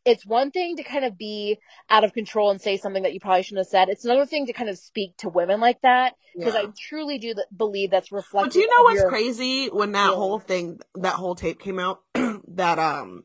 it's 0.09 0.25
one 0.25 0.51
thing 0.51 0.75
to 0.77 0.83
kind 0.83 1.05
of 1.05 1.17
be 1.17 1.57
out 1.89 2.03
of 2.03 2.13
control 2.13 2.51
and 2.51 2.59
say 2.59 2.77
something 2.77 3.03
that 3.03 3.13
you 3.13 3.19
probably 3.19 3.43
shouldn't 3.43 3.59
have 3.65 3.67
said. 3.69 3.89
It's 3.89 4.05
another 4.05 4.25
thing 4.25 4.45
to 4.47 4.53
kind 4.53 4.69
of 4.69 4.77
speak 4.77 5.15
to 5.17 5.29
women 5.29 5.59
like 5.59 5.79
that 5.81 6.15
because 6.35 6.53
Yeah. 6.53 6.61
I 6.61 6.65
truly 6.77 7.17
do 7.17 7.33
th- 7.33 7.47
believe 7.55 7.91
that's 7.91 8.11
reflective. 8.11 8.47
But 8.49 8.53
do 8.53 8.59
you 8.59 8.67
know 8.67 8.83
what's 8.83 8.99
your- 9.01 9.09
crazy? 9.09 9.67
When 9.67 9.91
that 9.93 10.09
Yeah. 10.11 10.15
whole 10.15 10.39
thing, 10.39 10.79
that 10.95 11.15
whole 11.15 11.35
tape 11.35 11.59
came 11.59 11.79
out, 11.79 12.01
that 12.13 12.79
um, 12.79 13.23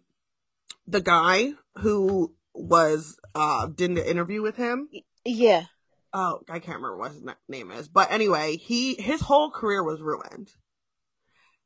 the 0.87 1.01
guy 1.01 1.53
who 1.79 2.35
was 2.55 3.19
uh 3.35 3.67
did 3.67 3.91
an 3.91 3.99
interview 3.99 4.41
with 4.43 4.57
him. 4.57 4.89
Yeah. 5.25 5.65
Oh, 6.13 6.41
I 6.49 6.61
can't 6.61 6.77
remember 6.77 6.97
what 6.97 7.11
his 7.13 7.23
name 7.49 7.73
is, 7.73 7.89
but 7.89 8.13
anyway, 8.13 8.57
he 8.57 8.95
his 8.95 9.21
whole 9.23 9.51
career 9.51 9.83
was 9.83 10.01
ruined, 10.01 10.53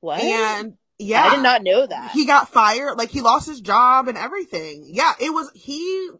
What? 0.00 0.20
and 0.22 0.74
yeah, 0.99 1.24
I 1.24 1.36
did 1.36 1.42
not 1.42 1.62
know 1.62 1.86
that. 1.86 2.11
he 2.12 2.26
got 2.26 2.49
fired. 2.49 2.96
Like 2.96 3.11
he 3.11 3.20
lost 3.20 3.46
his 3.46 3.61
job 3.61 4.09
and 4.09 4.18
everything. 4.18 4.84
Yeah, 4.88 5.12
it 5.20 5.30
was 5.30 5.51
he 5.55 6.11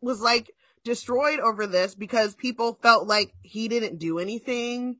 was 0.00 0.20
like 0.20 0.50
destroyed 0.84 1.40
over 1.40 1.66
this 1.66 1.94
because 1.94 2.34
people 2.34 2.78
felt 2.82 3.08
like 3.08 3.32
he 3.42 3.68
didn't 3.68 3.98
do 3.98 4.18
anything 4.18 4.96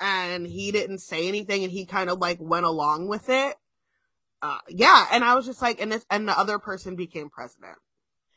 and 0.00 0.46
he 0.46 0.72
didn't 0.72 0.98
say 0.98 1.28
anything 1.28 1.62
and 1.62 1.72
he 1.72 1.86
kind 1.86 2.10
of 2.10 2.18
like 2.18 2.38
went 2.40 2.66
along 2.66 3.08
with 3.08 3.28
it. 3.28 3.56
Uh, 4.42 4.58
yeah, 4.68 5.06
and 5.12 5.24
I 5.24 5.34
was 5.34 5.46
just 5.46 5.62
like, 5.62 5.80
and 5.80 5.90
this, 5.90 6.06
and 6.10 6.28
the 6.28 6.38
other 6.38 6.58
person 6.58 6.94
became 6.94 7.28
president. 7.28 7.78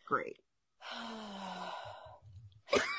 Great. 0.08 0.38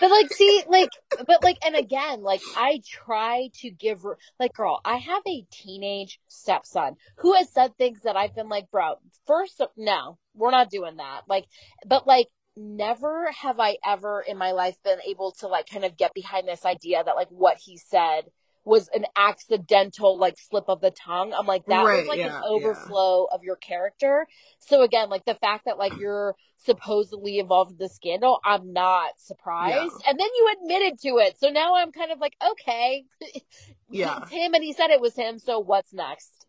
but 0.00 0.10
like 0.10 0.32
see 0.32 0.62
like 0.68 0.90
but 1.26 1.42
like 1.42 1.58
and 1.64 1.76
again 1.76 2.22
like 2.22 2.42
i 2.56 2.80
try 2.86 3.48
to 3.54 3.70
give 3.70 4.04
like 4.38 4.52
girl 4.54 4.80
i 4.84 4.96
have 4.96 5.22
a 5.26 5.46
teenage 5.50 6.20
stepson 6.28 6.96
who 7.16 7.34
has 7.34 7.50
said 7.50 7.76
things 7.76 8.00
that 8.02 8.16
i've 8.16 8.34
been 8.34 8.48
like 8.48 8.70
bro 8.70 8.94
first 9.26 9.60
no 9.76 10.18
we're 10.34 10.50
not 10.50 10.70
doing 10.70 10.96
that. 10.96 11.22
Like 11.28 11.46
but 11.86 12.06
like 12.06 12.28
never 12.54 13.30
have 13.32 13.58
i 13.58 13.78
ever 13.84 14.22
in 14.26 14.36
my 14.36 14.52
life 14.52 14.76
been 14.84 14.98
able 15.08 15.32
to 15.32 15.48
like 15.48 15.66
kind 15.68 15.84
of 15.84 15.96
get 15.96 16.12
behind 16.12 16.46
this 16.46 16.66
idea 16.66 17.02
that 17.02 17.16
like 17.16 17.28
what 17.30 17.56
he 17.56 17.78
said 17.78 18.24
was 18.64 18.88
an 18.94 19.04
accidental 19.16 20.16
like 20.18 20.38
slip 20.38 20.64
of 20.68 20.80
the 20.80 20.90
tongue 20.92 21.32
i'm 21.32 21.46
like 21.46 21.64
that 21.66 21.84
Right, 21.84 21.98
was 22.00 22.08
like 22.08 22.18
yeah, 22.18 22.26
an 22.36 22.42
yeah. 22.44 22.48
overflow 22.48 23.24
of 23.32 23.42
your 23.42 23.56
character 23.56 24.26
so 24.58 24.82
again 24.82 25.08
like 25.10 25.24
the 25.24 25.34
fact 25.34 25.64
that 25.64 25.78
like 25.78 25.96
you're 25.98 26.34
supposedly 26.64 27.40
involved 27.40 27.72
in 27.72 27.76
the 27.78 27.88
scandal, 27.88 28.38
I'm 28.44 28.72
not 28.72 29.18
surprised. 29.18 29.94
And 30.06 30.16
then 30.16 30.28
you 30.36 30.54
admitted 30.62 31.00
to 31.00 31.08
it. 31.18 31.36
So 31.40 31.48
now 31.48 31.74
I'm 31.74 31.90
kind 31.90 32.12
of 32.12 32.20
like, 32.20 32.36
okay. 32.52 33.04
Yeah. 33.90 34.20
It's 34.22 34.30
him 34.30 34.54
and 34.54 34.62
he 34.62 34.72
said 34.72 34.90
it 34.90 35.00
was 35.00 35.16
him, 35.16 35.40
so 35.40 35.58
what's 35.58 35.92
next? 35.92 36.46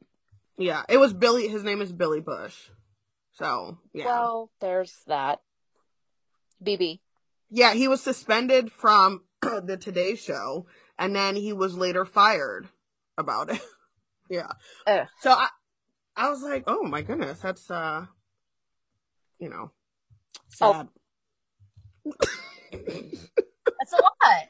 Yeah, 0.55 0.83
it 0.87 0.97
was 0.97 1.15
Billy. 1.15 1.47
His 1.47 1.63
name 1.63 1.81
is 1.81 1.91
Billy 1.91 2.21
Bush. 2.21 2.55
So 3.33 3.79
yeah, 3.91 4.05
Well, 4.05 4.51
there's 4.61 4.93
that. 5.07 5.41
BB. 6.63 6.99
yeah, 7.49 7.73
he 7.73 7.87
was 7.87 8.01
suspended 8.01 8.71
from 8.71 9.21
the 9.65 9.77
Today 9.77 10.15
Show, 10.15 10.65
and 10.97 11.15
then 11.15 11.35
he 11.35 11.53
was 11.53 11.75
later 11.75 12.05
fired 12.05 12.67
about 13.17 13.49
it. 13.51 13.61
yeah. 14.29 14.51
Ugh. 14.87 15.07
So 15.21 15.31
I, 15.31 15.47
I 16.15 16.29
was 16.29 16.41
like, 16.41 16.63
oh 16.67 16.83
my 16.83 17.01
goodness, 17.01 17.39
that's 17.39 17.69
uh, 17.71 18.05
you 19.39 19.49
know, 19.49 19.71
Oh. 20.61 20.73
sad. 20.73 20.87
That's 22.71 23.93
a 23.93 24.01
lot. 24.01 24.47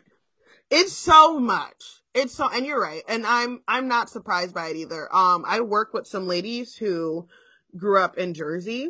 It's 0.69 0.93
so 0.93 1.39
much. 1.39 2.01
It's 2.13 2.33
so, 2.33 2.49
and 2.49 2.65
you're 2.65 2.81
right. 2.81 3.03
And 3.07 3.25
I'm, 3.25 3.61
I'm 3.67 3.87
not 3.87 4.09
surprised 4.09 4.53
by 4.53 4.69
it 4.69 4.75
either. 4.77 5.13
Um, 5.15 5.43
I 5.47 5.61
work 5.61 5.93
with 5.93 6.07
some 6.07 6.27
ladies 6.27 6.75
who 6.75 7.27
grew 7.75 7.99
up 7.99 8.17
in 8.17 8.33
Jersey 8.33 8.89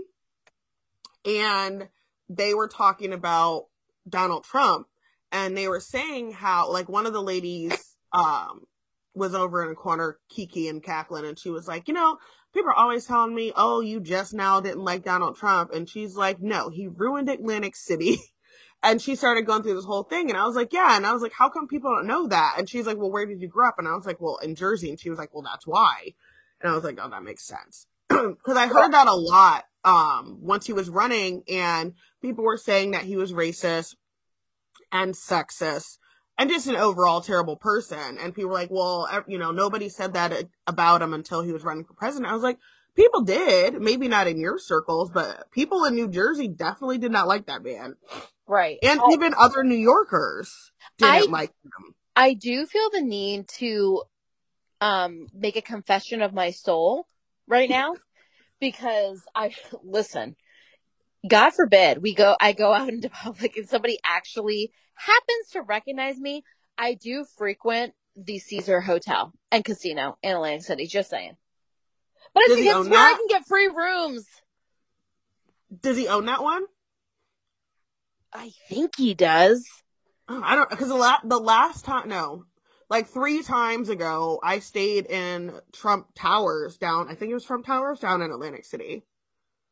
and 1.25 1.87
they 2.29 2.53
were 2.53 2.67
talking 2.67 3.13
about 3.13 3.67
Donald 4.07 4.43
Trump 4.43 4.87
and 5.33 5.57
they 5.57 5.67
were 5.67 5.81
saying 5.81 6.31
how, 6.31 6.71
like, 6.71 6.87
one 6.87 7.05
of 7.05 7.11
the 7.11 7.21
ladies, 7.21 7.97
um, 8.13 8.61
was 9.15 9.35
over 9.35 9.63
in 9.63 9.71
a 9.71 9.75
corner, 9.75 10.17
Kiki 10.29 10.67
and 10.67 10.81
cackling, 10.81 11.25
and 11.25 11.37
she 11.37 11.49
was 11.49 11.67
like, 11.67 11.87
you 11.87 11.93
know, 11.93 12.17
people 12.53 12.69
are 12.69 12.75
always 12.75 13.05
telling 13.05 13.35
me, 13.35 13.51
oh, 13.55 13.81
you 13.81 13.99
just 13.99 14.33
now 14.33 14.59
didn't 14.59 14.83
like 14.83 15.03
Donald 15.03 15.35
Trump. 15.35 15.71
And 15.73 15.89
she's 15.89 16.15
like, 16.15 16.41
no, 16.41 16.69
he 16.69 16.87
ruined 16.87 17.29
Atlantic 17.29 17.75
City. 17.75 18.17
And 18.85 19.01
she 19.01 19.15
started 19.15 19.45
going 19.45 19.63
through 19.63 19.75
this 19.75 19.85
whole 19.85 20.03
thing. 20.03 20.29
And 20.29 20.37
I 20.37 20.45
was 20.45 20.57
like, 20.57 20.73
yeah. 20.73 20.97
And 20.97 21.07
I 21.07 21.13
was 21.13 21.21
like, 21.21 21.31
how 21.31 21.47
come 21.47 21.69
people 21.69 21.95
don't 21.95 22.05
know 22.05 22.27
that? 22.27 22.55
And 22.57 22.69
she's 22.69 22.85
like, 22.85 22.97
well, 22.97 23.09
where 23.09 23.25
did 23.25 23.39
you 23.41 23.47
grow 23.47 23.69
up? 23.69 23.75
And 23.79 23.87
I 23.87 23.95
was 23.95 24.05
like, 24.05 24.19
well, 24.19 24.35
in 24.43 24.55
Jersey. 24.55 24.89
And 24.89 24.99
she 24.99 25.09
was 25.09 25.17
like, 25.17 25.33
well, 25.33 25.41
that's 25.41 25.65
why. 25.65 26.13
And 26.59 26.69
I 26.69 26.75
was 26.75 26.83
like, 26.83 26.99
oh, 27.01 27.09
that 27.09 27.23
makes 27.23 27.45
sense. 27.45 27.87
Cause 28.09 28.57
I 28.57 28.67
heard 28.67 28.91
that 28.91 29.07
a 29.07 29.15
lot, 29.15 29.63
um, 29.85 30.39
once 30.41 30.67
he 30.67 30.73
was 30.73 30.89
running 30.89 31.43
and 31.47 31.93
people 32.21 32.43
were 32.43 32.57
saying 32.57 32.91
that 32.91 33.03
he 33.03 33.15
was 33.15 33.31
racist 33.31 33.95
and 34.93 35.13
sexist 35.13 35.97
and 36.37 36.49
just 36.49 36.67
an 36.67 36.75
overall 36.77 37.19
terrible 37.19 37.57
person. 37.57 38.17
And 38.19 38.33
people 38.33 38.49
were 38.49 38.55
like, 38.55 38.71
well, 38.71 39.09
you 39.27 39.37
know, 39.37 39.51
nobody 39.51 39.89
said 39.89 40.13
that 40.13 40.33
about 40.65 41.01
him 41.01 41.13
until 41.13 41.41
he 41.41 41.51
was 41.51 41.63
running 41.63 41.83
for 41.83 41.93
president. 41.93 42.31
I 42.31 42.33
was 42.33 42.43
like, 42.43 42.59
people 42.95 43.21
did, 43.21 43.81
maybe 43.81 44.07
not 44.07 44.27
in 44.27 44.39
your 44.39 44.57
circles, 44.57 45.11
but 45.11 45.51
people 45.51 45.83
in 45.83 45.95
New 45.95 46.07
Jersey 46.07 46.47
definitely 46.47 46.99
did 46.99 47.11
not 47.11 47.27
like 47.27 47.47
that 47.47 47.63
man. 47.63 47.95
Right. 48.47 48.77
And 48.83 48.99
Oh, 49.03 49.13
even 49.13 49.33
other 49.37 49.63
New 49.63 49.75
Yorkers 49.75 50.71
didn't 50.97 51.29
I- 51.29 51.31
like 51.31 51.49
him. 51.63 51.95
I 52.15 52.35
do 52.35 52.67
feel 52.67 52.89
the 52.91 53.01
need 53.01 53.47
to 53.59 54.03
um 54.81 55.27
make 55.33 55.55
a 55.55 55.61
confession 55.61 56.21
of 56.21 56.33
my 56.33 56.51
soul 56.51 57.07
right 57.47 57.69
now 57.69 57.95
because 58.59 59.23
I 59.33 59.55
listen. 59.83 60.35
God 61.27 61.51
forbid 61.51 62.03
we 62.03 62.13
go 62.13 62.35
I 62.39 62.51
go 62.51 62.71
out 62.73 62.89
into 62.89 63.09
public 63.09 63.57
and 63.57 63.67
somebody 63.67 63.97
actually 64.05 64.71
happens 64.95 65.49
to 65.51 65.61
recognize 65.61 66.17
me. 66.19 66.43
I 66.77 66.95
do 66.95 67.25
frequent 67.37 67.93
the 68.15 68.39
Caesar 68.39 68.81
Hotel 68.81 69.33
and 69.51 69.63
Casino 69.63 70.17
in 70.21 70.35
Atlantic 70.35 70.63
City, 70.63 70.87
just 70.87 71.09
saying. 71.09 71.35
But 72.33 72.43
it's 72.45 72.55
he 72.55 72.63
because 72.63 72.87
own 72.87 72.93
I 72.93 73.15
can 73.17 73.27
get 73.27 73.47
free 73.47 73.67
rooms. 73.67 74.27
Does 75.81 75.97
he 75.97 76.07
own 76.07 76.25
that 76.25 76.43
one? 76.43 76.63
I 78.31 78.51
think 78.69 78.95
he 78.97 79.13
does. 79.13 79.67
Oh, 80.27 80.41
I 80.43 80.55
don't, 80.55 80.69
cause 80.69 80.87
the, 80.87 80.95
la- 80.95 81.19
the 81.23 81.37
last 81.37 81.85
time, 81.85 82.09
no, 82.09 82.45
like 82.89 83.07
three 83.07 83.43
times 83.43 83.89
ago, 83.89 84.39
I 84.41 84.59
stayed 84.59 85.05
in 85.05 85.53
Trump 85.71 86.07
Towers 86.15 86.77
down, 86.77 87.09
I 87.09 87.15
think 87.15 87.31
it 87.31 87.33
was 87.33 87.45
Trump 87.45 87.65
Towers 87.65 87.99
down 87.99 88.21
in 88.21 88.31
Atlantic 88.31 88.65
City. 88.65 89.03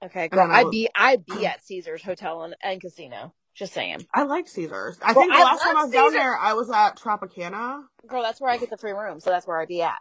Okay, 0.04 0.24
And 0.24 0.32
girl. 0.32 0.52
I 0.52 0.62
I'd 0.62 0.72
be 0.72 0.90
I'd 0.96 1.26
be 1.38 1.46
at 1.46 1.64
Caesar's 1.66 2.04
Hotel 2.04 2.44
and, 2.44 2.56
and 2.62 2.82
Casino. 2.82 3.34
Just 3.54 3.74
saying. 3.74 4.06
I 4.14 4.24
like 4.24 4.48
Caesars. 4.48 4.98
I 5.02 5.12
Well, 5.14 5.24
think 5.24 5.34
the 5.34 5.40
I 5.40 5.44
last 5.44 5.62
time 5.62 5.78
I 5.78 5.84
was 5.84 5.92
down 5.92 6.14
there, 6.14 6.38
I 6.38 6.54
was 6.54 6.70
at 6.70 6.98
Tropicana. 6.98 7.84
Girl, 8.08 8.22
that's 8.24 8.40
where 8.40 8.50
I 8.50 8.58
get 8.58 8.70
the 8.70 8.78
free 8.78 8.94
room, 8.94 9.20
so 9.20 9.30
that's 9.30 9.46
where 9.46 9.60
I'd 9.60 9.68
be 9.68 9.82
at. 9.82 9.98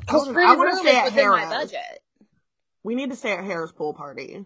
Because 0.00 0.26
free 0.28 0.44
I 0.44 0.54
room 0.54 0.76
stay 0.78 0.90
is 0.90 0.96
at 0.96 1.04
within 1.06 1.28
my 1.28 1.44
budget. 1.46 2.02
We 2.82 2.94
need 2.94 3.10
to 3.10 3.16
stay 3.16 3.32
at 3.32 3.44
Harrah's 3.44 3.72
pool 3.72 3.94
party. 3.94 4.44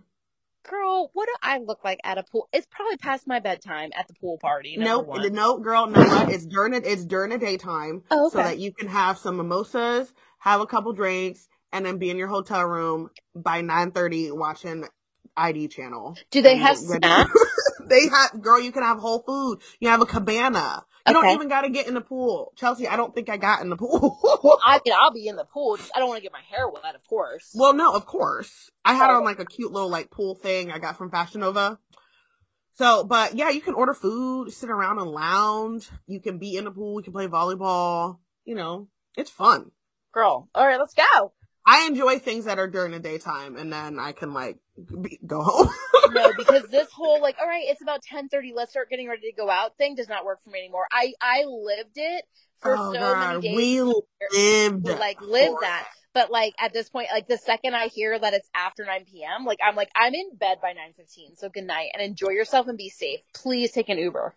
Girl, 0.69 1.11
what 1.13 1.27
do 1.27 1.35
I 1.43 1.59
look 1.59 1.85
like 1.85 1.99
at 2.05 2.19
a 2.19 2.23
pool? 2.23 2.49
It's 2.53 2.67
probably 2.71 2.97
past 2.97 3.27
my 3.27 3.41
bedtime 3.41 3.91
at 3.97 4.07
the 4.09 4.15
pool 4.15 4.39
party. 4.39 4.77
number 4.77 5.19
Nope, 5.21 5.33
no, 5.33 5.59
girl, 5.59 5.87
no. 5.87 6.27
It's 6.29 6.47
during 6.47 6.75
it. 6.75 6.87
It's 6.87 7.05
during 7.05 7.31
the 7.31 7.39
daytime, 7.39 8.03
Oh, 8.11 8.29
so 8.29 8.39
that 8.39 8.59
you 8.59 8.73
can 8.73 8.89
have 8.89 9.19
some 9.19 9.37
mimosas, 9.39 10.13
have 10.39 10.61
a 10.61 10.67
couple 10.67 10.93
drinks, 10.93 11.49
and 11.73 11.85
then 11.85 11.99
be 11.99 12.11
in 12.11 12.17
your 12.17 12.29
hotel 12.29 12.65
room 12.65 13.11
by 13.35 13.61
nine 13.61 13.91
thirty 13.91 14.31
watching 14.31 14.85
ID 15.37 15.69
channel. 15.69 16.17
Do 16.31 16.43
they 16.43 16.57
have 16.57 16.77
snacks? 16.79 17.31
they 17.87 18.09
have, 18.09 18.41
girl. 18.41 18.61
You 18.61 18.73
can 18.73 18.83
have 18.83 18.99
whole 18.99 19.21
food. 19.27 19.61
You 19.81 19.89
have 19.89 20.01
a 20.01 20.07
cabana. 20.07 20.85
You 21.09 21.17
Okay. 21.17 21.27
don't 21.27 21.35
even 21.35 21.49
got 21.49 21.63
to 21.63 21.69
get 21.71 21.89
in 21.89 21.95
the 21.95 22.01
pool, 22.01 22.53
Chelsea. 22.57 22.87
I 22.87 22.95
don't 22.97 23.13
think 23.13 23.29
I 23.29 23.37
got 23.37 23.61
in 23.61 23.71
the 23.71 23.77
pool. 23.77 24.21
I 24.65 24.81
mean, 24.85 24.95
I'll 24.97 25.11
be 25.13 25.27
in 25.27 25.35
the 25.35 25.45
pool. 25.45 25.77
Just 25.77 25.91
I 25.97 25.99
don't 25.99 26.09
want 26.09 26.19
to 26.19 26.23
get 26.23 26.33
my 26.33 26.43
hair 26.49 26.69
wet, 26.69 26.95
of 26.95 27.05
course. 27.09 27.51
well, 27.57 27.75
no, 27.75 27.93
of 27.93 28.07
course. 28.07 28.71
I 28.85 28.95
had 28.95 29.11
Oh. 29.11 29.17
on 29.17 29.25
like 29.25 29.41
a 29.41 29.45
cute 29.45 29.73
little 29.73 29.89
like 29.91 30.11
pool 30.11 30.37
thing 30.37 30.71
I 30.71 30.79
got 30.79 30.97
from 30.97 31.11
Fashion 31.11 31.41
Nova. 31.41 31.79
So, 32.75 33.05
but 33.05 33.35
yeah, 33.35 33.51
you 33.51 33.61
can 33.61 33.75
order 33.75 33.95
food, 33.95 34.53
sit 34.53 34.71
around 34.71 34.99
and 34.99 35.11
lounge. 35.11 35.89
You 36.07 36.21
can 36.21 36.39
be 36.39 36.57
in 36.57 36.65
the 36.65 36.71
pool. 36.71 37.01
You 37.01 37.05
can 37.05 37.13
play 37.13 37.27
volleyball. 37.27 38.19
You 38.45 38.55
know, 38.55 38.89
it's 39.17 39.31
fun. 39.31 39.73
Girl, 40.13 40.49
all 40.55 40.67
right, 40.67 40.79
let's 40.79 40.95
go. 40.95 41.33
I 41.65 41.87
enjoy 41.87 42.19
things 42.19 42.47
that 42.47 42.59
are 42.59 42.69
during 42.69 42.93
the 42.93 42.99
daytime, 42.99 43.57
and 43.57 43.73
then 43.73 43.99
I 43.99 44.13
can 44.13 44.35
like 44.35 44.59
be, 45.01 45.21
go 45.25 45.43
home. 45.43 45.69
no, 46.11 46.33
because 46.37 46.65
this 46.65 46.91
whole 46.91 47.21
like, 47.21 47.37
all 47.41 47.47
right, 47.47 47.65
it's 47.67 47.83
about 47.83 48.03
ten 48.03 48.29
thirty. 48.29 48.53
Let's 48.55 48.73
start 48.73 48.91
getting 48.91 49.09
ready 49.09 49.31
to 49.31 49.37
go 49.37 49.49
out 49.49 49.77
thing 49.79 49.95
does 49.95 50.09
not 50.09 50.25
work 50.25 50.43
for 50.43 50.51
me 50.51 50.59
anymore. 50.59 50.87
I 50.91 51.13
I 51.21 51.45
lived 51.45 51.97
it 51.97 52.25
for 52.59 52.77
oh 52.77 52.93
so 52.93 52.99
god, 52.99 53.29
many 53.29 53.41
days. 53.41 53.57
we 53.57 53.83
lived 53.83 54.89
like 54.89 55.21
live 55.21 55.53
for 55.53 55.59
that. 55.61 55.89
But 56.15 56.31
like 56.31 56.55
at 56.59 56.73
this 56.73 56.91
point, 56.91 57.09
like 57.13 57.29
the 57.29 57.39
second 57.39 57.75
I 57.75 57.89
hear 57.89 58.19
that 58.19 58.35
it's 58.35 58.49
after 58.55 58.85
9 58.85 59.07
p.m., 59.11 59.45
like 59.47 59.59
I'm 59.65 59.77
like 59.77 59.91
I'm 59.95 60.15
in 60.15 60.37
bed 60.37 60.59
by 60.61 60.73
9:15. 60.73 61.39
So 61.39 61.49
good 61.49 61.65
night 61.65 61.91
and 61.95 62.03
enjoy 62.03 62.31
yourself 62.31 62.69
and 62.69 62.77
be 62.77 62.89
safe. 62.89 63.21
Please 63.35 63.73
take 63.73 63.89
an 63.89 63.99
Uber. 63.99 64.35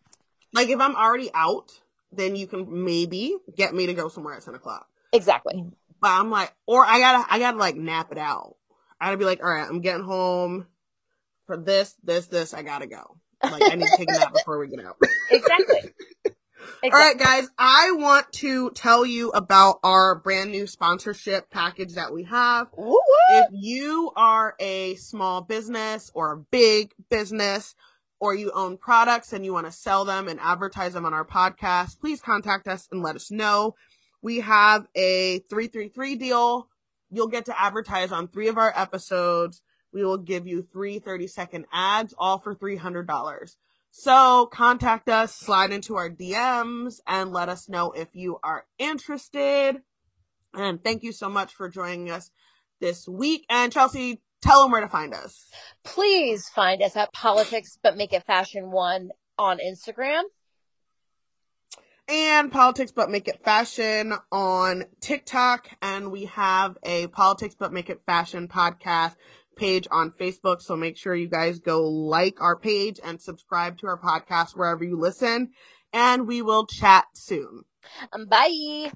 Like 0.53 0.69
if 0.69 0.79
I'm 0.79 0.95
already 0.95 1.31
out, 1.33 1.71
then 2.11 2.35
you 2.35 2.47
can 2.47 2.85
maybe 2.85 3.35
get 3.57 3.73
me 3.73 3.87
to 3.87 3.93
go 3.93 4.07
somewhere 4.09 4.35
at 4.35 4.43
ten 4.43 4.55
o'clock. 4.55 4.87
Exactly. 5.11 5.65
But 6.01 6.11
I'm 6.11 6.29
like, 6.29 6.53
or 6.65 6.85
I 6.85 6.99
gotta, 6.99 7.33
I 7.33 7.39
gotta 7.39 7.57
like 7.57 7.75
nap 7.75 8.11
it 8.11 8.17
out. 8.17 8.55
I 8.99 9.07
gotta 9.07 9.17
be 9.17 9.25
like, 9.25 9.43
all 9.43 9.49
right, 9.49 9.67
I'm 9.67 9.81
getting 9.81 10.03
home. 10.03 10.67
for 11.45 11.57
this, 11.57 11.95
this, 12.03 12.27
this, 12.27 12.53
I 12.53 12.63
gotta 12.63 12.87
go. 12.87 13.17
Like 13.43 13.63
I 13.71 13.75
need 13.75 13.87
to 13.87 13.97
take 13.97 14.09
a 14.09 14.13
nap 14.13 14.33
before 14.33 14.59
we 14.59 14.67
get 14.67 14.85
out. 14.85 14.97
Exactly. 15.31 15.91
All 16.83 16.89
right, 16.91 17.17
guys, 17.17 17.47
I 17.57 17.91
want 17.93 18.31
to 18.33 18.69
tell 18.71 19.05
you 19.05 19.29
about 19.31 19.79
our 19.83 20.15
brand 20.15 20.51
new 20.51 20.67
sponsorship 20.67 21.49
package 21.49 21.93
that 21.93 22.13
we 22.13 22.23
have. 22.23 22.67
Woo-woo. 22.77 22.97
If 23.29 23.47
you 23.51 24.11
are 24.15 24.55
a 24.59 24.95
small 24.95 25.41
business 25.41 26.11
or 26.13 26.31
a 26.31 26.37
big 26.37 26.93
business, 27.09 27.75
or 28.19 28.33
you 28.33 28.51
own 28.51 28.77
products 28.77 29.33
and 29.33 29.45
you 29.45 29.53
want 29.53 29.65
to 29.65 29.71
sell 29.71 30.05
them 30.05 30.27
and 30.27 30.39
advertise 30.39 30.93
them 30.93 31.05
on 31.05 31.13
our 31.13 31.25
podcast, 31.25 31.99
please 31.99 32.21
contact 32.21 32.67
us 32.67 32.87
and 32.91 33.03
let 33.03 33.15
us 33.15 33.29
know. 33.29 33.75
We 34.25 34.39
have 34.39 34.87
a 34.95 35.37
333 35.51 36.15
deal. 36.15 36.67
You'll 37.11 37.27
get 37.27 37.45
to 37.45 37.61
advertise 37.61 38.11
on 38.11 38.27
three 38.27 38.47
of 38.47 38.57
our 38.57 38.73
episodes. 38.75 39.61
We 39.93 40.03
will 40.03 40.17
give 40.17 40.47
you 40.47 40.63
three 40.63 40.97
30 40.97 41.27
second 41.27 41.65
ads, 41.71 42.15
all 42.17 42.39
for 42.39 42.55
$300. 42.55 43.55
So 43.91 44.47
contact 44.47 45.09
us, 45.09 45.35
slide 45.35 45.71
into 45.71 45.95
our 45.95 46.09
DMs, 46.09 47.01
and 47.05 47.33
let 47.33 47.49
us 47.49 47.69
know 47.69 47.91
if 47.91 48.15
you 48.15 48.39
are 48.41 48.65
interested. 48.79 49.83
And 50.55 50.83
thank 50.83 51.03
you 51.03 51.11
so 51.11 51.29
much 51.29 51.53
for 51.53 51.69
joining 51.69 52.09
us 52.09 52.31
this 52.81 53.07
week. 53.07 53.45
And 53.47 53.71
Chelsea, 53.71 54.23
tell 54.41 54.63
them 54.63 54.71
where 54.71 54.81
to 54.81 54.89
find 54.89 55.13
us. 55.13 55.51
Please 55.83 56.49
find 56.49 56.81
us 56.81 56.95
at 56.95 57.13
Politics 57.13 57.77
But 57.83 57.95
Make 57.95 58.11
It 58.11 58.25
Fashion 58.25 58.71
One 58.71 59.11
on 59.37 59.59
Instagram. 59.59 60.23
And 62.07 62.51
Politics 62.51 62.91
But 62.91 63.09
Make 63.09 63.27
It 63.27 63.43
Fashion 63.43 64.13
on 64.31 64.85
TikTok. 65.01 65.69
And 65.81 66.11
we 66.11 66.25
have 66.25 66.77
a 66.83 67.07
Politics 67.07 67.55
But 67.57 67.73
Make 67.73 67.89
It 67.89 68.01
Fashion 68.05 68.47
podcast 68.47 69.15
page 69.55 69.87
on 69.89 70.11
Facebook. 70.11 70.61
So 70.61 70.75
make 70.75 70.97
sure 70.97 71.15
you 71.15 71.29
guys 71.29 71.59
go 71.59 71.87
like 71.87 72.41
our 72.41 72.57
page 72.57 72.99
and 73.03 73.21
subscribe 73.21 73.77
to 73.79 73.87
our 73.87 73.99
podcast 73.99 74.55
wherever 74.55 74.83
you 74.83 74.99
listen. 74.99 75.51
And 75.93 76.27
we 76.27 76.41
will 76.41 76.67
chat 76.67 77.05
soon. 77.13 77.63
Um, 78.11 78.27
bye. 78.27 78.91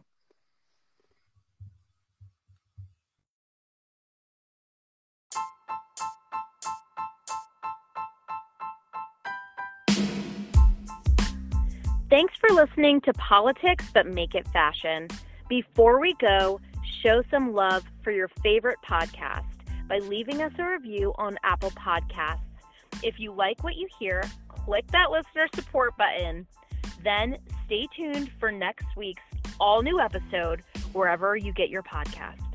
Thanks 12.09 12.33
for 12.39 12.49
listening 12.55 13.01
to 13.01 13.13
Politics 13.13 13.85
But 13.93 14.07
Make 14.07 14.33
It 14.33 14.47
Fashion. 14.47 15.09
Before 15.47 15.99
we 16.01 16.15
go, 16.19 16.59
show 17.03 17.21
some 17.29 17.53
love 17.53 17.83
for 18.01 18.09
your 18.09 18.29
favorite 18.41 18.79
podcast 18.83 19.45
by 19.87 19.99
leaving 19.99 20.41
us 20.41 20.51
a 20.57 20.67
review 20.67 21.13
on 21.19 21.37
Apple 21.43 21.69
Podcasts. 21.69 22.39
If 23.03 23.19
you 23.19 23.31
like 23.31 23.63
what 23.63 23.75
you 23.75 23.87
hear, 23.99 24.23
click 24.47 24.87
that 24.87 25.11
listener 25.11 25.45
support 25.53 25.95
button. 25.97 26.47
Then 27.03 27.37
stay 27.67 27.87
tuned 27.95 28.31
for 28.39 28.51
next 28.51 28.87
week's 28.97 29.21
all 29.59 29.83
new 29.83 29.99
episode 29.99 30.63
wherever 30.93 31.37
you 31.37 31.53
get 31.53 31.69
your 31.69 31.83
podcasts. 31.83 32.48